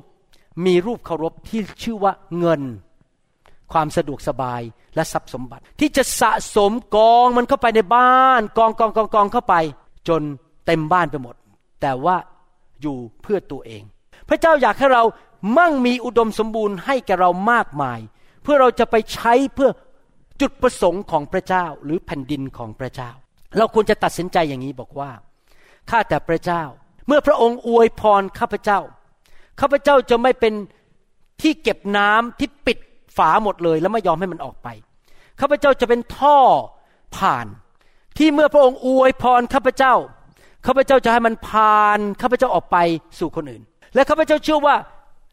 [0.66, 2.62] มีรูปเคารพที่ชื่อว่าเงิน
[3.74, 4.62] ความสะดวกสบาย
[4.96, 9.56] และทรัพย์สมบัติ ที่จะสะสมกองมันเข้าไปในบ้าน กองกองกองกองเข้าไป
[10.08, 10.22] จน
[10.66, 11.36] เต็มบ้านไปหมด
[11.82, 12.16] แต่ว่า
[12.82, 13.84] อยู่เพื่อตัวเอง
[14.30, 15.04] พระเจ้าอยากให้เรา
[15.58, 18.00] มั่งมีอุดมสมบูรณ์ให้แก่เรามากมาย
[18.44, 19.70] เพื่อเราจะไปใช้เพื่อ
[20.42, 23.12] จุดประสงค์ของพระเจ้าหรือแผ่นดินของพระเจ้า
[23.58, 25.12] เราควรจะตัดสินใจอย่างนี้บอกว่า
[25.90, 26.64] ข้าแต่พระเจ้า
[27.08, 28.80] เมื่อพระองค์อวยพรข้าพเจ้า
[29.60, 30.54] ข้าพเจ้าจะไม่เป็น
[31.42, 32.78] ที่เก็บน้ำที่ปิด
[33.18, 34.68] ฝาหมดเลย แล้วไม่ยอมให้มันออกไป
[35.40, 36.38] ข้าพเจ้าจะเป็นท่อ
[37.18, 37.46] ผ่าน
[38.18, 39.94] ที่เมื่อพระองค์อวยพรข้าพเจ้า
[40.66, 42.78] ข้าพเจ้าจะให้มันผ่านข้าพเจ้าออกไป
[43.20, 43.64] สู่คนอื่น
[43.96, 44.76] และข้าพเจ้าเชื่อว่า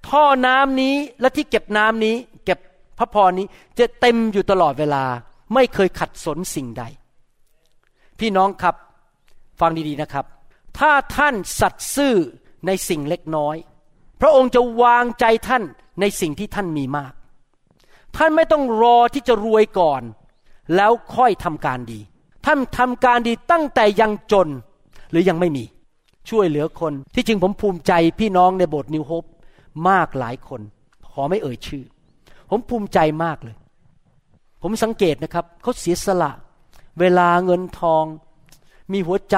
[0.09, 2.59] ท่อน้ำนี้และที่เก็บน้ำนี้ เก็บ
[2.99, 3.47] พระพรนี้
[3.79, 5.05] จะเต็มอยู่ตลอดเวลา
[5.55, 6.85] ไม่เคยขัดสนสิ่งใด
[8.19, 8.75] พี่น้องครับ
[9.61, 10.25] ฟังดีๆนะครับ
[10.79, 12.15] ถ้าท่านสัตย์ซื่อ
[12.67, 13.57] ในสิ่งเล็กน้อย
[14.21, 15.63] พระองค์จะวางใจท่าน
[16.01, 17.13] ในสิ่งที่ท่านมีมาก
[18.17, 20.03] ท่านไม่ต้องรอที่จะรวยก่อน
[20.77, 22.01] แล้วค่อยทำการดี
[22.47, 24.49] ท่านทำการดีตั้งแต่ยังจน
[25.11, 25.65] หรือยังไม่มี
[26.31, 29.25] ช่วยเหลือคน ที่จริงผมภูมิใจพี่น้องในโบสถ์นิวโฮป
[29.89, 30.61] มากหลายคน
[31.11, 31.85] ขอไม่เอ่ยชื่อ
[32.49, 33.57] ผมภูมิใจมากเลย
[34.63, 36.31] ผมสังเกตนะครับ เขาเสียสละ
[37.01, 38.05] เวลาเงินทอง
[38.93, 39.37] มีหัวใจ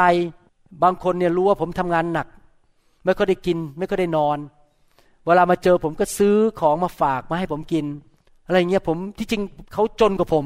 [0.83, 2.27] บางคนเนี่ยรู้ว่าผมทำงานหนัก
[3.05, 4.39] ไม่ก็ได้กิน ไม่ก็ได้นอน
[5.25, 7.85] เวลามาเจอผมก็ซื้อของมาฝากมาให้ผมกิน
[8.47, 9.43] อะไรเงี้ยผมที่จริง
[9.73, 10.45] เขาจนกว่าผม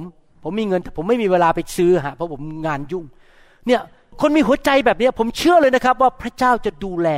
[0.49, 3.05] ผมมีเงินแต่ผมไม่มีเวลาไปซื้อฮะเพราะผมงานยุ่ง
[3.67, 3.81] เนี่ย
[4.21, 7.09] คนมีหัวใจแบบนี้ผมเชื่อเลยนะครับ ว่าพระเจ้าจะดูแล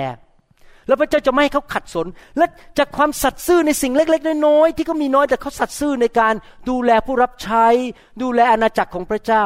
[0.86, 2.06] แล้วพระเจ้าจะไม่ให้เขาขัดสน
[2.36, 2.46] และ
[2.78, 6.34] จากความสัตย์ซื่อในสิ่งเล็ก ๆ น้อยๆที่เขามีน้อยแต่เขาสัตย์ซื่อในการ
[6.70, 7.66] ดูแลผู้รับใช้
[8.22, 9.44] ดูแลอาณาจักรของพระเจ้า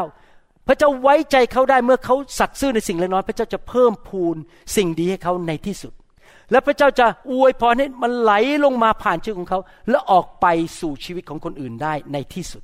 [0.69, 4.37] พระเจ้าไว้ใจเขาได้เมื่อเขาสัตย์ซื่อในสิ่งเล็กน้อย พระเจ้าจะเพิ่มพูน
[4.77, 5.93] สิ่งดีให้เขาในที่สุด
[6.51, 8.33] และพระเจ้าจะอวยพรให้มันไหล
[8.65, 9.61] ลงมาผ่านชีวิตของเขา
[9.91, 10.47] และออกไป
[10.81, 12.63] สู่ชีวิตของคนอื่นได้ในที่สุด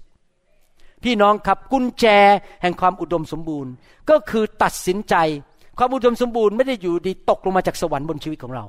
[1.05, 2.07] พี่น้องครับกุญแจ
[2.63, 3.73] แห่งความอุดมสมบูรณ์
[4.11, 5.15] ก็คือตัดสินใจ
[5.79, 8.65] ความอุดมสมบูรณ์ไม่ได้อยู่ดีตกลงมาจากสวรรค์บนชีวิตของเรา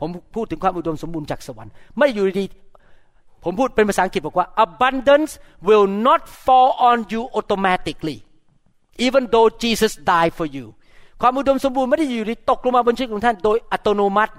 [0.00, 2.44] ผมพูดถึงความอุดมสมบูรณ์จากสวรรค์ ไม่อยู่ดี
[3.44, 5.32] ผมพูดเป็นภาษาอังกฤษบอกว่า abundance
[5.68, 8.18] will not fall on you automatically
[9.06, 10.66] even though Jesus died for you
[11.20, 14.32] ความอุดมสมบูรณ์ไม่ได้อยู่ดีตกลงมาบนชีวิตของท่านโดยอัตโนมัติ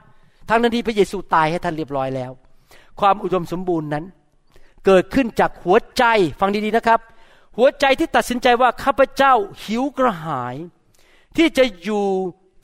[0.49, 2.31] ทั้งนั้นที่พระเยซูตายให้ท่านเรียบร้อยแล้ว
[3.01, 4.03] ความอุดมสมบูรณ์นั้น
[4.85, 6.03] เกิดขึ้นจากหัวใจ
[6.39, 6.99] ฟังดีๆนะครับ
[7.57, 9.33] หัวใจที่ตัดสินใจว่าข้าพเจ้า
[9.63, 10.55] หิวกระหาย
[11.37, 12.07] ที่จะอยู่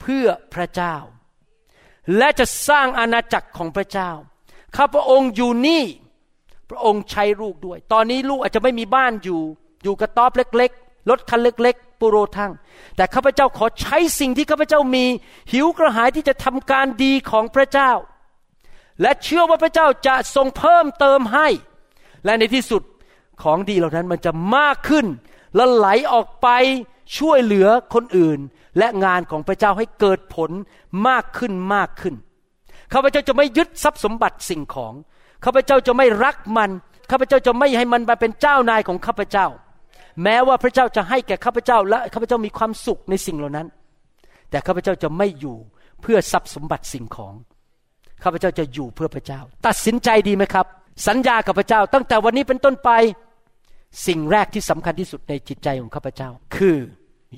[0.00, 0.96] เพื่อพระเจ้า
[2.16, 4.10] และจะสร้างอาณาจักรของพระเจ้า
[4.76, 5.84] ข้าพระองค์อยู่นี่
[6.70, 9.40] พระองค์ใช้ลูกด้วย ตอนนี้ลูกอาจจะไม่มีบ้านอยู่
[9.82, 12.52] อยู่กระต๊อบเล็กๆรถคันเล็ก ๆ ปุโรทั้ง
[12.96, 15.04] แต่ข้าพเจ้าขอใช้สิ่งที่ข้าพเจ้ามี
[15.52, 17.92] หิวกระหายที่จะทำการดีของพระเจ้า
[19.02, 21.48] และเชื่อว่าพระเจ้าจะทรงเพิ่มเติมให้
[22.24, 22.82] และในที่สุด
[23.42, 25.06] ของดีเหล่านั้นมันจะมากขึ้น
[25.56, 26.48] และไหลออกไป
[27.18, 28.38] ช่วยเหลือคนอื่น
[28.78, 30.50] และงานของพระเจ้าให้เกิดผล
[31.08, 32.14] มากขึ้นมากขึ้น
[32.92, 34.92] ข้าพเจ้าจะไม่ยึดทรัพย์สมบัติสิ่งของ
[35.44, 36.70] ข้าพเจ้าจะไม่รักมัน
[37.10, 39.46] ข้าพเจ้าจะไม่ให้มันมาเป็นเจ้านายของข้าพเจ้า
[40.22, 43.66] แม้ว่าพระเจ้าจะให้แก่ข้าพเจ้าและข้าพเจ้ามีความสุขในสิ่งเหล่านั้น
[44.50, 45.56] แต่ข้าพเจ้าจะไม่อยู่
[46.02, 47.34] เพื่อทรัพย์สมบัติสิ่งของ
[48.22, 50.66] ข้าพเจ้าจะอยู่เพื่อพระเจ้า ตัดสินใจดีไหมครับ
[51.06, 52.90] สัญญากับพระเจ้า ตั้งแต่วันนี้เป็นต้นไป
[54.06, 56.78] สิ่งแรกที่สำคัญที่สุดในจิตใจของข้าพเจ้า คือ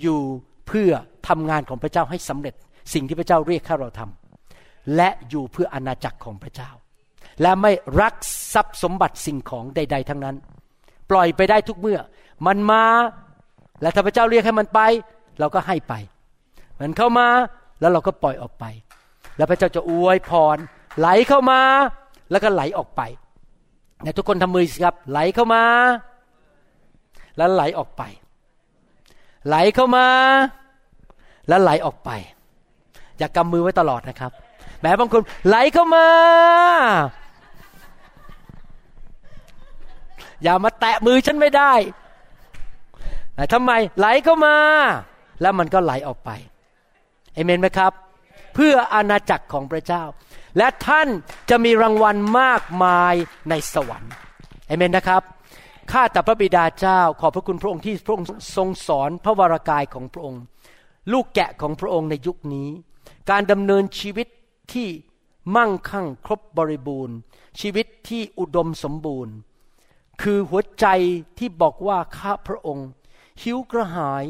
[0.00, 0.20] อยู่
[0.68, 0.90] เพื่อ
[1.28, 2.54] ทำงานของพระเจ้าให้สำเร็จ
[2.94, 6.70] สิ่งที่พระเจ้าเรียกให้เราทำและอยู่เพื่ออาณาจักรของพระเจ้า
[7.42, 8.14] และไม่รัก
[8.54, 10.36] ทรัพย์สมบัติสิ่งของใด ๆ ทั้งนั้น
[11.10, 11.98] ปล่อยไปได้ทุกเมื่อ
[12.46, 12.84] มันมา
[13.82, 14.80] และถ้าพระเจ้าเรียกให้มันไป
[15.40, 15.94] เราก็ให้ไป
[16.80, 17.26] มันเข้ามา
[17.80, 18.64] แล้วเราก็ปล่อยออกไป
[19.36, 20.56] แล้วพระเจ้าจะอวยพร
[20.98, 21.60] ไหลเข้ามา
[22.30, 23.02] แล้วก็ไหลออกไป
[24.04, 25.62] นทุกคนทำมือสิครับ ไหลเข้ามา
[27.36, 28.02] แล้วไหลออกไป
[29.46, 30.06] ไหลเข้ามา
[31.48, 32.10] แล้วไหลออกไป
[33.18, 34.32] อย่ากกำมือไว้ตลอดนะครับ
[34.80, 36.06] แม้บางคนไหลเข้ามา
[40.42, 41.72] อย่ามาแตะมือฉันไม่ได้
[43.52, 44.56] ทำไมไหลเข้ามา
[45.40, 46.30] แล้วมันก็ไหลออกไป
[47.34, 47.92] เอเมนไหมครับ
[48.54, 50.02] เพื่ออาณาจักรของพระเจ้า
[50.58, 51.08] และท่าน
[51.50, 53.14] จะมีรางวัลมากมาย
[53.50, 54.12] ในสวรรค์
[54.66, 55.22] เอเมนนะครับ
[55.92, 58.26] ข้าแต่พระบิดาเจ้า ขอบพระคุณพระองค์ที่พระองค์
[58.56, 60.42] ทรงสอนพระวรากายของพระองค์
[61.12, 62.68] ลูกแกะของพระองค์ในยุคนี้
[63.30, 64.28] การดำเนินชีวิต
[64.72, 64.88] ที่
[65.56, 67.16] มั่งคั่งครบบริบูรณ์
[67.60, 69.34] ชีวิตที่อุดมสมบูรณ์
[70.22, 70.86] คือหัวใจ
[71.38, 72.88] ที่บอกว่าข้าพระองค์
[73.42, 74.24] หิวกระหาย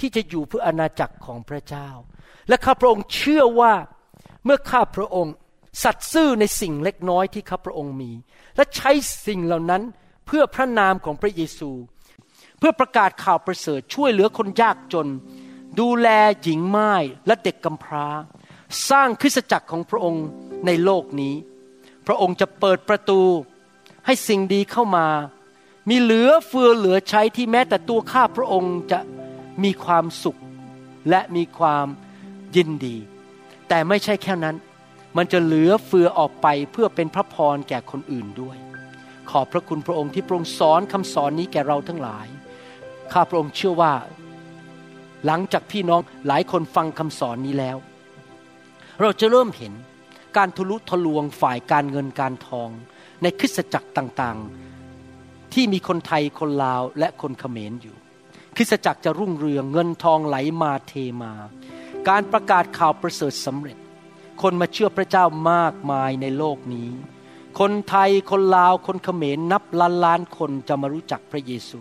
[0.00, 1.88] ที่จะอยู่เพื่ออาณาจักรของพระเจ้า
[2.48, 3.72] และข้าพระองค์เชื่อว่า
[4.44, 5.34] เมื่อข้าพระองค์
[5.82, 8.10] สัตย์ซื่อในสิ่งเล็กน้อยที่ข้าพระองค์มี
[8.56, 8.90] และใช้
[9.26, 9.82] สิ่งเหล่านั้น
[10.26, 11.70] เพื่อพระนามของพระเยซู
[12.58, 15.08] เพื่อประกาศข่าวประเสริฐช่วยเหลือคนยากจน
[15.80, 16.08] ดูแล
[16.42, 16.92] หญิงไม้
[17.26, 18.06] และเด็กกำพร้า
[18.90, 20.26] สร้างคริสตจักรของพระองค์
[20.66, 21.34] ในโลกนี้
[22.06, 23.20] พระองค์จะเปิดประตู
[24.06, 25.06] ให้สิ่งดีเข้ามา
[25.88, 29.00] มีเหลือเฟือเหลือใช้ที่แม้แต่ตัวข้าพระองค์จะ
[29.62, 30.40] มีความสุข
[31.10, 31.86] และมีความ
[32.56, 32.96] ยินดี
[33.68, 34.56] แต่ไม่ใช่แค่นั้น
[35.16, 38.56] มันจะเหลือเฟือออกไปเพื่อเป็นพระพรแก่คนอื่นด้วย
[39.30, 42.26] ขอบพระคุณพระองค์ที่พระองค์สอนคำสอนนี้แก่เราทั้งหลาย
[43.12, 43.92] ข้าพระองค์เชื่อว่า
[45.26, 47.76] หลังจากพี่น้องหลายคนฟังคำสอนนี้แล้ว
[49.00, 49.72] เราจะเริ่มเห็น
[50.36, 52.70] การทะลุทะลวงฝ่ายการเงินการทอง
[53.22, 57.96] ในคริสตจักรต่างๆ ที่มีคนไทยคนลาวและคนเขมรอยู่
[58.56, 61.32] คริสตจักรจะรุ่งเรืองเงินทองไหลมาเทมา
[62.08, 63.78] การประกาศข่าวประเสริฐสำเร็จ
[64.42, 66.90] คนมาเชื่อพระเจ้ามากมายในโลกนี้
[67.58, 71.80] คนไทยคนลาวคนเขมรนับล้านล้านคนจะมารู้จักพระเยซู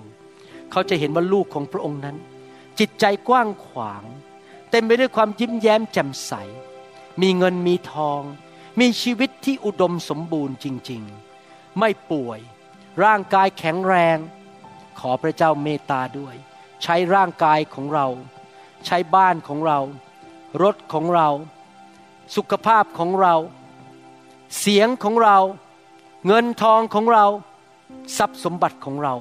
[0.72, 2.18] เขาจะเห็นว่าลูกของพระองค์นั้น
[2.80, 4.04] จิตใจกว้างขวาง
[4.70, 6.34] เต็มไปด้วยความยิ้มแย้มแจ่มใส
[7.22, 8.22] มีเงินมีทอง
[8.80, 11.02] มีชีวิตที่อุดมสมบูรณ์จริง
[11.42, 12.40] ๆ ไม่ป่วย
[13.04, 14.18] ร่างกายแข็งแรง
[15.00, 16.36] ขอพระเจ้าเมตตาด้วย
[16.84, 18.08] ใช้ร่างกายของเรา
[18.86, 19.80] ใช้บ้านของเรา
[20.64, 21.30] รถของเรา
[22.36, 23.36] สุขภาพของเรา
[24.60, 25.38] เสียงของเรา
[26.28, 27.26] เงินทองของเรา
[28.18, 29.14] ทรัพย์สมบัติของเรา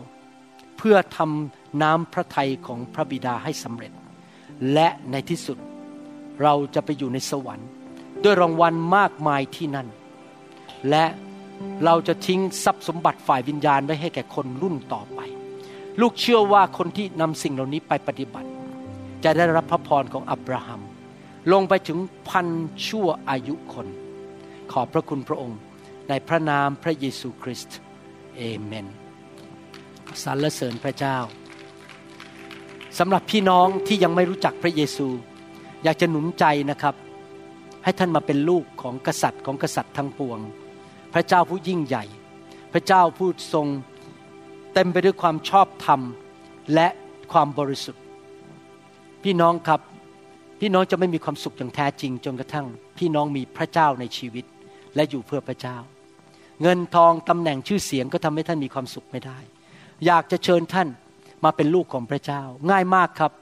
[0.78, 3.92] เพื่อทำน้ำพระทัยของพระบิดาให้สำเร็จ
[4.72, 5.58] และในที่สุด
[6.42, 7.68] เราจะไปอยู่ในสวรรค์
[8.24, 9.88] ด้วยรางวัลมากมายที่นั่น
[10.90, 11.04] และ
[11.84, 15.20] เราจะทิ้งทรัพย์สมบัติฝ่ายวิญญาณไว้ให้แก่คนรุ่นต่อไป
[16.00, 18.48] ลูกเชื่อว่าคนที่นำสิ่งเหล่านี้ไปปฏิบัติ
[19.24, 20.80] จะได้รับพระพรของอับราฮัม
[21.52, 21.98] ลงไปถึง
[22.28, 22.48] พัน
[22.86, 23.86] ชั่วอายุคน
[24.72, 25.58] ขอบพระคุณพระองค์
[26.08, 27.78] ในพระนามพระเยซูคริสต์
[28.36, 28.86] เอเมน
[30.22, 31.18] สรรเสริญพระเจ้า
[32.98, 35.08] สำหรับพี่น้องที่ยังไม่รู้จักพระเยซู
[35.84, 36.94] อยากจะหนุนใจนะครับ
[37.84, 40.38] ให้ท่านมาเป็นลูกของกษัตริย์ของกษัตริย์ทั้งปวง
[41.14, 42.04] พระเจ้าผู้ยิ่งใหญ่
[42.72, 43.66] พระเจ้าผู้ทรง
[44.74, 46.00] เต็มไปด้วยความชอบธรรม
[46.74, 46.88] และ
[47.32, 48.02] ความบริสุทธิ์
[49.24, 49.80] พี่น้องครับ
[50.60, 52.66] พี่น้องจะไม่มีความสุขอย่างแท้จริง จนกระทั่ง
[52.98, 54.44] พี่น้องมีพระเจ้าในชีวิต
[54.94, 55.76] และอยู่เพื่อพระเจ้า
[56.62, 59.38] เงินทองตำแหน่งชื่อเสียงก็ทำให้ท่านมีความสุขไม่ได้
[60.06, 60.88] อยากจะเชิญท่าน
[61.44, 63.32] มาเป็นลูกของพระเจ้า ง่ายมากครับ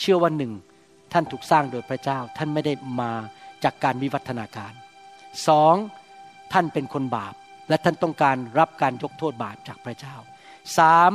[0.00, 0.52] เชื่อวันหนึ่ง
[1.12, 3.12] ท่านถูกสร้างโดยพระเจ้า ท่านไม่ได้มา
[3.64, 4.72] จากการวิวัฒนาการ
[5.48, 5.74] สอง
[6.52, 7.34] ท่านเป็นคนบาป
[7.68, 10.14] และท่านต้องการรับการยกโทษบาปจากพระเจ้า
[10.78, 11.10] สาม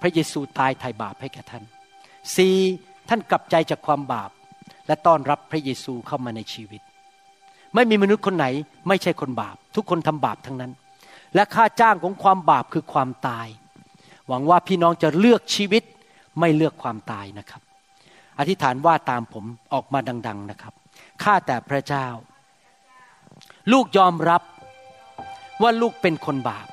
[0.00, 1.64] พระเยซูตายไถ่บาปให้แก่ท่าน
[2.36, 2.56] สี่
[3.08, 4.30] ท่านกลับใจจากความบาป
[4.86, 6.82] และต้อนรับพระเยซูเข้ามาในชีวิต
[7.76, 8.46] ไม่มีมนุษย์คนไหน
[8.88, 10.72] ไม่ใช่คนบาป ทุกคนทำบาปทั้งนั้น
[11.34, 13.46] และค่าจ้างของความบาปคือความตาย
[14.28, 15.82] หวังว่าพี่น้องจะเลือกชีวิต
[16.40, 17.62] ไม่เลือกความตายนะครับ
[18.38, 20.74] อธิษฐานว่าตามผมออกมาดัง ๆนะครับ
[21.22, 22.06] ข้าแต่พระเจ้า
[23.72, 24.42] ลูกยอมรับ
[25.62, 26.66] ว่าลูกเป็นคนบาป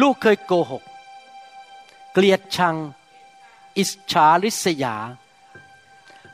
[0.00, 0.82] ลูกเคยโกหก
[2.12, 2.76] เกลียดชัง
[3.78, 4.96] อิจฉาริษยา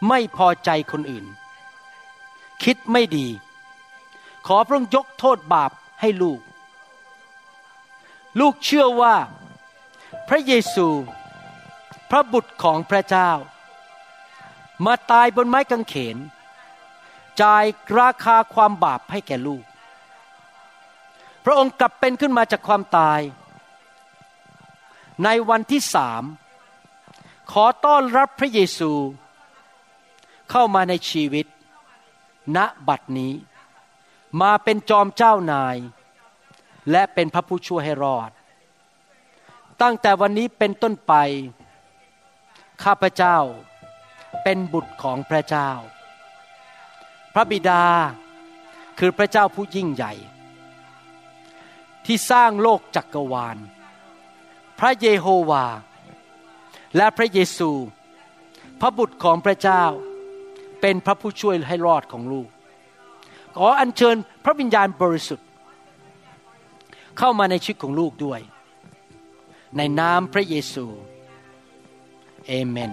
[0.09, 1.27] ไม่พอใจคนอื่น
[2.65, 3.27] คิดไม่ดี
[4.47, 6.41] ขอพระองค์ยกโทษบาปให้ลูก
[8.41, 9.15] ลูกเชื่อว่า
[10.29, 10.89] พระเยซู
[12.11, 13.31] พระบุตรของพระเจ้า
[14.87, 16.17] มาตายบนไม้กางเขน
[17.43, 17.65] จ่าย
[17.99, 19.65] ราคาความบาปให้แก่ลูก
[21.45, 23.21] พระองค์กลับเป็นขึ้นมาจากความตาย
[25.25, 26.23] ในวันที่สาม
[27.53, 28.93] ขอต้อนรับพระเยซู
[30.51, 31.47] เข้ามาในชีวิต
[32.57, 33.35] ณบัดนี้
[34.41, 35.77] มาเป็นจอมเจ้านาย
[36.91, 38.31] และเป็นพระผู้ช่วยให้รอด
[39.83, 41.13] ตั้งแต่วันนี้เป็นต้นไป
[42.85, 43.39] ข้าพเจ้า
[44.43, 45.71] เป็นบุตรของพระเจ้า
[47.35, 47.85] พระบิดา
[48.99, 50.13] คือพระเจ้าผู้ยิ่งใหญ่
[52.07, 53.57] ที่สร้างโลกจักกรวาล
[54.79, 55.67] พระเยโฮวา
[56.97, 57.71] และพระเยซู
[58.81, 59.85] พระบุตรของพระเจ้า
[60.83, 62.49] เป็นพระผู้ช่วยให้รอดของลูก
[63.57, 65.47] ขออัญเชิญพระวิญญาณบริสุทธิ์
[67.19, 68.41] เข้ามาในชีวิตของลูกด้วย
[69.77, 70.87] ในนามพระเยซู
[72.47, 72.93] เอเมน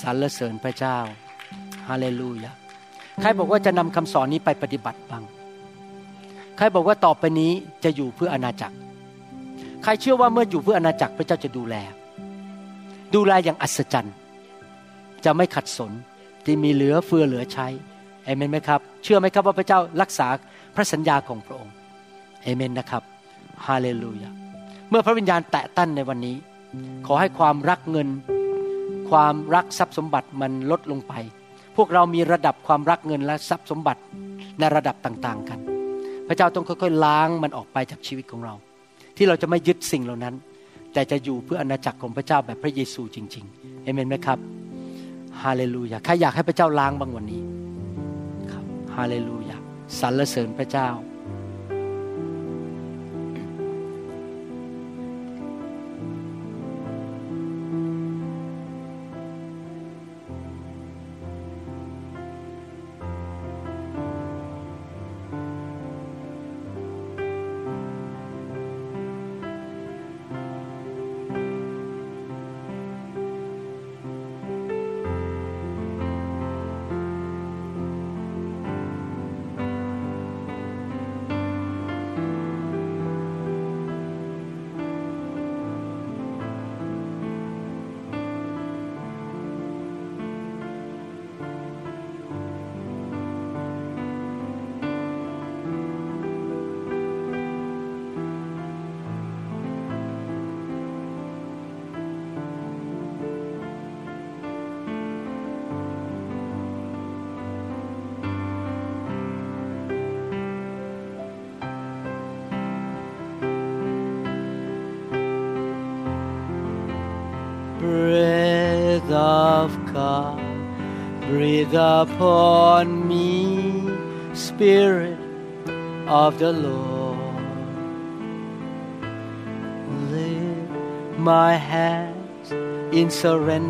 [0.00, 0.98] สรรเสริญพระเจ้า
[1.88, 2.52] ฮาเลลูยา
[3.20, 5.24] ใครบอกว่าจะนำคำสอนนี้ไปปฏิบัติบ้าง
[6.56, 7.52] ใครบอกว่าต่อไปนี้
[7.84, 8.76] จะอยู่เพื่ออาณาจักร
[9.82, 11.76] ใครเชื่อว่าเมื่ออยู่เพื่ออาณาจักรพระเจ้าจะดูแล
[13.14, 14.14] ดูแลอย่างอัศจรรย์
[15.24, 15.92] จะไม่ขัดสน
[16.48, 17.66] ที่มีเหลือเฟือเหลือใช้
[18.24, 20.28] เอเมนไหมครับ เชื่อไหมครับว่าพระเจ้ารักษา
[20.74, 21.74] พระสัญญาของพระองค์
[22.42, 23.02] เอเมนนะครับ
[23.66, 24.30] ฮาเลลูยา
[24.90, 26.36] เมื่อพระวิญญาณแตะตั้นในวันนี้
[27.06, 28.08] ขอให้ความรักเงิน
[29.10, 31.14] ความรักทรัพย์สมบัติมันลดลงไป
[31.76, 34.00] พวกเรามีระดับความรักเงินและทรัพย์สมบัติ
[34.58, 35.58] ในระดับต่างๆกัน
[36.28, 38.54] พระเจ้าต้องค่อยๆ ล้างมันออกไปจากชีวิตของเรา
[39.16, 40.34] ที่เราจะไม่ยึดสิ่งเหล่านั้น
[40.92, 44.40] แต่จะอยู่เพื่ออณาจักรของพระเจ้าแบบพระเยซูจริง ๆ เอเมนไหมครับ
[45.42, 47.42] ฮาเลลูยาใครอยากให้พระเจ้าล้างบ้างวันนี้
[48.52, 48.64] ครับ
[48.96, 49.56] ฮาเลลูยา
[50.00, 50.88] สรรเสริญพระเจ้า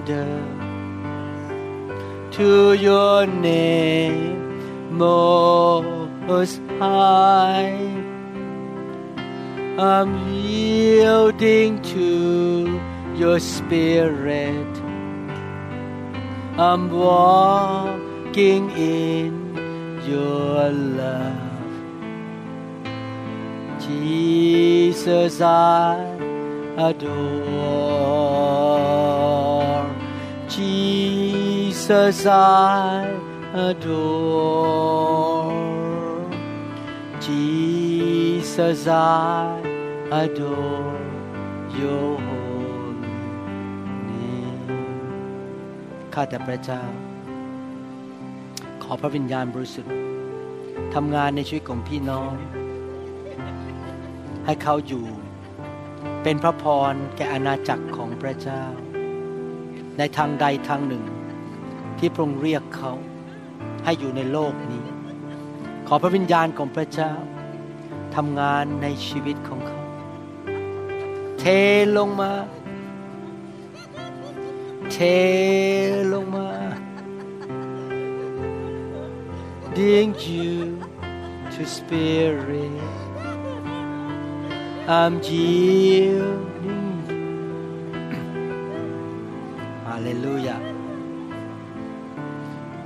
[0.09, 0.25] to
[2.73, 7.77] your name, Most High.
[9.79, 12.81] I'm yielding to
[13.17, 14.81] your spirit.
[16.57, 19.55] I'm walking in
[20.07, 21.37] your love.
[23.79, 25.99] Jesus, I
[26.79, 28.28] adore.
[31.89, 33.17] Jesus, I
[33.55, 35.49] adore.
[37.19, 39.59] Jesus, I
[40.13, 41.01] adore
[41.81, 43.17] your holy
[44.09, 44.69] name
[46.15, 46.83] ข้าแต่พระเจ้า
[48.83, 49.95] ขอพระวิญญาณบริสุทธิ์
[50.95, 52.33] ทำงานในชีวิตของพี่น้อง
[54.47, 55.07] ให้เขาอยู่
[56.23, 58.63] เป็นพระพรแก่อาณาจักรของพระเจ้า
[59.99, 61.05] ในทางใดทางหนึ่ง
[61.99, 62.93] ที่พระองค์เรียกเขา
[63.85, 64.85] ให้อยู่ในโลกนี้
[65.87, 67.13] ขอพระวิญญาณของพระเจ้า
[68.15, 69.81] ทำงานในชีวิตของเขา
[71.39, 71.45] เท
[71.97, 72.33] ลงมา
[74.93, 74.99] เท
[76.13, 76.49] ลงมา
[79.77, 80.57] Ding you
[81.53, 82.81] to spirit
[84.99, 86.89] I'm yielding
[89.87, 90.61] Hallelujah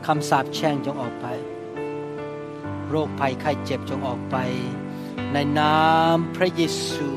[0.06, 1.26] คำสาปแช่งจงออกไป
[2.88, 4.36] โรคภัยไข้เจ็บจงออกไป
[5.32, 5.76] ในนา
[6.14, 7.08] มพระเยซู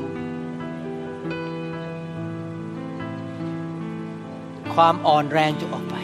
[4.74, 5.96] ความอ่อนแรงจงออกไป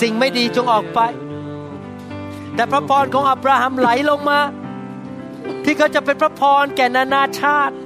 [0.00, 1.00] สิ่งไม่ดีจงออกไป
[2.54, 4.40] แต่พระพรของอับราฮัมไหลลงมา
[5.64, 7.76] ที่เขาจะเป็นพระพรแก่นานาชาติ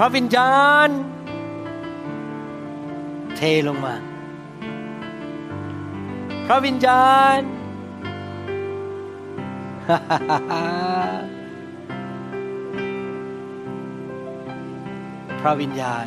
[0.00, 0.56] พระวิญญา
[0.86, 0.88] ณ
[3.36, 3.94] เทลงมา
[6.46, 7.40] พระวิญญาณ
[15.40, 16.06] พระวิญญาณ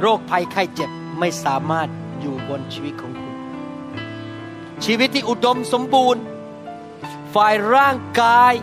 [0.00, 1.88] โรคภัยไข้เจ็บไม่สามารถ
[2.20, 3.25] อยู่บนชีวิตของคุณ
[4.84, 6.22] ชีวิตที่อุดมสมบูรณ์
[7.34, 8.54] ฝ่ายร่างกาย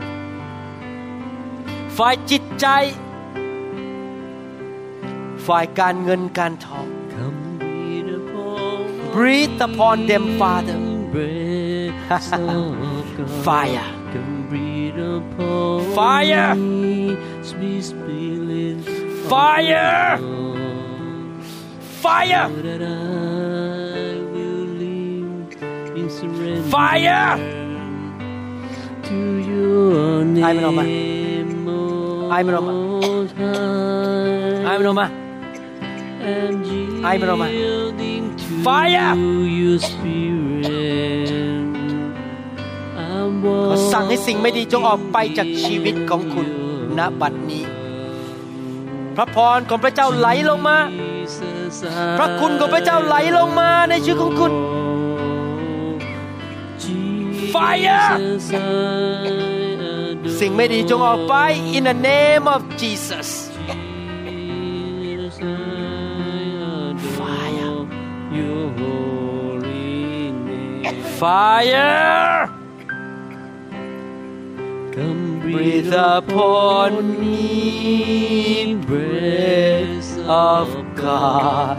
[1.98, 2.68] ฝ่ายจิตใจ
[5.48, 6.88] ฝ่ายการเงินการทอง
[9.14, 10.78] Breathe upon them, Father.
[13.44, 13.86] Fire.
[15.94, 16.56] Fire.
[19.30, 20.18] Fire.
[22.02, 22.46] Fire.
[26.74, 27.30] Fire.
[30.44, 30.86] ไอมันออกมา
[32.30, 32.74] ไอมันออกมา
[34.66, 35.08] ไอมันออกมา
[37.04, 37.48] ไอมันออกมา
[38.66, 39.12] Fire
[43.70, 46.48] ขอสั่งให้สิ่งไม่ดีจงออกไปจากชีวิตของคุณ
[46.98, 47.64] ณบัดนี้
[49.16, 50.78] พระพรของพระเจ้าไหลลงมา
[52.18, 54.52] พระคุณของพระเจ้าไหลลงมาในชีวิตของคุณ
[57.55, 58.05] Fire
[60.41, 61.35] สิ่งไม่ดีจงออกไป
[61.77, 63.29] in the name of Jesus
[67.17, 67.77] Fire
[71.21, 72.51] Fire
[75.53, 81.77] Breathe upon me breath of God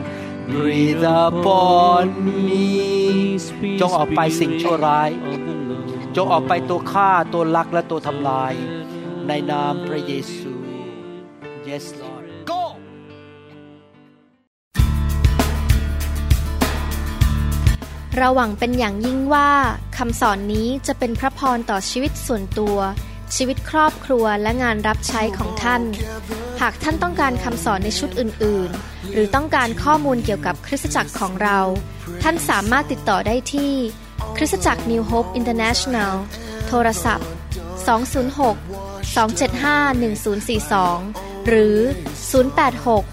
[0.48, 2.06] Breathe upon
[2.46, 2.68] me
[3.82, 5.10] จงออกไปสิ่งชั่วร้าย
[6.17, 8.53] จงออกไปตัวฆ่าตัวลักและตัวทำลาย
[9.29, 10.53] ในนามพระเยซู
[11.69, 12.63] Yes Lord Go
[18.17, 19.51] เราหวังเป็นอย่างยิ่งว่า
[19.97, 22.79] คำสอนนี้จะเป็นพระพรต่อชีวิตส่วนตัว
[23.37, 25.83] ชีวิตครอบครัวและงานรับใช้ของท่าน
[26.61, 31.59] หากท่านต้องการคำสอนในชุดอื่น ๆ หรือต้องการข้อมูลเกี่ยวกับคริสตจักรของเรา
[32.23, 33.75] ท่านสามารถติดต่อได้ที่
[34.37, 36.15] คริสตจักร New Hope International
[36.69, 37.29] โทรศัพท์
[37.95, 41.77] 206 275-1042 หรือ
[42.43, 43.05] 086